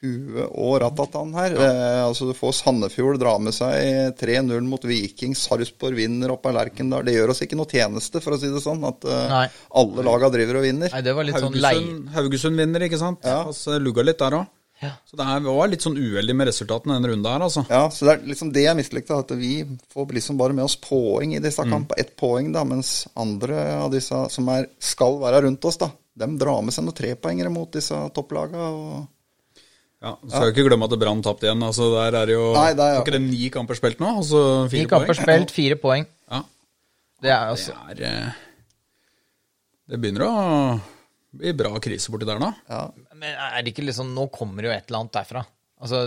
[0.03, 1.55] huet og ratatan her.
[1.55, 6.59] Eh, altså Du får Sandefjord dra med seg 3-0 mot Viking, Sarpsborg vinner oppe av
[6.59, 7.05] Lerkendal.
[7.07, 9.37] Det gjør oss ikke noe tjeneste, for å si det sånn, at eh,
[9.81, 10.91] alle laga driver og vinner.
[10.93, 11.77] Nei, det var litt sånn lei...
[11.77, 13.23] Haugesund, Haugesund vinner, ikke sant?
[13.23, 13.45] Ja.
[13.47, 14.51] Altså, lugga litt der òg.
[14.83, 14.91] Ja.
[15.07, 17.63] Så det her var litt sånn uheldig med resultatene denne runden her, altså.
[17.71, 19.53] Ja, så det er liksom det jeg mislikte, at vi
[19.93, 21.99] får liksom bare med oss poeng i disse kampene.
[22.03, 25.87] Ett poeng, da, mens andre av disse som er, skal være rundt oss, da,
[26.19, 28.69] dem drar med seg noen trepoengere mot disse topplagene.
[28.69, 29.03] og...
[30.03, 30.51] Ja, så skal ja.
[30.51, 31.61] ikke glemme at Brann tapte igjen.
[31.63, 34.09] Altså, der er jo Nei, det er- Var ikke det ni kamper spilt nå?
[34.19, 35.23] Altså Ni fire kamper poeng?
[35.23, 36.05] spilt, fire poeng.
[36.31, 36.41] Ja.
[37.23, 38.33] Det er altså Det er eh,
[39.89, 40.33] Det begynner å
[41.33, 42.51] bli bra krise borti der nå.
[42.69, 42.81] Ja,
[43.15, 45.45] Men er det ikke liksom Nå kommer jo et eller annet derfra.
[45.83, 46.03] Altså,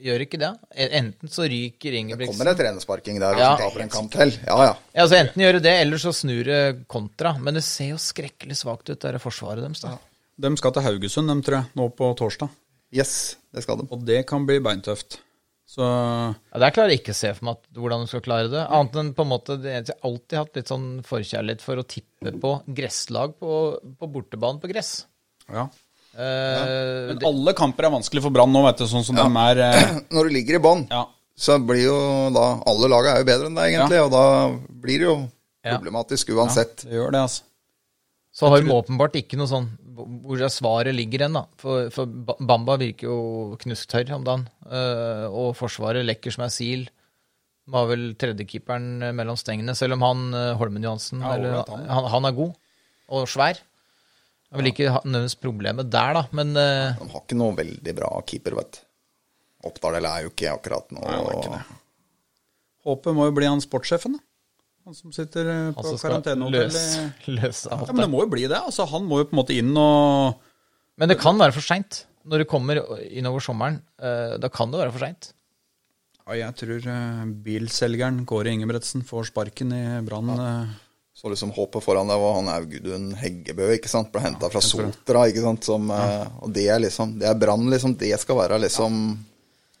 [0.00, 0.50] gjør ikke det?
[0.96, 3.56] Enten så ryker Ingebrigtsen Det kommer en trenersparking der, hvis Ja.
[3.56, 4.32] taper en kamp til.
[4.46, 4.74] Ja, ja.
[4.94, 7.36] Ja, altså Enten gjør det det, eller så snur det kontra.
[7.38, 9.80] Men det ser jo skrekkelig svakt ut, det forsvaret deres.
[9.84, 9.98] da.
[10.38, 12.50] De skal til Haugesund, dem, tror jeg, nå på torsdag.
[12.96, 13.86] Yes, det skal de.
[13.92, 15.18] Og det kan bli beintøft.
[15.66, 18.50] Så Ja, Der klarer jeg ikke å se for meg at, hvordan du skal klare
[18.52, 18.62] det.
[18.70, 21.84] Annet enn på en måte det- Jeg har alltid hatt litt sånn forkjærlighet for å
[21.86, 23.50] tippe på gresslag på,
[23.98, 25.04] på bortebane på gress.
[25.52, 25.68] ja.
[26.16, 28.84] Eh, Men alle kamper er vanskelig for Brann nå, vet du.
[28.88, 31.02] Sånn som de er uh, Når du ligger i bånn, Ja.
[31.36, 34.22] så blir jo da Alle laga er jo bedre enn deg, egentlig, og da
[34.80, 35.16] blir det jo
[35.66, 36.86] problematisk uansett.
[36.86, 37.42] Det gjør det, altså.
[38.32, 39.66] Så har de åpenbart ikke noe sånn
[39.96, 41.44] hvor svaret ligger hen, da.
[41.60, 42.06] For, for
[42.38, 44.44] Bamba virker jo knusktørr om dagen.
[44.66, 46.84] Uh, og Forsvaret lekker som ei sil.
[47.66, 52.04] Var vel tredjekeeperen mellom stengene, selv om han eh, Holmen Johansen Ja, eller, han.
[52.12, 52.52] han, er god
[53.10, 53.58] og svær.
[53.58, 57.94] Jeg vil ikke ha- nødvendigvis problemet der, da, men uh, De har ikke noe veldig
[57.98, 58.84] bra keeper, vet du.
[59.66, 61.58] Oppdal er jo ikke akkurat noe Nei, ikke.
[62.86, 64.25] Håpet må jo bli han sportssjefen, da.
[64.86, 66.70] Han som sitter eh, på skal karantenehotell.
[67.42, 68.60] alt Ja, men det må jo bli det.
[68.60, 70.36] altså Han må jo på en måte inn og
[70.96, 72.04] Men det kan være for seint.
[72.26, 75.32] Når det kommer innover sommeren, eh, da kan det være for seint.
[76.26, 80.32] Ja, jeg tror eh, bilselgeren Kåre Ingebretsen får sparken i Brann.
[80.34, 80.54] Ja.
[81.16, 84.10] Så liksom håpet foran deg var han Augudun Heggebø, ikke sant.
[84.12, 85.66] Ble henta fra Sotra, ikke sant.
[85.66, 87.94] Som, eh, Og det er liksom Det er Brann, liksom.
[87.98, 89.16] Det skal være liksom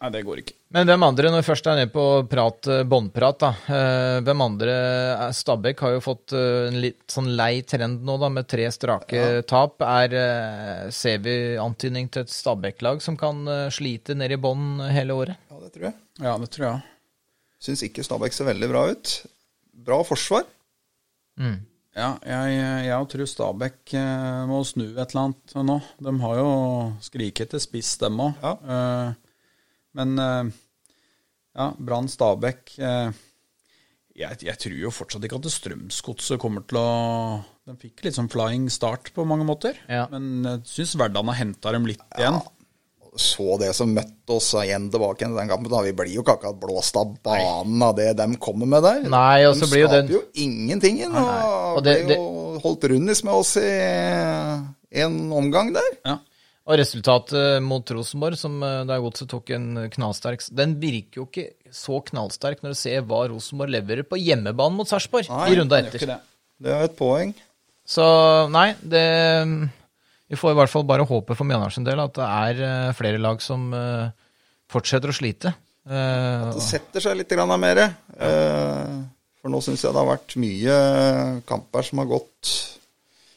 [0.06, 0.54] Nei, det går ikke.
[0.76, 3.48] Men hvem andre, når vi først er nede på prat, eh, båndprat, da.
[3.74, 8.28] eh, hvem andre eh, Stabæk har jo fått en litt sånn lei trend nå, da,
[8.30, 9.82] med tre strake tap.
[9.82, 10.14] Er,
[10.94, 13.42] ser vi antydning til et Stabæk-lag som kan
[13.74, 15.42] slite ned i bånn hele året?
[15.50, 15.98] Ja, det tror jeg.
[16.22, 16.84] Ja, det tror jeg.
[17.66, 19.18] Syns ikke Stabæk ser veldig bra ut.
[19.90, 20.46] Bra forsvar.
[21.42, 21.58] Mm.
[21.96, 22.56] Ja, jeg,
[22.92, 23.98] jeg tror Stabæk
[24.46, 25.80] må snu et eller annet nå.
[25.98, 26.50] De har jo
[27.02, 28.44] skriket til spiss, dem òg.
[28.44, 29.14] Ja.
[29.96, 30.50] Men eh,
[31.56, 33.10] ja, Brann Stabæk eh,
[34.16, 36.90] jeg, jeg tror jo fortsatt ikke at det Strømsgodset kommer til å
[37.66, 39.76] De fikk litt sånn flying start på mange måter.
[39.90, 40.06] Ja.
[40.12, 42.38] Men jeg syns hverdagen har henta dem litt igjen.
[42.38, 42.52] Ja
[43.16, 45.70] Så det som møtte oss igjen tilbake i den kampen.
[45.72, 45.78] Da.
[45.84, 49.06] Vi blir jo ikke akkurat blåst av banen av det de kommer med der.
[49.08, 51.16] Nei, og de så blir jo skaper den- jo ingenting inn.
[51.16, 53.66] Og, Og det- ble jo holdt rundis med oss i
[55.00, 55.92] en omgang der.
[56.04, 56.18] Ja.
[56.66, 61.44] Og resultatet mot Rosenborg, som eh, der Godset tok en knallsterk Den virker jo ikke
[61.74, 66.02] så knallsterk når du ser hva Rosenborg leverer på hjemmebane mot Sarpsborg i runda etter.
[66.10, 66.18] det.
[66.66, 67.34] Det er et poeng.
[67.86, 68.02] Så
[68.50, 69.04] nei, det
[70.26, 72.94] Vi får i hvert fall bare håpe for Mjøndalen sin del at det er eh,
[72.98, 74.08] flere lag som eh,
[74.72, 75.54] fortsetter å slite.
[75.86, 77.78] At Det setter seg litt grann mer.
[79.38, 80.78] For nå syns jeg det har vært mye
[81.46, 82.50] kamper som har gått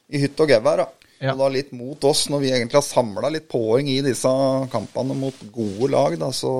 [0.09, 0.81] i hytt og gevær.
[0.81, 0.87] da.
[1.19, 1.33] Ja.
[1.33, 4.29] Og da litt mot oss, når vi egentlig har samla litt poeng i disse
[4.71, 6.51] kampene mot gode lag, da, så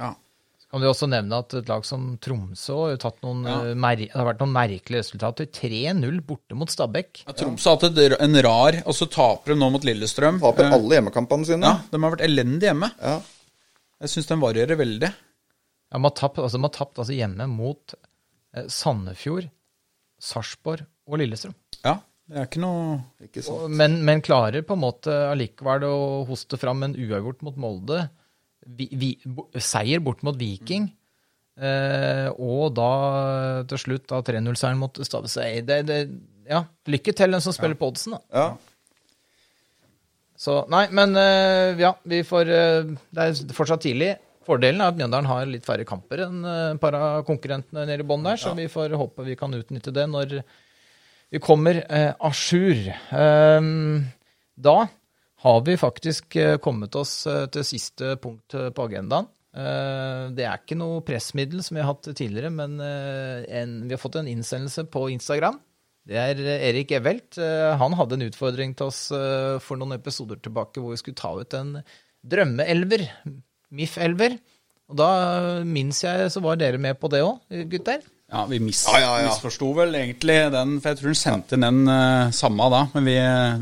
[0.00, 0.14] Ja.
[0.62, 3.58] Så Kan du også nevne at et lag som Tromsø har tatt noen, ja.
[3.76, 5.44] det har vært noen merkelige resultater.
[5.44, 7.26] 3-0 borte mot Stabæk.
[7.26, 10.40] Ja, Tromsø har hatt en rar, og så taper de nå mot Lillestrøm.
[10.40, 11.74] taper Eh, alle hjemmekampene sine.
[11.74, 12.88] Ja, de har vært elendige hjemme.
[13.02, 13.18] Ja.
[14.00, 15.12] Jeg syns den varierer veldig.
[15.12, 17.92] Ja, de har tapt, altså, man har tapt altså, hjemme mot
[18.56, 19.50] eh, Sandefjord,
[20.18, 21.52] Sarpsborg og Lillestrøm.
[21.84, 21.98] Ja,
[22.30, 22.96] det er ikke noe
[23.26, 23.72] Ikke sant.
[23.74, 25.94] Men, men klarer på en måte allikevel å
[26.28, 28.06] hoste fram en uavgjort mot Molde.
[28.62, 29.14] Vi, vi,
[29.58, 30.90] seier bort mot Viking.
[31.58, 32.90] Eh, og da
[33.68, 35.02] til slutt da 3-0-seieren mot.
[35.02, 35.98] Det, det,
[36.48, 38.22] ja, lykke til den som spiller på oddsen, da.
[38.32, 38.72] Ja.
[40.42, 44.16] Så nei, men eh, ja, vi får eh, Det er fortsatt tidlig.
[44.42, 48.02] Fordelen er at Mjøndalen har litt færre kamper enn eh, et par av konkurrentene nede
[48.02, 50.40] i bånn der, så vi får håpe vi kan utnytte det når
[51.32, 52.76] vi kommer eh, à jour.
[53.16, 54.04] Ehm,
[54.56, 54.88] da
[55.42, 59.30] har vi faktisk eh, kommet oss eh, til siste punkt eh, på agendaen.
[59.52, 63.96] Eh, det er ikke noe pressmiddel som vi har hatt tidligere, men eh, en, vi
[63.96, 65.58] har fått en innsendelse på Instagram.
[66.08, 67.40] Det er eh, Erik Evelt.
[67.40, 71.20] Eh, Han hadde en utfordring til oss eh, for noen episoder tilbake hvor vi skulle
[71.20, 71.78] ta ut en
[72.22, 73.08] drømmeelver.
[73.72, 74.36] MIF-elver.
[74.92, 77.40] Og da eh, minnes jeg så var dere med på det òg,
[77.72, 78.04] gutter.
[78.32, 79.30] Ja, vi mis Ja, ja, ja.
[79.30, 82.86] misforsto vel egentlig den, for jeg tror hun sendte inn den uh, samme da.
[82.94, 83.16] Men vi,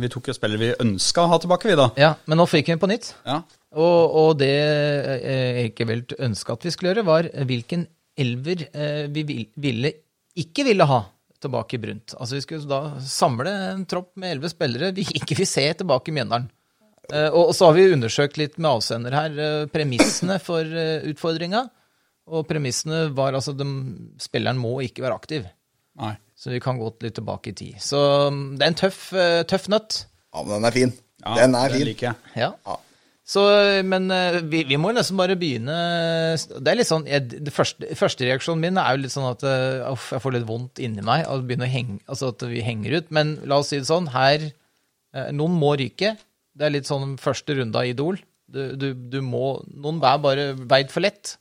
[0.05, 1.89] vi tok jo spillere vi ønska å ha tilbake, vi da.
[1.99, 3.13] Ja, Men nå fikk vi den på nytt.
[3.27, 3.41] Ja.
[3.75, 7.89] Og, og det jeg ikke vel ønska at vi skulle gjøre, var hvilken
[8.21, 9.93] elver eh, vi vil, ville,
[10.39, 11.03] ikke ville ha
[11.41, 12.15] tilbake i Brunt.
[12.19, 16.13] Altså Vi skulle da samle en tropp med elleve spillere vi ikke vil se tilbake
[16.13, 16.51] i Mjøndalen.
[17.11, 21.65] Eh, og så har vi undersøkt litt med avsender her eh, premissene for uh, utfordringa.
[22.31, 23.67] Og premissene var altså de,
[24.23, 25.49] spilleren må ikke være aktiv.
[26.01, 26.15] Nei.
[26.39, 27.81] Så vi kan gå litt tilbake i tid.
[27.85, 27.99] Så
[28.33, 30.05] mm, det er en tøff, eh, tøff nøtt.
[30.33, 30.95] ja, men den er fin.
[31.21, 31.85] Ja, den er fin.
[31.91, 32.31] liker jeg.
[32.47, 32.55] Ja.
[32.67, 32.79] Ja.
[33.31, 33.43] Så,
[33.87, 35.75] men eh, vi, vi må nesten bare begynne
[36.35, 39.45] Det er litt sånn jeg, det første, første reaksjonen min er jo litt sånn at
[39.47, 41.27] eh, uff, jeg får litt vondt inni meg.
[41.29, 43.13] At, begynne å henge, altså at vi henger ut.
[43.15, 44.11] Men la oss si det sånn.
[44.15, 44.51] Her
[45.35, 46.15] Noen må ryke.
[46.55, 48.21] Det er litt sånn første runde av Idol.
[48.51, 51.37] Du, du, du må Noen er bare veid for lett.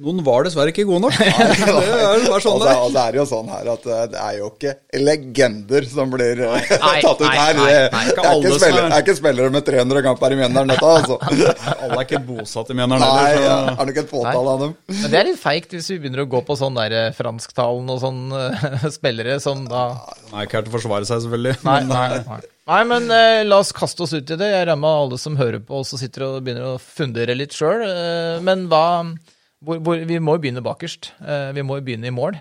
[0.00, 1.16] Noen var dessverre ikke gode nok.
[1.20, 2.84] det er bare sånn Og det det, er.
[2.86, 4.72] og det er jo sånn her at eh, det er jo ikke
[5.04, 7.58] legender som blir eh, Nei, tatt ut nei, her.
[7.58, 8.04] nei, Det, nei.
[8.08, 11.18] det, er ikke spillere, er- er ikke spillere med 300 kamper i Mjøndalen, dette, altså.
[11.84, 13.68] Alle er ikke bosatt i Mjøndalen Nei, heller.
[13.74, 14.72] er det ikke et fåtall av dem.
[14.94, 17.92] Men det er litt feigt hvis vi begynner å gå på sånn der eh, fransktalen
[17.92, 19.84] og sånn eh, spillere som da
[20.30, 21.58] Nei, ikke her til å forsvare seg, selvfølgelig.
[21.66, 22.40] Nei, nei, eh, nei.
[22.70, 24.48] nei men eh, la oss kaste oss ut i det.
[24.54, 27.82] Jeg regner med alle som hører på, også sitter og begynner å fundere litt sjøl.
[28.46, 28.84] men hva
[29.64, 31.12] hvor, hvor, Vi må jo begynne bakerst.
[31.20, 32.38] Eh, vi må jo begynne i mål.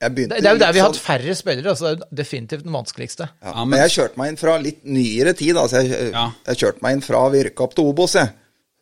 [0.00, 1.70] Jeg Det, det er jo der vi har hatt færre spillere.
[1.72, 3.28] altså Det er jo definitivt den vanskeligste.
[3.42, 5.56] Ja, Ja, men- men jeg kjørte meg inn fra litt nyere tid.
[5.56, 6.30] Altså jeg, Ja.
[6.46, 8.28] jeg kjørte meg inn fra vi rykka opp til Obos, jeg.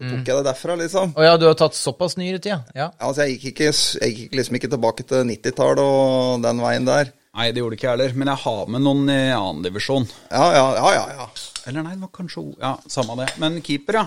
[0.03, 0.11] Mm.
[0.11, 1.13] tok jeg det derfra, liksom.
[1.15, 2.61] Å ja, du har tatt såpass nyere tid, ja.
[2.75, 2.91] ja.
[3.01, 7.13] Altså, jeg gikk, ikke, jeg gikk liksom ikke tilbake til 90-tallet og den veien der.
[7.35, 8.15] Nei, det gjorde ikke jeg heller.
[8.15, 10.09] Men jeg har med noen i annendivisjon.
[10.33, 11.07] Ja, ja, ja, ja.
[11.23, 11.29] ja.
[11.67, 13.39] Eller nei, det var kanskje Ja, samme det.
[13.39, 14.07] Men keeper, ja.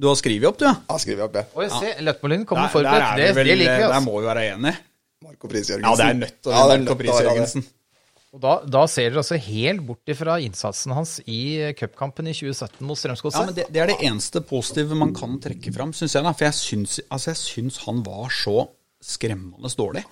[0.00, 0.74] Du har skrevet opp, du, ja.
[0.90, 1.46] Jeg skriver jeg opp, jeg.
[1.54, 3.06] Oi, se, Løtmolin kommer Der, der, forberedt.
[3.06, 3.82] er Det, vel, det liker vi.
[3.84, 4.04] der Altså.
[4.08, 4.76] må vi være enige.
[5.24, 5.86] Marco Pris Jørgensen.
[5.86, 7.20] Ja, det er nødt til å Ja, være Marco Pris.
[7.24, 7.66] Jørgensen.
[8.34, 11.38] Og da, da ser dere altså helt bort ifra innsatsen hans i
[11.78, 13.38] cupkampen i 2017 mot Strømsgodset.
[13.38, 16.26] Ja, men det, det er det eneste positive man kan trekke fram, syns jeg.
[16.26, 18.56] da For jeg syns, altså, jeg syns han var så
[19.04, 20.02] skremmende dårlig.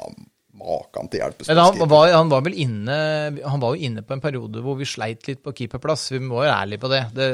[0.53, 1.47] Ja, Maken til hjelp.
[1.49, 2.97] Men han var, han var vel inne
[3.41, 6.11] Han var jo inne på en periode hvor vi sleit litt på keeperplass.
[6.13, 7.07] Vi må være ærlige på det.
[7.17, 7.31] det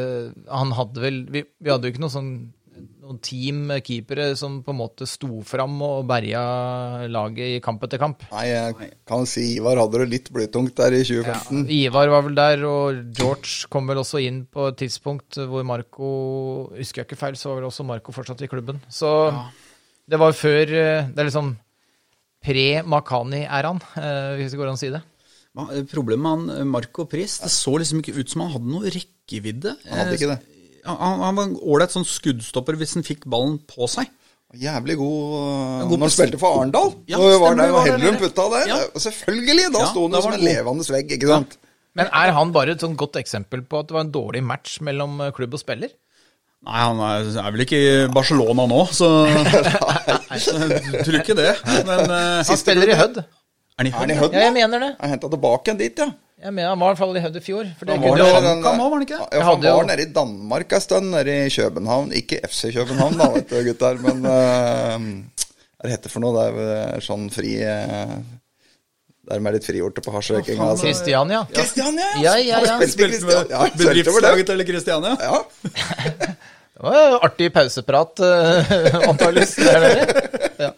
[0.46, 2.32] han hadde vel vi, vi hadde jo ikke noe sånn
[2.78, 8.00] noen team keepere som på en måte sto fram og berga laget i kamp etter
[8.00, 8.24] kamp.
[8.32, 11.64] Nei, jeg kan si Ivar hadde det litt blytungt der i 2015.
[11.78, 16.10] Ivar var vel der, og George kom vel også inn på et tidspunkt hvor Marco
[16.76, 18.82] Husker jeg ikke feil, så var vel også Marco fortsatt i klubben.
[18.92, 19.10] Så
[20.08, 21.56] det var før eh, Det er liksom
[22.44, 25.02] pre-Makani-æraen, han, hvis det går an å si det.
[25.90, 28.92] Problemet med han eh, Marco Pris, det så liksom ikke ut som han hadde noe
[28.94, 29.72] rekkevidde.
[29.88, 30.38] Han hadde ikke det.
[30.38, 30.54] Eh,
[30.88, 34.08] Han, han var en ålreit sånn skuddstopper hvis han fikk ballen på seg.
[34.56, 36.94] Jævlig god, god når han spilte for Arendal.
[37.10, 38.20] Ja, Når var der det og Hellum det.
[38.22, 38.70] putta der.
[38.70, 38.78] Ja.
[39.04, 39.66] Selvfølgelig!
[39.74, 41.58] Da Ja, sto han jo som en levende vegg, ikke sant?
[41.98, 44.78] Men er han bare et sånn godt eksempel på at det var en dårlig match
[44.86, 45.92] mellom eh, klubb og spiller?
[46.66, 49.08] Nei, han er, er vel ikke i Barcelona nå, så
[50.34, 51.52] jeg tror ikke det.
[51.86, 53.20] Men uh, Han spiller i Hødd.
[53.22, 53.28] er
[53.78, 54.32] han i Er han Hødd?
[54.34, 54.38] nå?
[54.40, 54.88] Ja, jeg mener det.
[55.00, 56.08] Han henta tilbake igjen dit, ja.
[56.38, 57.70] Jeg mener Han var i hvert fall i Hødd i fjor.
[57.78, 58.44] For det Han var, han.
[58.48, 59.20] den- Kan var han ikke?
[59.32, 62.12] Ja, han var nede i Danmark en stund, nede i København.
[62.18, 64.02] Ikke FC København, da, vet du, gutter.
[64.04, 64.98] Men uh,
[65.78, 66.34] hva det heter for noe?
[66.36, 68.18] Det er vel sånn fri uh,
[69.28, 70.70] Dermed er litt frigjorte på hasjrøykinga.
[70.72, 70.86] Altså.
[70.88, 71.42] Kristiania.
[71.52, 72.06] Kristiania!
[72.22, 72.78] Ja, ja, ja.
[72.78, 73.74] Ja, jeg følte over.
[73.76, 75.16] Bedriftslaget til Kristiania.
[75.20, 75.42] Ja.
[76.78, 79.56] Det var jo artig pauseprat, uh, antakeligvis.
[80.58, 80.72] Ja.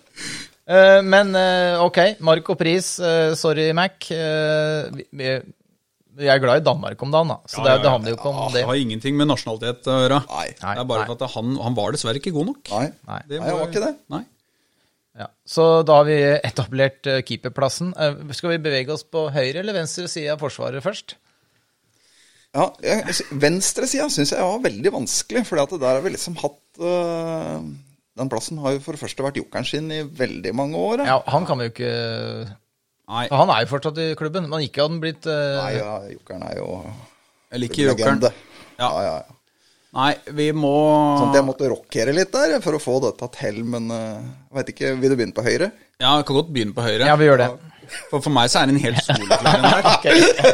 [0.70, 2.92] Eh, men eh, ok, Mark og pris.
[3.02, 4.04] eh, sorry, Mac.
[4.12, 5.30] Eh, vi,
[6.28, 7.38] er glad i Danmark om dagen, da.
[7.48, 8.60] Så det, det handler jo ikke om det.
[8.60, 10.20] Det har ingenting med nasjonalitet å gjøre.
[10.28, 10.44] Nei.
[10.60, 11.08] Det er bare Nei.
[11.08, 12.60] for at han, han var dessverre ikke god nok.
[12.76, 12.84] Nei.
[13.08, 13.18] Nei.
[13.26, 13.94] Det Nei, han var ikke det.
[14.14, 14.22] Nei.
[15.20, 15.26] Ja.
[15.56, 17.90] Så da har vi etablert eh, keeperplassen.
[17.98, 21.16] Eh, skal vi bevege oss på høyre eller venstre side av Forsvaret først?
[22.56, 27.60] Ja, jeg, Venstresida syns jeg var veldig vanskelig, for der har vi liksom hatt uh,
[28.18, 31.04] Den plassen har jo for det første vært jokeren sin i veldig mange år.
[31.06, 31.92] Ja, Han kan vi jo ikke
[33.10, 35.60] Nei, Han er jo fortsatt i klubben, men ikke hadde han blitt uh...
[35.60, 36.68] Nei, ja, jokeren er jo
[37.50, 38.20] jeg liker jokeren.
[38.22, 38.30] Ja.
[38.78, 39.36] Ja, ja, ja.
[39.96, 40.70] Nei, vi må
[41.18, 44.20] Sånn at jeg måtte rockere litt der for å få dette til, men uh,
[44.50, 45.70] jeg vet ikke, vil du begynne på høyre?
[46.00, 47.08] Ja, vi kan godt begynne på høyre.
[47.08, 47.48] Ja, vi gjør det.
[48.06, 49.88] For for meg så er det en hel soleklar en der.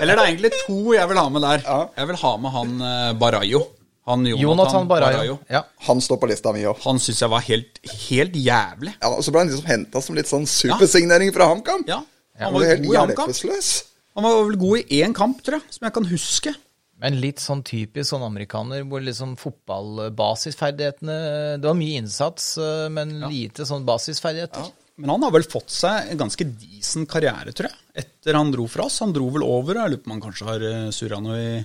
[0.00, 1.60] Eller det er egentlig to jeg vil ha med der.
[1.66, 1.76] Ja.
[2.00, 3.60] Jeg vil ha med han uh, Barayo.
[4.06, 5.36] Han Jonathan, Jonathan Barayo.
[5.50, 5.64] Ja.
[5.88, 6.78] Han står på lista mi òg.
[6.86, 8.92] Han syns jeg var helt, helt jævlig.
[9.02, 11.82] Ja, og så ble han liksom henta som litt sånn supersignering fra HamKam.
[11.90, 12.00] Ja,
[12.38, 13.32] Han Han var var helt god i HamKam.
[13.34, 13.70] hjelpeløs.
[14.16, 16.54] Han var vel god i én kamp, tror jeg, som jeg kan huske.
[17.02, 21.16] Men litt sånn typisk sånn amerikaner, hvor liksom fotballbasisferdighetene
[21.60, 24.70] Det var mye innsats, eh, men lite sånn basisferdigheter.
[24.96, 28.64] Men han har vel fått seg en ganske decent karriere, tror jeg, etter han dro
[28.70, 29.02] fra oss.
[29.04, 31.40] Han dro vel over, og jeg lurer på om han kanskje har eh, surra noe
[31.40, 31.56] i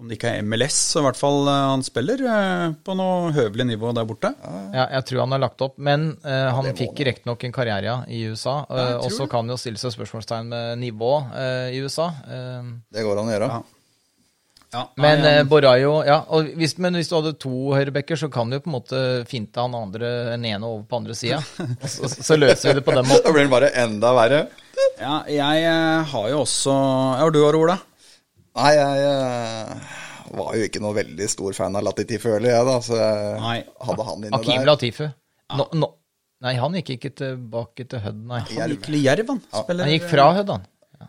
[0.00, 2.22] Om det ikke er MLS, så i hvert fall eh, han spiller
[2.80, 4.30] på noe høvelig nivå der borte.
[4.72, 7.98] Ja, jeg tror han har lagt opp, men uh, han fikk riktignok en karriere ja,
[8.08, 8.62] i USA.
[8.70, 12.08] Uh, og så kan jo stille seg spørsmålstegn med nivå uh, i USA.
[12.24, 13.50] Det går an å gjøre.
[13.58, 13.79] Ja.
[14.70, 15.46] Ja, men nei, ja.
[15.50, 18.70] Borayo ja, og hvis, Men hvis du hadde to høyrebacker, så kan du jo på
[18.70, 21.40] en måte finte han andre den ene over på andre sida.
[21.94, 23.24] så, så løser vi det på den måten.
[23.26, 24.44] Da blir den bare enda verre.
[25.00, 27.80] ja, jeg eh, har jo også Ja, og du har Ola?
[28.60, 29.98] Nei, jeg eh,
[30.38, 32.76] var jo ikke noe veldig stor fan av Latifi, Early, jeg, da.
[32.84, 33.56] Så jeg Nei.
[33.88, 34.68] hadde han inne Akim der.
[34.70, 35.06] Latifu.
[35.58, 35.88] Nå, nå,
[36.46, 38.42] nei, han gikk ikke tilbake til Hødd, nei.
[38.52, 39.42] Han gikk til Jerv, han.
[39.50, 39.64] Ja.
[39.82, 40.68] Han gikk fra Hødd, han.
[41.00, 41.08] Ja,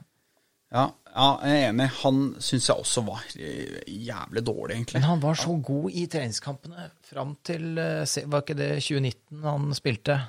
[0.72, 1.88] ja, jeg er enig.
[2.02, 5.00] Han syns jeg også var eh, jævlig dårlig, egentlig.
[5.00, 9.74] Men han var så god i treningskampene fram til eh, Var ikke det 2019 han
[9.78, 10.20] spilte?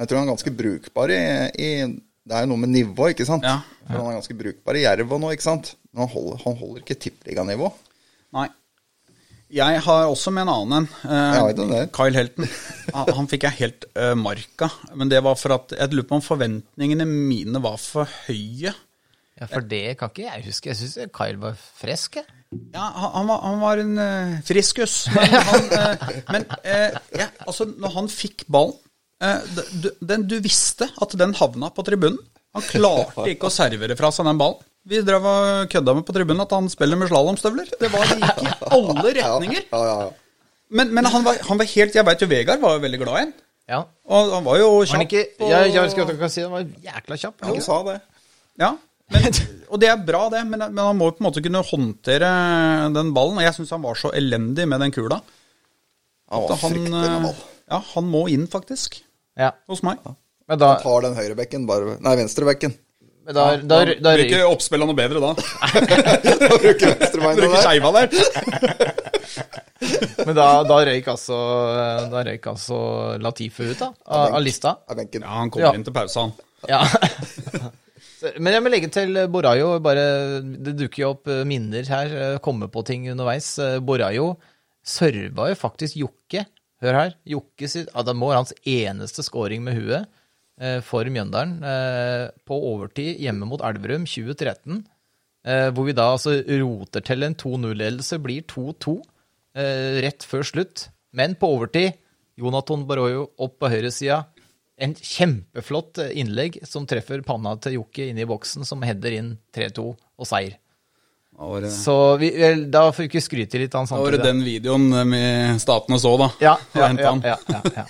[0.00, 1.20] Jeg tror han er ganske brukbar i,
[1.54, 3.46] i Det er jo noe med nivå, ikke sant?
[3.46, 3.60] Ja.
[3.86, 5.74] For han er ganske brukbar i Jerv og nå, ikke sant?
[5.92, 7.70] Men han holder, han holder ikke tippeliganivå.
[8.34, 8.48] Nei.
[9.54, 10.86] Jeg har også med en annen en.
[11.76, 11.84] eh.
[11.94, 12.48] Kyle Helton.
[12.94, 14.70] Han, han fikk jeg helt uh, marka.
[14.98, 18.72] Men det var for at jeg lurer på om forventningene mine var for høye.
[19.40, 20.70] Ja, For det kan ikke jeg huske.
[20.70, 22.20] Jeg syns Kyle var frisk.
[22.20, 22.26] jeg.
[22.74, 25.08] Ja, han, var, han var en uh, friskus.
[25.10, 26.04] Men, han, uh,
[26.36, 28.76] men uh, ja, altså, når han fikk ballen
[29.24, 29.40] eh,
[29.82, 32.20] du, den, du visste at den havna på tribunen.
[32.54, 34.62] Han klarte ikke å servere fra seg den ballen.
[34.86, 37.70] Vi drev og kødda med på tribunen at han spiller med slalåmstøvler.
[37.80, 39.66] Det var, det gikk i alle retninger.
[39.72, 40.12] Ja, ja, ja.
[40.74, 43.14] Men, men han, var, han var helt Jeg veit jo Vegard var jo veldig glad
[43.16, 43.32] i ham.
[43.70, 43.78] Ja.
[44.12, 45.10] Og han var jo Var han kjapp.
[45.10, 47.36] ikke, og- jeg, jeg ikke hva jeg kan si, han var jækla kjapp.
[47.42, 47.96] han Han sa det.
[48.62, 48.70] Ja,
[49.12, 49.26] men,
[49.68, 50.40] og det er bra, det.
[50.48, 52.30] Men, men han må på en måte kunne håndtere
[52.94, 53.36] den ballen.
[53.40, 55.20] Og jeg syns han var så elendig med den kula.
[56.32, 57.42] Han var fryktelig med eh, ball.
[57.70, 59.02] Ja, han må inn, faktisk.
[59.38, 59.50] Ja.
[59.70, 60.00] Hos meg.
[60.48, 62.74] Men da, Han tar den høyrebekken, bare Nei, venstrebekken.
[63.24, 65.30] men da, da, da, da ikke oppspillet noe bedre da.
[66.44, 67.62] Da bruker venstrebeinet Bruker der.
[67.64, 68.08] skeiva der.
[70.26, 71.38] men da, da røyk altså
[72.12, 72.78] Da røyk altså
[73.24, 74.74] Latife ut, da, av, av lista.
[74.88, 75.24] Av benken.
[75.24, 75.74] Ja, han kommer Ja.
[75.80, 76.36] inn til pause, han.
[76.68, 76.84] Ja.
[78.40, 79.74] Men jeg må legge til Borayo.
[79.84, 80.04] Bare,
[80.42, 82.12] det dukker jo opp eh, minner her.
[82.14, 83.52] eh, Komme på ting underveis.
[83.62, 84.34] Eh, Borayo
[84.84, 86.44] serva jo faktisk Jokke.
[86.84, 87.14] Hør her.
[87.28, 90.04] Jokke sitt må være hans eneste scoring med huet
[90.60, 91.58] eh, for Mjøndalen.
[91.64, 94.82] eh, På overtid hjemme mot Elverum 2013.
[95.46, 98.20] eh, Hvor vi da altså roter til en 2-0-ledelse.
[98.24, 98.98] Blir 2-2
[99.56, 100.88] eh, rett før slutt.
[101.14, 101.94] Men på overtid,
[102.36, 104.24] Jonathan Baroyo opp på høyresida.
[104.84, 109.32] En kjempeflott eh, innlegg som treffer panna til Jokke inne i boksen, som header inn
[109.56, 110.58] 3-2 og seier.
[111.34, 114.20] Det, Så vi, vel, da får vi ikke skryte litt av han da var det
[114.20, 114.28] samtidig.
[114.30, 116.28] den videoen vi med statene så, da.
[116.44, 117.86] Ja, ja, ja, ja, ja, ja.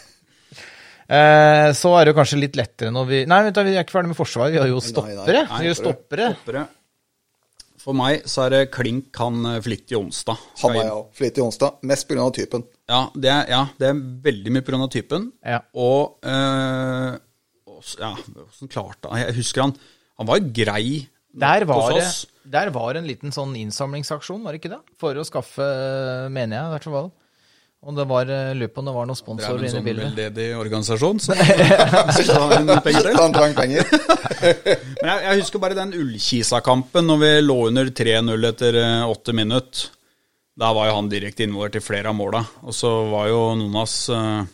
[1.05, 3.99] Eh, så er det kanskje litt lettere når vi Nei, vent da, vi er ikke
[3.99, 4.55] ferdig med Forsvaret.
[4.55, 5.43] Vi har jo stoppere.
[5.51, 6.31] Nei, nei, stoppere.
[6.39, 6.63] Stoppere.
[7.85, 10.41] For meg så er det klink han Flytt i Onsdag.
[10.63, 11.77] Han er jo Flytt i onsdag.
[11.85, 12.31] Mest pga.
[12.33, 12.65] typen.
[12.91, 14.89] Ja, det er, ja, det er veldig mye pga.
[14.93, 15.31] typen.
[15.45, 15.63] Ja.
[15.75, 17.15] Og eh,
[17.75, 19.73] og ja, hvordan klarte han Jeg husker han
[20.21, 22.21] Han var grei Der var, hos det, oss.
[22.47, 24.83] der var en liten sånn innsamlingsaksjon, var det ikke det?
[25.01, 25.65] For å skaffe,
[26.31, 27.09] mener jeg i hvert fall.
[27.85, 29.65] Og det var, eh, lurer på om det var noen Det inne sponsorer bildet.
[29.65, 30.07] Det inne i sånn bildet.
[30.07, 31.35] veldedig organisasjon som
[32.15, 33.11] skal ha en penger.
[33.19, 33.91] Han trang penger.
[35.03, 39.35] Men jeg, jeg husker bare den Ullkisa-kampen når vi lå under 3-0 etter eh, åtte
[39.37, 39.91] minutter.
[40.55, 42.45] Da var jo han direkte involvert i flere av måla.
[42.63, 44.45] Og så var jo noen av oss eh,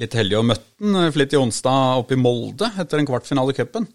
[0.00, 3.58] litt heldige og møtte han eh, Flittig onsdag oppe i Molde etter en kvartfinale i
[3.58, 3.88] cupen.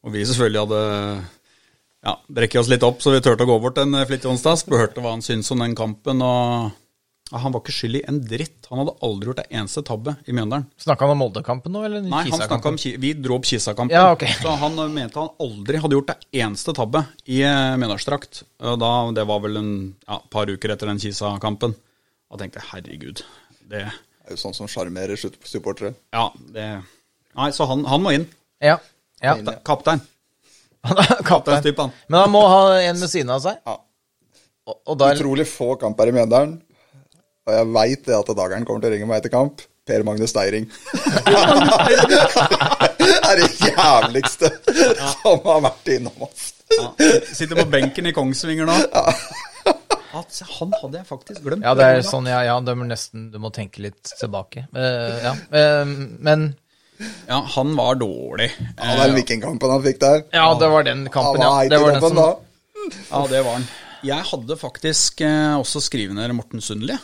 [0.00, 0.82] Og vi selvfølgelig hadde
[2.08, 4.58] ja, brekket oss litt opp, så vi turte å gå bort en eh, Flittig onsdag.
[4.58, 6.22] Spurte hva han syntes om den kampen.
[6.26, 6.70] og...
[7.30, 8.66] Han var ikke skyld i en dritt.
[8.70, 10.64] Han hadde aldri gjort en eneste tabbe i Mjøndalen.
[10.82, 12.78] Snakka han om Moldekampen nå, eller Nei, han Kisa-kampen?
[12.78, 13.94] om, Vi dro opp Kisa-kampen.
[13.94, 14.24] Ja, ok.
[14.40, 18.42] Så han mente han aldri hadde gjort det eneste tabbe i eh, Mjøndalsdrakt.
[18.58, 19.70] Det var vel en
[20.08, 21.76] ja, par uker etter den Kisa-kampen.
[22.30, 23.22] Da tenkte jeg herregud,
[23.70, 25.94] det Det er jo sånn som sjarmerer supportere.
[26.14, 26.66] Ja, det
[27.38, 28.24] Nei, så han, han må inn.
[28.62, 28.80] Ja.
[29.22, 29.36] ja.
[29.38, 30.02] Kapte- Kaptein.
[31.30, 31.92] Kaptein.
[32.10, 33.60] Men han må ha en ved siden av seg.
[33.62, 33.76] Ja.
[34.66, 35.14] Og, og der...
[35.18, 36.58] Utrolig få kamper i Mjøndalen.
[37.50, 39.56] Og jeg veit det at dageren kommer til å ringe meg etter kamp.
[39.90, 40.66] Per Magne Steiring.
[43.00, 44.48] det er det jævligste
[45.16, 46.42] som har vært innom oss.
[46.70, 46.92] Ja,
[47.34, 48.76] sitter på benken i Kongsvinger nå.
[50.10, 51.64] Han hadde jeg faktisk glemt.
[51.66, 54.60] Ja, det er sånn, ja, ja, det er nesten, du må tenke litt tilbake.
[54.74, 55.32] Uh, ja.
[55.54, 55.84] uh,
[56.22, 56.52] men
[57.26, 58.50] Ja, han var dårlig.
[58.76, 60.18] Ja, den vikingkampen han fikk der.
[60.36, 61.50] Ja, det var den kampen, ja.
[61.70, 62.16] Det var den som.
[63.10, 63.66] Ja, det var han.
[64.06, 66.94] Jeg hadde faktisk eh, også skrivende ned Morten Sundli.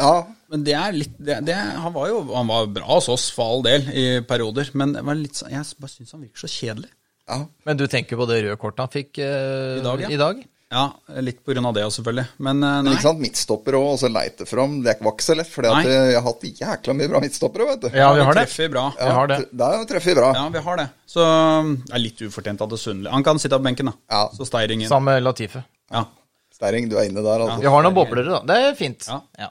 [0.00, 3.28] Ja, Men det er litt det, det, Han var jo han var bra hos oss
[3.34, 6.50] for all del i perioder, men det var litt, jeg bare syns han virker så
[6.50, 6.90] kjedelig.
[7.30, 7.42] ja.
[7.68, 10.10] Men du tenker på det røde kortet han fikk eh, I dag, ja.
[10.10, 10.40] I dag?
[10.70, 10.84] Ja,
[11.18, 12.26] litt av det òg, selvfølgelig.
[12.46, 14.76] Men eh, Men ikke sant, midtstopper òg, og så leite fram.
[14.84, 15.80] Det var ikke så lett, for Nei.
[15.88, 17.88] jeg har hatt jækla mye bra midtstoppere, vet du.
[17.90, 18.44] Ja, vi har det.
[18.46, 18.84] treffer bra.
[18.94, 19.38] Vi har det.
[19.50, 20.28] Der treffer vi bra.
[20.38, 20.86] Ja, vi har det.
[21.10, 23.96] Så det er litt ufortjent at det Sundli Han kan sitte på benken, da.
[24.14, 24.22] Ja.
[24.36, 24.86] Så Steiringen.
[24.92, 25.64] Sammen med Latife.
[25.90, 26.04] Ja.
[26.54, 27.58] Steiring, du er inne der, altså.
[27.64, 28.40] Vi har noen boblere, da.
[28.46, 29.10] Det er fint.
[29.10, 29.50] Ja.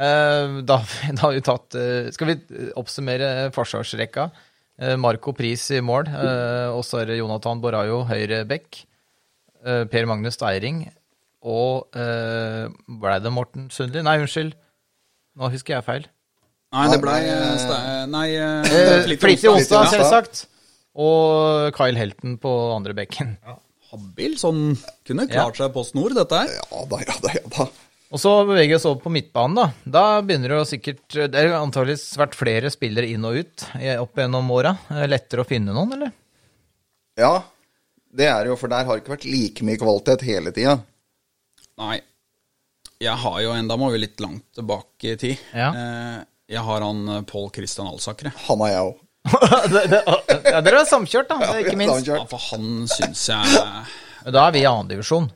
[0.00, 0.06] Ja.
[0.06, 0.78] Eh, da,
[1.16, 2.36] da har vi tatt eh, Skal vi
[2.80, 4.30] oppsummere forsvarsrekka?
[4.80, 8.40] Eh, Marco Pris i mål, eh, og så er det Jonathan Borayo, høyre.
[8.48, 10.86] Eh, per Magnus Deiring.
[11.40, 14.02] Og Ble blei det Morten Sundli?
[14.04, 14.56] Nei, unnskyld.
[15.40, 16.08] Nå husker jeg feil.
[16.70, 17.18] Nei, det blei
[18.10, 19.88] Nei, eh, eh, Eh, Flittig onsdag.
[19.90, 20.46] selvsagt.
[20.94, 23.36] Og Kyle Helten på andre bekken.
[23.90, 24.76] Habil, sånn
[25.06, 26.52] Kunne klart seg på snor, dette her.
[26.60, 27.66] Ja da, ja da, ja da.
[28.10, 29.66] Og så beveger vi oss over på midtbanen, da.
[29.84, 33.66] Da begynner det jo sikkert Det er jo antakeligvis vært flere spillere inn og ut
[34.02, 34.74] opp gjennom åra.
[35.06, 36.10] Lettere å finne noen, eller?
[37.20, 37.36] Ja,
[38.10, 40.80] det er det jo, for der har det ikke vært like mye kvalitet hele tida.
[41.78, 42.00] Nei.
[43.00, 45.44] Jeg har jo enda må vi litt langt tilbake i tid.
[45.56, 45.70] Ja.
[45.70, 46.18] Eh,
[46.52, 48.28] jeg har han eh, Pål Christian Alsaker.
[48.28, 48.42] jeg.
[48.48, 48.98] Han har jeg òg.
[50.50, 51.38] ja, dere er samkjørt, da.
[51.46, 52.08] Er ikke minst.
[52.08, 55.30] Ja, for han syns jeg Da er vi i annendivisjon.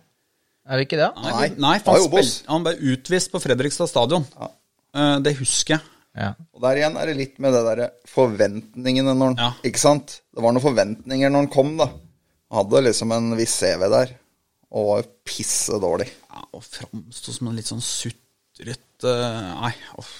[0.65, 1.11] Er vi ikke det?
[1.21, 4.25] Nei, Nei, for han spil, han ble utvist på Fredrikstad stadion.
[4.39, 5.19] Ja.
[5.25, 5.85] det husker jeg.
[6.15, 6.31] Ja.
[6.55, 9.49] Og der igjen er det litt med det derre forventningene når han Ja.
[9.67, 10.21] Ikke sant?
[10.31, 11.89] Det var noen forventninger når han kom, da.
[12.53, 14.13] Han hadde liksom en viss CV der,
[14.71, 16.07] og var jo pisse dårlig.
[16.31, 20.13] Ja, og framsto som en litt sånn sutret eh, Nei, off.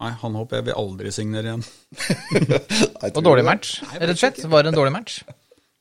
[0.00, 1.66] nei, han håper jeg vil aldri signere igjen.
[3.14, 4.40] Og dårlig match, rett og slett.
[4.48, 5.20] Var det en dårlig match.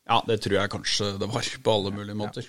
[0.09, 2.47] Ja, det tror jeg kanskje det var, på alle mulige måter.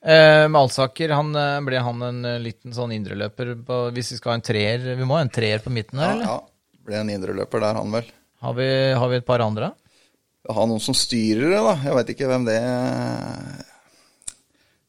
[0.00, 4.30] Eh, Malsaker han, eh, ble han en eh, liten sånn indreløper på Hvis vi skal
[4.32, 6.24] ha en treer Vi må ha en treer på midten her, eller?
[6.24, 6.38] ja.
[6.88, 8.06] Ble en indreløper der, han vel.
[8.40, 9.68] Har, vi, har vi et par andre?
[10.48, 11.74] Jeg har noen som styrer det, da.
[11.84, 12.56] Jeg veit ikke hvem det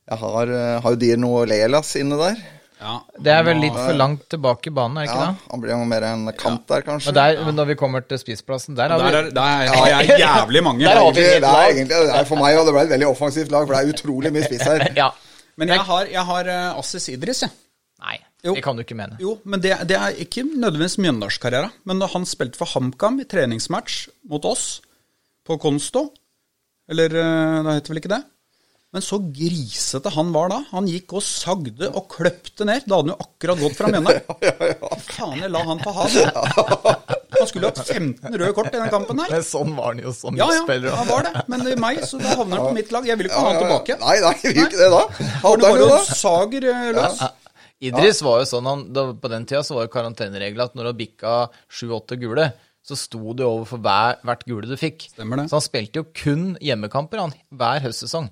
[0.08, 2.40] Jeg har, eh, har jo Dirno Lelas inne der.
[2.82, 5.50] Ja, Det er vel litt for langt tilbake i banen, er det ikke Ja, det?
[5.52, 7.12] Han blir jo mer en kant der, kanskje.
[7.12, 9.88] Men der, men når vi kommer til spissplassen, der har Der, vi er, der har
[9.92, 10.86] jeg jævlig mange.
[10.88, 13.08] Der har vi- det er egentlig det er for meg, og det ble et veldig
[13.12, 14.88] offensivt lag, for det er utrolig mye spiss her.
[15.04, 15.10] Ja.
[15.62, 17.52] Men jeg har, jeg har uh, Assis Idris, jeg.
[18.02, 18.56] Nei, Jo.
[18.56, 19.18] det kan du ikke mene.
[19.22, 21.70] Jo, men det, det er ikke nødvendigvis Mjøndalskarriere.
[21.86, 24.80] Men når han spilte for HamKam i treningsmatch mot oss
[25.46, 26.08] på Konsto
[26.90, 28.24] Eller eh, det heter vel ikke det?
[28.92, 30.58] Men så grisete han var da.
[30.74, 32.84] Han gikk og sagde og kløpte ned.
[32.84, 34.66] Da hadde han jo akkurat gått fra Mjøndalen.
[35.08, 36.26] Faen, jeg la han få ha det.
[37.38, 39.32] Han skulle hatt 15 røde kort i den kampen her.
[39.32, 40.98] Men sånn var han jo som Ja, ja, midtspiller.
[41.00, 41.44] han var det.
[41.54, 43.08] Men i meg, så da havner han på mitt lag.
[43.08, 43.98] Jeg vil ikke ha han tilbake.
[44.04, 45.00] Nei, nei, vi vil ikke det da.
[45.46, 46.02] Hadde det han jo da.
[46.20, 47.24] sager eh, løs.
[47.92, 50.92] Idris var jo sånn, han, da, På den tida så var jo karanteneregelen at når
[50.92, 51.38] du bikka
[51.72, 52.50] sju-åtte gule,
[52.86, 55.08] så sto det over for hver, hvert gule du fikk.
[55.16, 55.48] Stemmer det.
[55.48, 58.28] Så han spilte jo kun hjemmekamper han, hver høstsesong.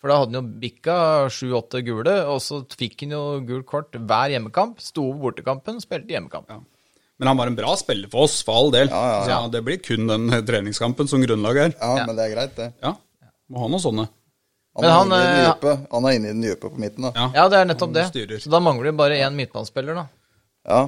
[0.00, 0.94] For da hadde han jo bikka
[1.32, 4.80] sju-åtte gule, og så fikk han jo gult kort hver hjemmekamp.
[4.80, 6.48] Sto over bortekampen, spilte hjemmekamp.
[7.20, 8.88] Men han var en bra spiller for oss, for all del.
[8.88, 9.42] Ja, ja, ja.
[9.44, 11.76] Så det blir kun den treningskampen som grunnlag her.
[11.76, 12.70] Ja, men det er greit, det.
[12.80, 12.94] Ja,
[13.52, 14.08] må ha noen sånne.
[14.78, 17.08] Han, Men er han, den eh, dype, han er inne i den dype på midten,
[17.08, 17.10] da.
[17.18, 17.28] Ja.
[17.42, 18.04] Ja, det er nettopp det.
[18.08, 18.40] Styrer.
[18.40, 20.04] Så da mangler det bare én midtbanespiller, da.
[20.70, 20.82] Ja.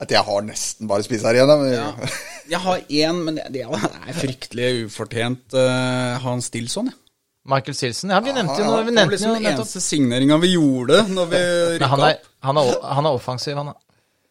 [0.00, 1.56] At jeg har nesten bare spiss her igjen, da.
[1.60, 2.10] Men, Ja.
[2.46, 5.50] Jeg har én, men det, det er fryktelig ufortjent.
[5.50, 7.02] Uh, Hans Stilson, jeg.
[7.46, 8.10] Michael Silsen.
[8.10, 8.82] Ja, vi nevnte jo ja.
[8.82, 11.40] Vi Det var nevnte liksom jo den nettopp eneste signeringa vi gjorde når vi
[11.76, 12.30] rykka han er, opp.
[12.48, 13.72] han, er, han er offensiv, han.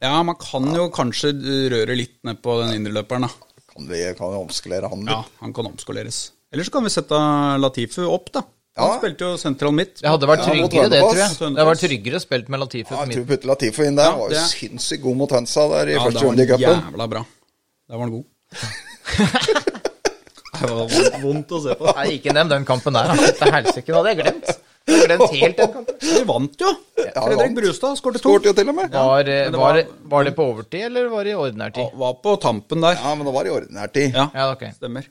[0.04, 1.32] Ja, man kan jo kanskje
[1.72, 3.30] røre litt ned på den indreløperen, da.
[3.76, 6.32] kan vi kan vi omskalere han Ja, han kan omskaleres.
[6.54, 7.16] Eller så kan vi sette
[7.60, 8.44] Latifu opp, da.
[8.78, 8.98] Han Ja.
[9.00, 10.02] spilte jo sentral midt.
[10.02, 11.30] Det hadde vært Ja, tryggere, det, tror jeg.
[11.40, 14.04] Det hadde vært tryggere spilt med Latifu Ja, jeg tror vi putte Latifu inn der.
[14.04, 16.44] Ja, Han var jo det- sinnssykt god mot Hønsa der i Ja, første var runde
[16.44, 16.60] i cupen.
[16.92, 17.26] jævla bra.
[17.90, 18.26] Der var han god.
[20.74, 21.94] var vondt- vondt å se på.
[21.96, 23.12] Nei, ikke nevn den kampen der.
[23.40, 24.50] Til helsike, det hadde jeg glemt.
[24.86, 25.96] Jeg hadde glemt helt den kampen.
[26.02, 26.72] Vi vant jo.
[26.96, 27.56] Fredrik.
[27.56, 28.30] Brustad skårte to.
[28.30, 28.90] Skårte jo til og med.
[28.96, 31.94] Var, eh, var, var- det, på overtid, eller var det i ordinær tid?
[32.02, 32.98] Var på tampen der.
[33.02, 34.14] Ja, men det var i ordinær tid.
[34.18, 34.66] Ja, Ja, ok.
[34.76, 35.06] stemmer.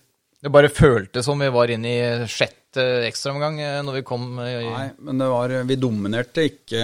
[0.45, 4.59] Det bare føltes som vi var inne i sjette ekstraomgang eh, når vi kom eh,
[4.61, 6.83] i Nei, men det var Vi dominerte ikke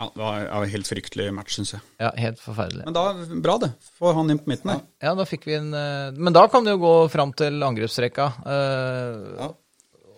[0.00, 1.82] Ja, det var en helt fryktelig match, syns jeg.
[2.00, 2.86] Ja, helt forferdelig.
[2.86, 3.02] Men da,
[3.44, 3.68] bra det.
[4.00, 4.78] Få han inn på midten der.
[5.04, 8.30] Ja, da fikk vi en eh, Men da kan det jo gå fram til angrepsrekka.
[8.48, 9.50] eh,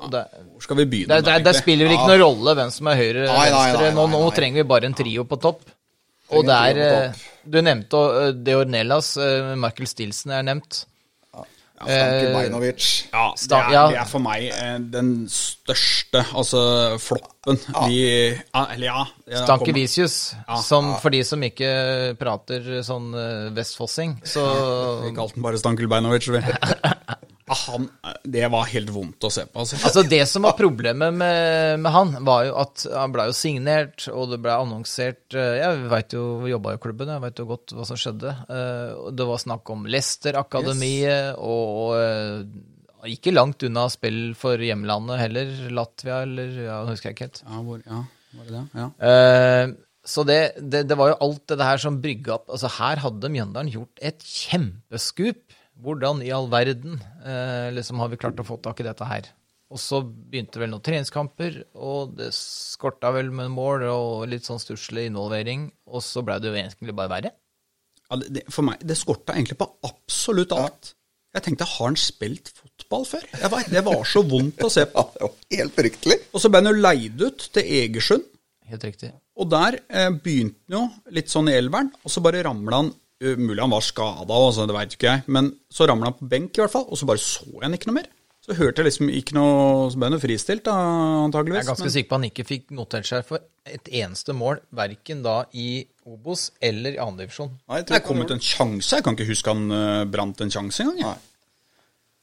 [0.03, 0.23] og det,
[0.55, 1.19] Hvor skal vi begynne?
[1.19, 3.91] det, det, det spiller spiller ikke noen rolle hvem som er høyre nei, venstre.
[3.99, 5.67] Nå, nå trenger vi bare en trio på topp.
[6.33, 8.07] Og er på eh, Du nevnte
[8.39, 9.17] Deornelas.
[9.59, 10.85] Michael Stilson er nevnt.
[11.85, 12.35] Stanke Eh,
[13.13, 16.63] Ja, det er, det er for meg eh, den største, altså
[17.03, 17.59] floppen
[17.89, 17.99] vi
[18.31, 19.05] ja, Eller ja.
[19.43, 19.75] Stanke
[20.63, 21.73] som for de som ikke
[22.21, 24.45] prater sånn eh, vestfossing, så
[25.09, 26.29] Vi kalte den bare Stankel Beinovic.
[26.33, 26.43] vi.
[27.49, 27.89] Han,
[28.23, 29.63] det var helt vondt å se på.
[29.65, 29.79] Altså.
[29.83, 34.07] Altså Det som var problemet med, med han, var jo at han blei jo signert,
[34.13, 37.75] og det blei annonsert eh, Jeg veit jo, jobba i klubben, jeg veit jo godt
[37.77, 38.35] hva som skjedde.
[38.47, 45.55] Eh, Det var snakk om Leicester-akademiet, og eh, ikke langt unna spill for hjemlandet heller.
[45.75, 47.41] Latvia, eller ja, husker jeg ikke helt.
[47.49, 48.05] Ja, hvor, ja,
[48.39, 48.67] var det det?
[48.79, 48.87] Ja.
[49.03, 49.75] Uh,
[50.07, 53.29] så det, det, det var jo alt det her som brygga opp Altså Her hadde
[53.31, 55.43] Mjøndalen gjort et kjempeskup.
[55.83, 59.29] Hvordan i all verden eh, liksom har vi klart å få tak i dette her?
[59.73, 64.61] Og så begynte vel noen treningskamper, og det skorta vel med mål og litt sånn
[64.61, 65.71] stusslig involvering.
[65.89, 67.33] Og så blei det jo egentlig bare verre.
[68.11, 70.93] Ja, det, det, for meg, det skorta egentlig på absolutt alt.
[71.33, 73.25] Jeg tenkte, har han spilt fotball før?
[73.33, 75.07] Jeg vet, Det var så vondt å se på.
[75.23, 76.19] Ja, helt fryktelig.
[76.35, 78.29] Og så ble han jo leid ut til Egersund.
[78.69, 79.15] Helt riktig.
[79.41, 82.93] Og der eh, begynte han jo litt sånn i elveren, og så bare ramla han
[83.39, 86.57] Mulig han var skada, altså, det veit ikke jeg, men så ramla han på benk,
[86.59, 88.09] i hvert fall, og så bare så jeg han ikke noe mer.
[88.43, 90.73] Så hørte jeg liksom ikke noe Så ble han jo fristilt, da,
[91.29, 91.61] antageligvis.
[91.61, 93.39] Jeg er ganske men- sikker på han ikke fikk notert seg for
[93.71, 97.53] et eneste mål, verken da i Obos eller i andredivisjon.
[97.69, 98.97] Nei, jeg tror Det kom ut en sjanse.
[98.97, 101.15] Jeg kan ikke huske han uh, brant en sjanse engang.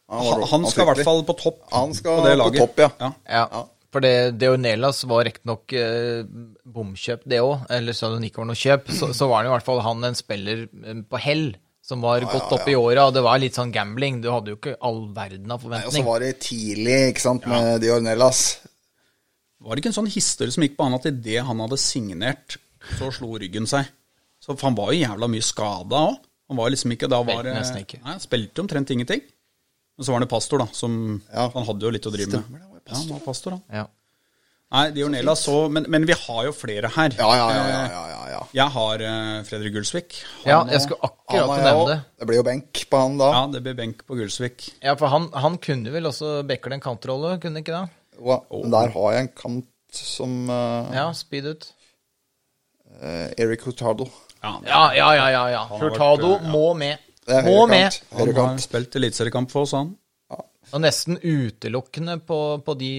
[0.10, 2.60] Han, Han, han skal i hvert fall på topp Han skal på det på laget.
[2.66, 2.90] topp, ja.
[3.00, 3.12] ja.
[3.30, 3.64] Ja,
[3.94, 6.22] for det, Deonelas var riktignok eh,
[6.70, 7.66] bomkjøp, det òg.
[7.74, 8.92] Eller så det ikke var noe kjøp.
[8.94, 11.46] Så, så var han i hvert fall han en spiller eh, på hell,
[11.82, 13.08] som var godt oppe i åra.
[13.10, 14.22] Og det var litt sånn gambling.
[14.22, 17.48] Du hadde jo ikke all verden av Nei, Og så var det tidlig, ikke sant,
[17.50, 18.44] med Diornellas.
[19.60, 22.60] Var det ikke en sånn historie som gikk på han at idet han hadde signert,
[22.96, 23.90] så slo ryggen seg?
[24.40, 26.22] Så for Han var jo jævla mye skada òg.
[26.50, 28.00] Han var liksom ikke da var, Spilte nesten ikke.
[28.06, 29.20] Nei, spilte omtrent ingenting.
[30.00, 30.68] Men så var han jo pastor, da.
[30.74, 30.94] Som,
[31.34, 31.50] Ja.
[31.54, 32.46] Han hadde jo litt å drive med.
[32.46, 33.64] Stemmer det, var Ja, han var pastor, han.
[33.82, 33.88] Ja.
[34.70, 37.16] Nei, Dionella så men, men vi har jo flere her.
[37.18, 37.64] Ja, ja, ja.
[37.90, 38.42] ja, ja, ja.
[38.54, 40.20] Jeg har uh, Fredrik Gulsvik.
[40.44, 41.98] Han ja, jeg skulle akkurat er nevne det.
[42.22, 43.32] Det blir jo benk på han da.
[43.34, 44.68] Ja, det blir benk på Gulsvik.
[44.86, 47.84] Ja, for han, han kunne vel også bekle en kantrolle, kunne ikke det?
[48.20, 51.70] Og Men der har jeg en kant som uh, Ja, speed ut.
[53.02, 54.06] Uh, Eric Hurtado.
[54.44, 54.54] Ja,
[54.94, 55.64] Ja, ja, ja.
[55.72, 56.54] Hurtado vært, eh, ja.
[56.54, 57.10] må med.
[57.50, 57.98] Må med.
[58.14, 59.96] Han har spilt eliteseriekamp for oss, han.
[60.70, 62.90] Og nesten utelukkende på, på de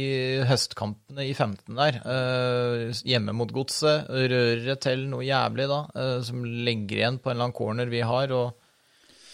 [0.48, 2.01] høstkampene i 15 der.
[2.02, 4.09] eh, hjemme mot godset.
[4.10, 8.01] Rører til noe jævlig da, eh, som legger igjen på en eller annen corner vi
[8.02, 8.56] har, og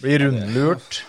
[0.02, 1.00] blir rundlurt.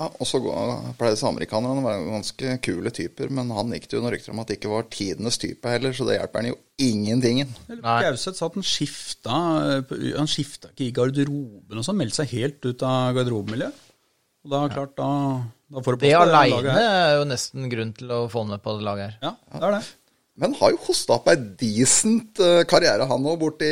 [0.00, 3.84] Ja, og så går- pleier disse amerikanerne å være ganske kule typer, men han gikk
[3.90, 6.40] det jo noen rykter om at det ikke var tidenes type heller, så det hjelper
[6.40, 7.52] han jo ingentingen.
[7.84, 9.36] Gauseth sa at han skifta
[10.16, 12.00] Han skifta ikke i garderoben og sånn.
[12.00, 13.74] Meldte seg helt ut av garderobemiljøet.
[14.46, 15.10] Og da klart, da,
[15.70, 19.16] Det aleine er jo nesten grunn til å få med på det laget her.
[19.22, 19.82] Ja, det er det.
[20.40, 23.68] Men har jo hosta opp ei decent eh, karriere, han òg, borti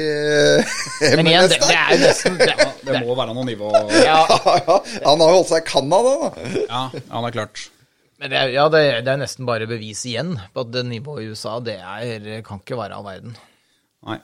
[1.17, 2.55] Men igjen, det, det er jo nesten det,
[2.85, 3.71] Det må være noe nivå
[4.05, 6.53] ja, Han har jo holdt seg i Canada, da.
[6.69, 6.83] Ja,
[7.15, 7.63] han er klart.
[8.21, 10.85] men det er, ja, det, er- det er nesten bare bevis igjen på at det
[10.91, 13.35] nivået i USA, det er, kan ikke være av verden.
[14.07, 14.19] Nei.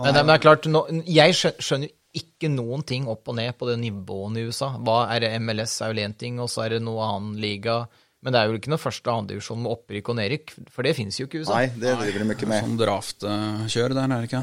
[0.00, 3.36] Men det, men det er klart, nå, jeg skjønner jo ikke noen ting opp og
[3.38, 4.72] ned på det nivået i USA.
[4.82, 7.84] Hva er det MLS er jo én ting, og så er det noe annen liga.
[8.20, 10.96] Men det er jo ikke noe første- og andredivisjon med opprykk og nedrykk, for det
[10.98, 11.54] fins jo ikke i USA.
[11.54, 12.66] Nei, det driver de ikke med.
[12.66, 14.42] Sånn draftkjør der, er det ikke?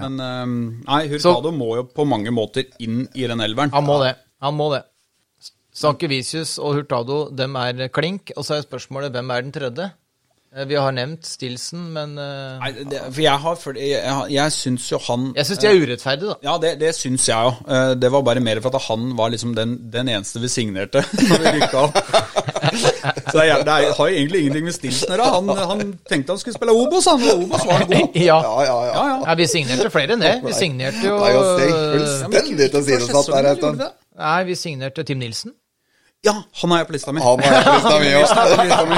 [0.00, 0.56] Men um,
[0.86, 3.74] nei, Hurtado må jo på mange måter inn i den elveren.
[3.76, 4.16] Han må det.
[4.42, 4.82] Han må det.
[5.72, 8.32] Sankevicius og Hurtado, dem er klink.
[8.36, 9.90] Og så er spørsmålet hvem er den tredje?
[10.56, 14.26] Eh, Vi har nevnt Stilson, men uh, Nei, det, for jeg har for- Jeg, jeg,
[14.34, 16.36] jeg syns jo han jeg syns de er urettferdige, da.
[16.50, 17.52] Ja, det, det syns jeg jo.
[18.02, 21.00] Det var bare mer for at han var liksom den, den eneste vi signerte
[21.30, 21.96] når vi rykka opp.
[23.32, 25.30] Så det, er, det er, har jo egentlig ingenting med Stilson å gjøre.
[25.34, 27.24] Han, han tenkte han skulle spille Obos, han.
[27.32, 28.18] Og Obos var han god.
[28.28, 28.36] Ja.
[28.44, 28.92] Ja, ja, ja.
[28.92, 29.16] Ja, ja.
[29.26, 30.34] ja, vi signerte flere enn det.
[30.44, 33.82] Vi signerte jo Nei, det er eh, fullstendig tilsidesatt der en stund.
[34.22, 35.54] Nei, vi signerte Tim Nilsen.
[36.22, 37.20] Ja, han har jeg på lista mi.
[37.24, 38.96] Han har jeg på lista mi.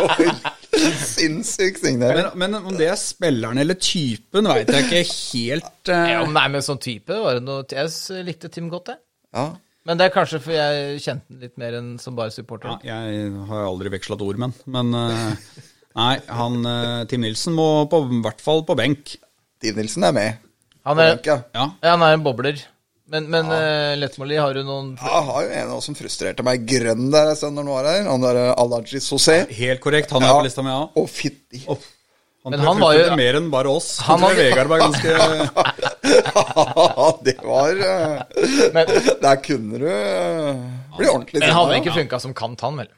[0.00, 0.48] òg.
[1.12, 2.30] Sinnssyk signering.
[2.34, 6.06] Men, men om det er spilleren eller typen, veit jeg ikke helt Uh...
[6.06, 9.00] Ja, nei, men sånn type var det noe Jeg likte Tim godt, jeg.
[9.34, 9.48] Ja.
[9.88, 12.76] Men det er kanskje for jeg kjente den litt mer enn som bare supporter.
[12.86, 15.48] ja, Jeg har aldri veksla ord med men eh,
[15.98, 19.16] Nei, han eh, Tim Nilsen må på, i hvert fall på benk.
[19.60, 20.46] Tim Nilsen er med.
[20.86, 21.40] Han er, Benk, ja.
[21.50, 21.66] Ja.
[21.82, 22.62] ja, han er en bobler.
[23.12, 25.96] Men, men eh, Lettmoli, har du noen Ja, Jeg har jo en av oss som
[25.98, 28.06] frustrerte meg grønn der en stund når han var her.
[28.08, 29.36] Han der eh, Alaji Sosé.
[29.52, 30.38] Helt korrekt, han er Ja.
[30.40, 30.86] på lista mi, ja.
[30.88, 31.04] Å,
[31.68, 31.76] Oh.
[32.42, 33.98] Han, Men han var jo- mer enn bare oss.
[34.02, 35.10] Han Han var- Vegard var ganske
[37.28, 38.22] det var eh,
[38.74, 38.86] Men,
[39.22, 39.86] Der kunne du
[40.96, 42.88] bli ordentlig men hadde ikke funka som kant, han, vel?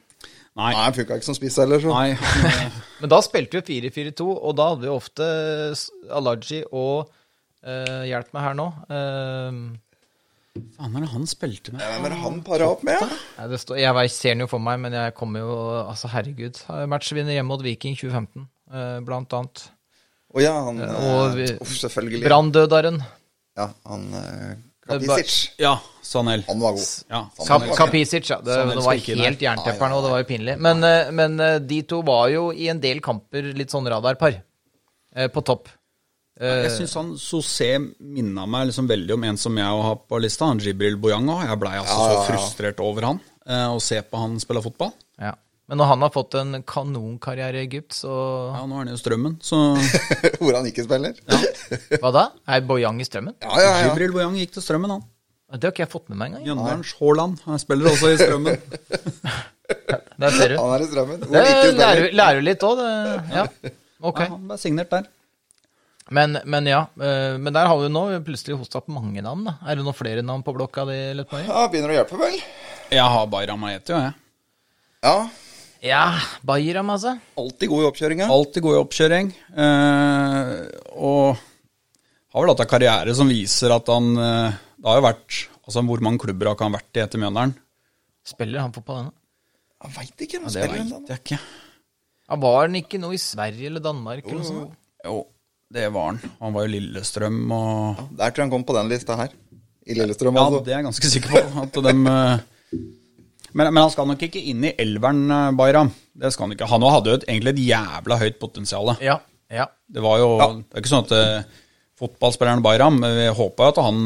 [0.57, 0.71] Nei.
[0.71, 1.91] Nei, han funka ikke som spiss heller, så.
[1.93, 2.17] Nei.
[3.03, 5.25] Men da spilte vi 4-4-2, og da hadde vi ofte
[6.15, 7.11] Alaji og
[7.67, 8.67] uh, Hjelp meg her nå.
[8.87, 9.51] eh,
[10.55, 11.83] Faen, er det han spilte med?
[11.83, 13.01] Hvem er det han para opp med?
[13.03, 13.07] Ja?
[13.41, 16.11] nei, det står, jeg vet, ser den jo for meg, men jeg kommer jo Altså,
[16.13, 16.61] herregud.
[16.93, 19.65] Matchvinner hjemme mot Viking 2015, eh, blant annet.
[20.35, 22.23] Å ja, han Og vi- eh, Uff, selvfølgelig.
[22.29, 23.01] Branndødaren.
[23.59, 24.55] Ja, han eh,
[24.87, 25.35] Kapisic.
[25.59, 25.75] Ja,
[26.07, 26.45] Sanel.
[26.47, 26.87] Han var god.
[27.11, 27.75] Ja, Sanel.
[27.79, 28.39] Kapisic, ja.
[28.45, 29.47] Det, Sånn det var helt der.
[29.49, 30.57] jerntepperen, og det var jo pinlig.
[30.61, 34.39] Men, eh, men eh, de to var jo i en del kamper litt sånn radarpar.
[35.17, 35.67] eh, På topp.
[36.41, 37.69] Eh, Jeg syns han Sosé
[38.01, 41.37] minna meg liksom veldig om en som jeg har på lista, han Jibril Boyanga.
[41.47, 42.21] Jeg blei altså Ja, ja, ja.
[42.25, 44.93] så frustrert over han, eh, å se på han spille fotball.
[45.21, 45.35] ja.
[45.67, 48.11] Men når han har fått en kanonkarriere i Egypt, så
[48.53, 49.57] Ja, nå er han jo Strømmen, så
[50.43, 51.15] Hvor han ikke spiller.
[52.03, 52.25] Hva da?
[52.53, 53.33] Er Bojang i strømmen?
[53.41, 53.87] Ja, ja, ja.
[53.89, 55.07] Jibril Boyang gikk til Strømmen, han.
[55.55, 56.45] Det har ikke jeg fått med meg engang.
[56.51, 57.41] Jønnerens Haaland.
[57.47, 58.61] Han spiller også i Strømmen.
[60.21, 60.57] Der ser du.
[60.61, 61.21] Han er i strømmen.
[61.25, 62.91] Hvor Det ikke lærer, lærer litt òg, det.
[63.33, 63.45] Ja.
[64.05, 64.21] Ok.
[64.21, 65.07] Ja, han ble signert der.
[66.13, 66.83] Men, men ja.
[67.01, 69.55] eh, Men der har vi nå plutselig hosta opp mange navn, da.
[69.65, 71.47] Er det noen flere navn på blokka di, Lettmøy?
[71.47, 72.37] Ja, begynner å hjelpe, vel.
[72.93, 74.15] Jeg har Bayram Ayeti, jo, jeg.
[75.05, 75.17] Ja.
[75.85, 76.03] Ja,
[76.45, 77.15] Bayram, altså.
[77.41, 78.29] Alltid god i oppkjøringa.
[78.33, 79.33] Alltid god i oppkjøring.
[79.65, 80.53] Eh,
[80.97, 81.41] og
[82.35, 85.81] har vel hatt en karriere som viser at han eh, Det har jo vært Altså,
[85.89, 87.53] hvor mange klubber har ikke han vært i etter Mjøndalen?
[88.29, 89.13] Spiller han fotball ennå?
[89.85, 90.41] Jeg veit ikke.
[90.43, 90.99] Han Det spiller ennå.
[91.01, 91.39] veit jeg ikke.
[92.29, 94.75] Ja, var han ikke noe i Sverige eller Danmark eller noe sånt?
[95.05, 95.17] Jo,
[95.75, 96.21] det var han.
[96.41, 99.33] Han var jo Lillestrøm og Der tror jeg han kom på den lista her.
[99.85, 100.61] I Lillestrøm, Ja, altså.
[100.65, 101.63] det er jeg ganske sikker på.
[101.65, 102.79] At dem, eh,
[103.53, 105.91] men, men han skal nok ikke inn i elveren, eh, Bayram.
[106.15, 106.69] Det skal han ikke.
[106.71, 108.95] Han hadde jo et, egentlig et jævla høyt potensial.
[109.05, 109.19] Ja.
[109.53, 109.67] ja.
[109.91, 111.61] Det var jo Det er ikke sånn at eh,
[112.01, 114.01] fotballspilleren Bayram Vi håpa jo at han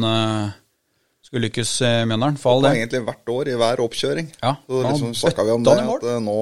[1.29, 4.29] skulle lykkes i Mjøndalen, for all Det egentlig hvert år i hver oppkjøring.
[4.41, 6.37] Ja, Så liksom snakka vi om det, at nå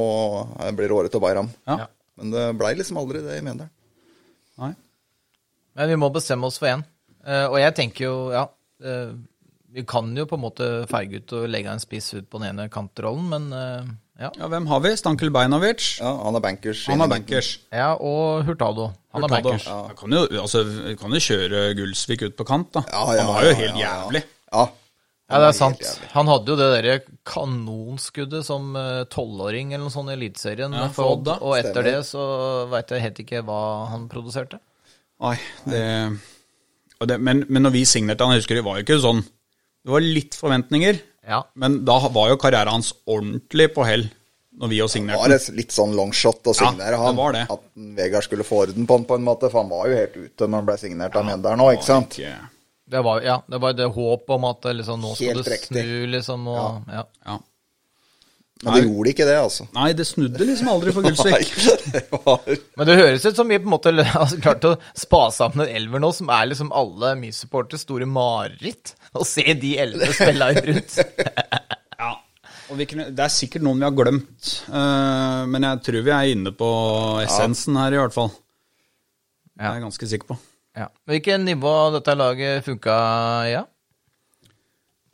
[0.79, 1.51] blir det året til Bayram.
[1.67, 1.81] Ja.
[1.83, 1.87] Ja.
[2.17, 3.73] Men det blei liksom aldri det i Mjøndalen.
[5.77, 6.83] Men vi må bestemme oss for én.
[7.27, 8.45] Eh, og jeg tenker jo, ja
[8.81, 9.09] eh,
[9.75, 12.53] Vi kan jo på en måte feige ut og legge en spiss ut på den
[12.53, 13.89] ene kantrollen, men eh,
[14.23, 14.31] ja.
[14.39, 14.93] Ja, hvem har vi?
[14.97, 15.99] Stankel Bajnovic.
[15.99, 16.85] Ja, han er bankers.
[16.89, 17.51] Han er bankers.
[17.69, 17.91] ja.
[18.01, 18.87] Og Hurtado.
[19.13, 19.51] Han er Hurtado.
[19.51, 19.67] bankers.
[19.91, 20.63] Jeg kan jo, altså,
[20.97, 22.81] kan jo kjøre Gulsvik ut på kant, da.
[22.89, 23.91] Ja, ja, han var jo helt ja, ja.
[24.01, 24.23] jævlig.
[24.49, 24.65] Ja.
[25.27, 25.85] Ja, det er sant.
[26.15, 26.95] Han hadde jo det derre
[27.27, 28.71] kanonskuddet som
[29.11, 31.97] tolvåring eller noe sånt i Eliteserien Ja, med for Odd, Odd, og etter Stemmer.
[31.99, 32.23] det så
[32.71, 33.59] veit jeg helt ikke hva
[33.91, 34.61] han produserte.
[35.19, 35.35] Nei,
[35.65, 35.83] det,
[37.01, 39.23] og det men, men når vi signerte han, jeg husker det var jo ikke sånn
[39.23, 41.39] Det var litt forventninger, Ja.
[41.55, 44.09] men da var jo karrieren hans ordentlig på hell
[44.57, 45.37] når vi jo Det signerte var den.
[45.41, 47.15] et litt sånn longshot å Ja, signere det han.
[47.15, 47.43] var det.
[47.49, 50.15] At Vegard skulle få orden på han på en måte, for han var jo helt
[50.17, 52.17] ute når han ble signert av Mjøndalen òg, ikke sant?
[52.17, 52.49] Ikke-
[52.89, 55.83] Det var, ja, det var det håpet om at liksom, nå skal Helt du riktig.
[55.83, 56.47] snu, liksom.
[56.47, 57.03] Og, ja.
[57.25, 57.37] Ja.
[58.63, 59.67] Men det gjorde ikke det, altså.
[59.75, 61.51] Nei, det snudde liksom aldri for Gullsvik.
[61.93, 65.27] det var Men det høres ut som vi på en måte har klart å spa
[65.33, 68.95] sammen en elver nå, som er liksom alle Mys-supporters store mareritt.
[69.13, 70.97] Å se de elleve spille rundt.
[71.99, 72.11] Ja.
[72.67, 76.15] Og vi kunne, det er sikkert noen vi har glemt, uh, men jeg tror vi
[76.17, 76.67] er inne på
[77.23, 78.33] essensen her, i hvert fall.
[79.53, 80.41] Det er jeg ganske sikker på.
[80.77, 80.89] Ja.
[81.09, 82.97] Hvilket nivå dette laget funka
[83.47, 83.53] i?
[83.55, 83.63] Ja?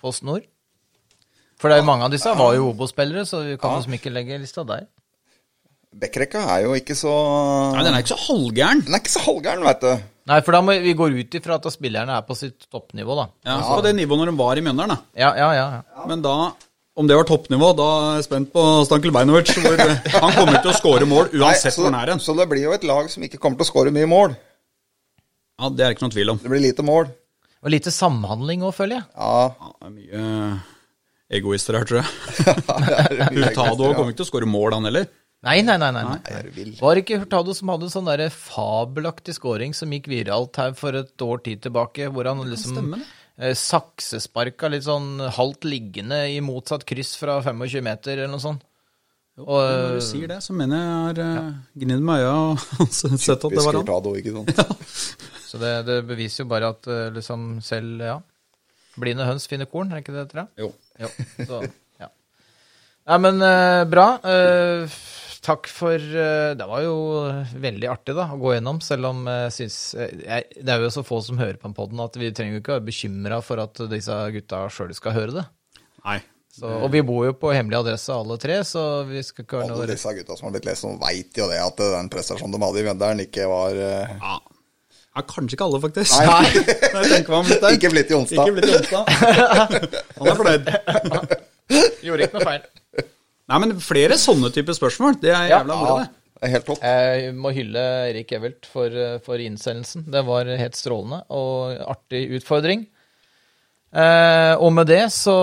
[0.03, 0.47] Post Nord?
[1.63, 4.11] For det er jo mange av disse var jo Obo-spillere, så vi kan liksom ikke
[4.11, 4.81] legge lista der.
[5.95, 7.11] Backrekka er jo ikke så
[7.71, 8.81] Nei, den er ikke så halvgæren.
[8.83, 9.93] Den er ikke så halvgæren, veit du.
[10.27, 13.25] Nei, for da må vi går ut ifra at spillerne er på sitt toppnivå, da.
[13.47, 15.21] Ja, På det nivået når de var i Mjøndalen, da.
[15.23, 15.65] Ja, ja, ja.
[15.79, 16.05] ja.
[16.09, 16.33] Men da,
[16.99, 19.55] om det var toppnivå, da er jeg spent på Stankel Beinovic.
[19.63, 22.67] Hvor han kommer til å skåre mål uansett så, hvor han er så det blir
[22.67, 24.35] jo et lag som ikke kommer til å skåre mye mål.
[25.61, 26.43] Ja, det er det ikke noen tvil om.
[26.43, 27.11] Det blir lite mål.
[27.63, 29.09] Og lite samhandling òg, føler jeg.
[29.15, 30.61] Ja, Ja, det er mye
[31.31, 32.09] egoister her, tror jeg.
[33.19, 35.09] det Hurtado kommer ikke til å skåre mål, han heller.
[35.43, 35.89] Nei, nei, nei.
[35.91, 36.19] nei.
[36.23, 36.75] Det er.
[36.79, 40.75] Var det ikke Hurtado som hadde en sånn der fabelaktig scoring som gikk viralt her
[40.79, 43.01] for et år tid tilbake, hvor han liksom stemmer
[43.37, 48.63] eh, saksesparka litt sånn halvt liggende i motsatt kryss fra 25 meter, eller noe sånt.
[49.41, 52.91] Og, Når du sier det, så mener jeg jeg har uh, gnidd i øya og
[52.93, 53.87] sett at det var han.
[53.89, 54.83] ta ikke sant?
[55.49, 58.19] så det, det beviser jo bare at eh, liksom selv, ja
[59.01, 60.67] Blinde høns finner korn, er ikke det, tror jeg?
[60.67, 60.67] Jo.
[61.01, 61.09] Jo,
[61.47, 61.59] så,
[62.01, 62.09] ja.
[63.09, 64.05] Nei, men uh, bra.
[64.23, 64.97] Uh,
[65.43, 66.93] takk for uh, Det var jo
[67.59, 71.19] veldig artig da, å gå gjennom, selv om synes jeg- Det er jo så få
[71.25, 74.19] som hører på den poden at vi trenger jo ikke være bekymra for at disse
[74.37, 75.45] gutta sjøl skal høre det.
[76.05, 76.19] Nei.
[76.53, 79.73] Så, og vi bor jo på hemmelig adresse alle tre, så vi skal ikke være
[79.73, 82.83] Alle disse gutta som har blitt lest, veit jo det at den prestasjonen de hadde
[82.83, 84.35] i Venderen, ikke var Ja.
[85.13, 86.15] Ja, kanskje ikke alle, faktisk.
[86.25, 86.45] Nei.
[86.53, 87.65] Jeg meg om litt.
[87.75, 88.47] Ikke blitt i onsdag.
[88.47, 89.03] Ikke blitt i onsdag.
[90.17, 90.71] Han er fornøyd.
[92.07, 92.65] Gjorde ikke noe feil.
[93.51, 95.19] Nei, men flere sånne typer spørsmål.
[95.21, 96.33] Det er jævla moro, Ja, det.
[96.39, 96.83] det er helt topp.
[96.87, 100.05] Jeg må hylle Erik Evelt for, eh, for innsendelsen.
[100.13, 102.87] Det var helt strålende og artig utfordring.
[103.93, 105.35] Eh, og med det så,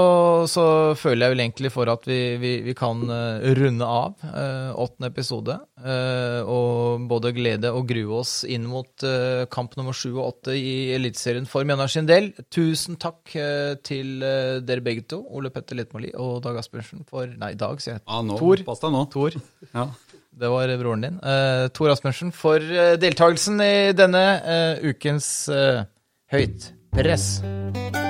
[0.50, 0.64] så
[0.98, 5.10] føler jeg vel egentlig for at vi, vi, vi kan eh, runde av eh, åttende
[5.12, 5.54] episode.
[5.78, 10.56] Eh, og både glede og grue oss inn mot eh, kamp nummer sju og åtte
[10.58, 12.32] i Eliteserien for Mjøndalen sin del.
[12.50, 17.52] Tusen takk eh, til dere begge to, Ole Petter Lettmoli og Dag Asbjørnsen, for Nei,
[17.60, 18.04] Dag, sier jeg.
[18.08, 18.66] Ja, nå, Tor.
[18.66, 19.06] Pass deg nå.
[19.14, 19.38] Tor.
[19.70, 19.86] Ja.
[20.40, 21.16] Det var broren din.
[21.26, 22.62] Eh, Tor Asbjørnsen for
[23.02, 24.24] deltakelsen i denne
[24.90, 25.96] ukens høytpress.
[26.30, 28.09] Høyt press.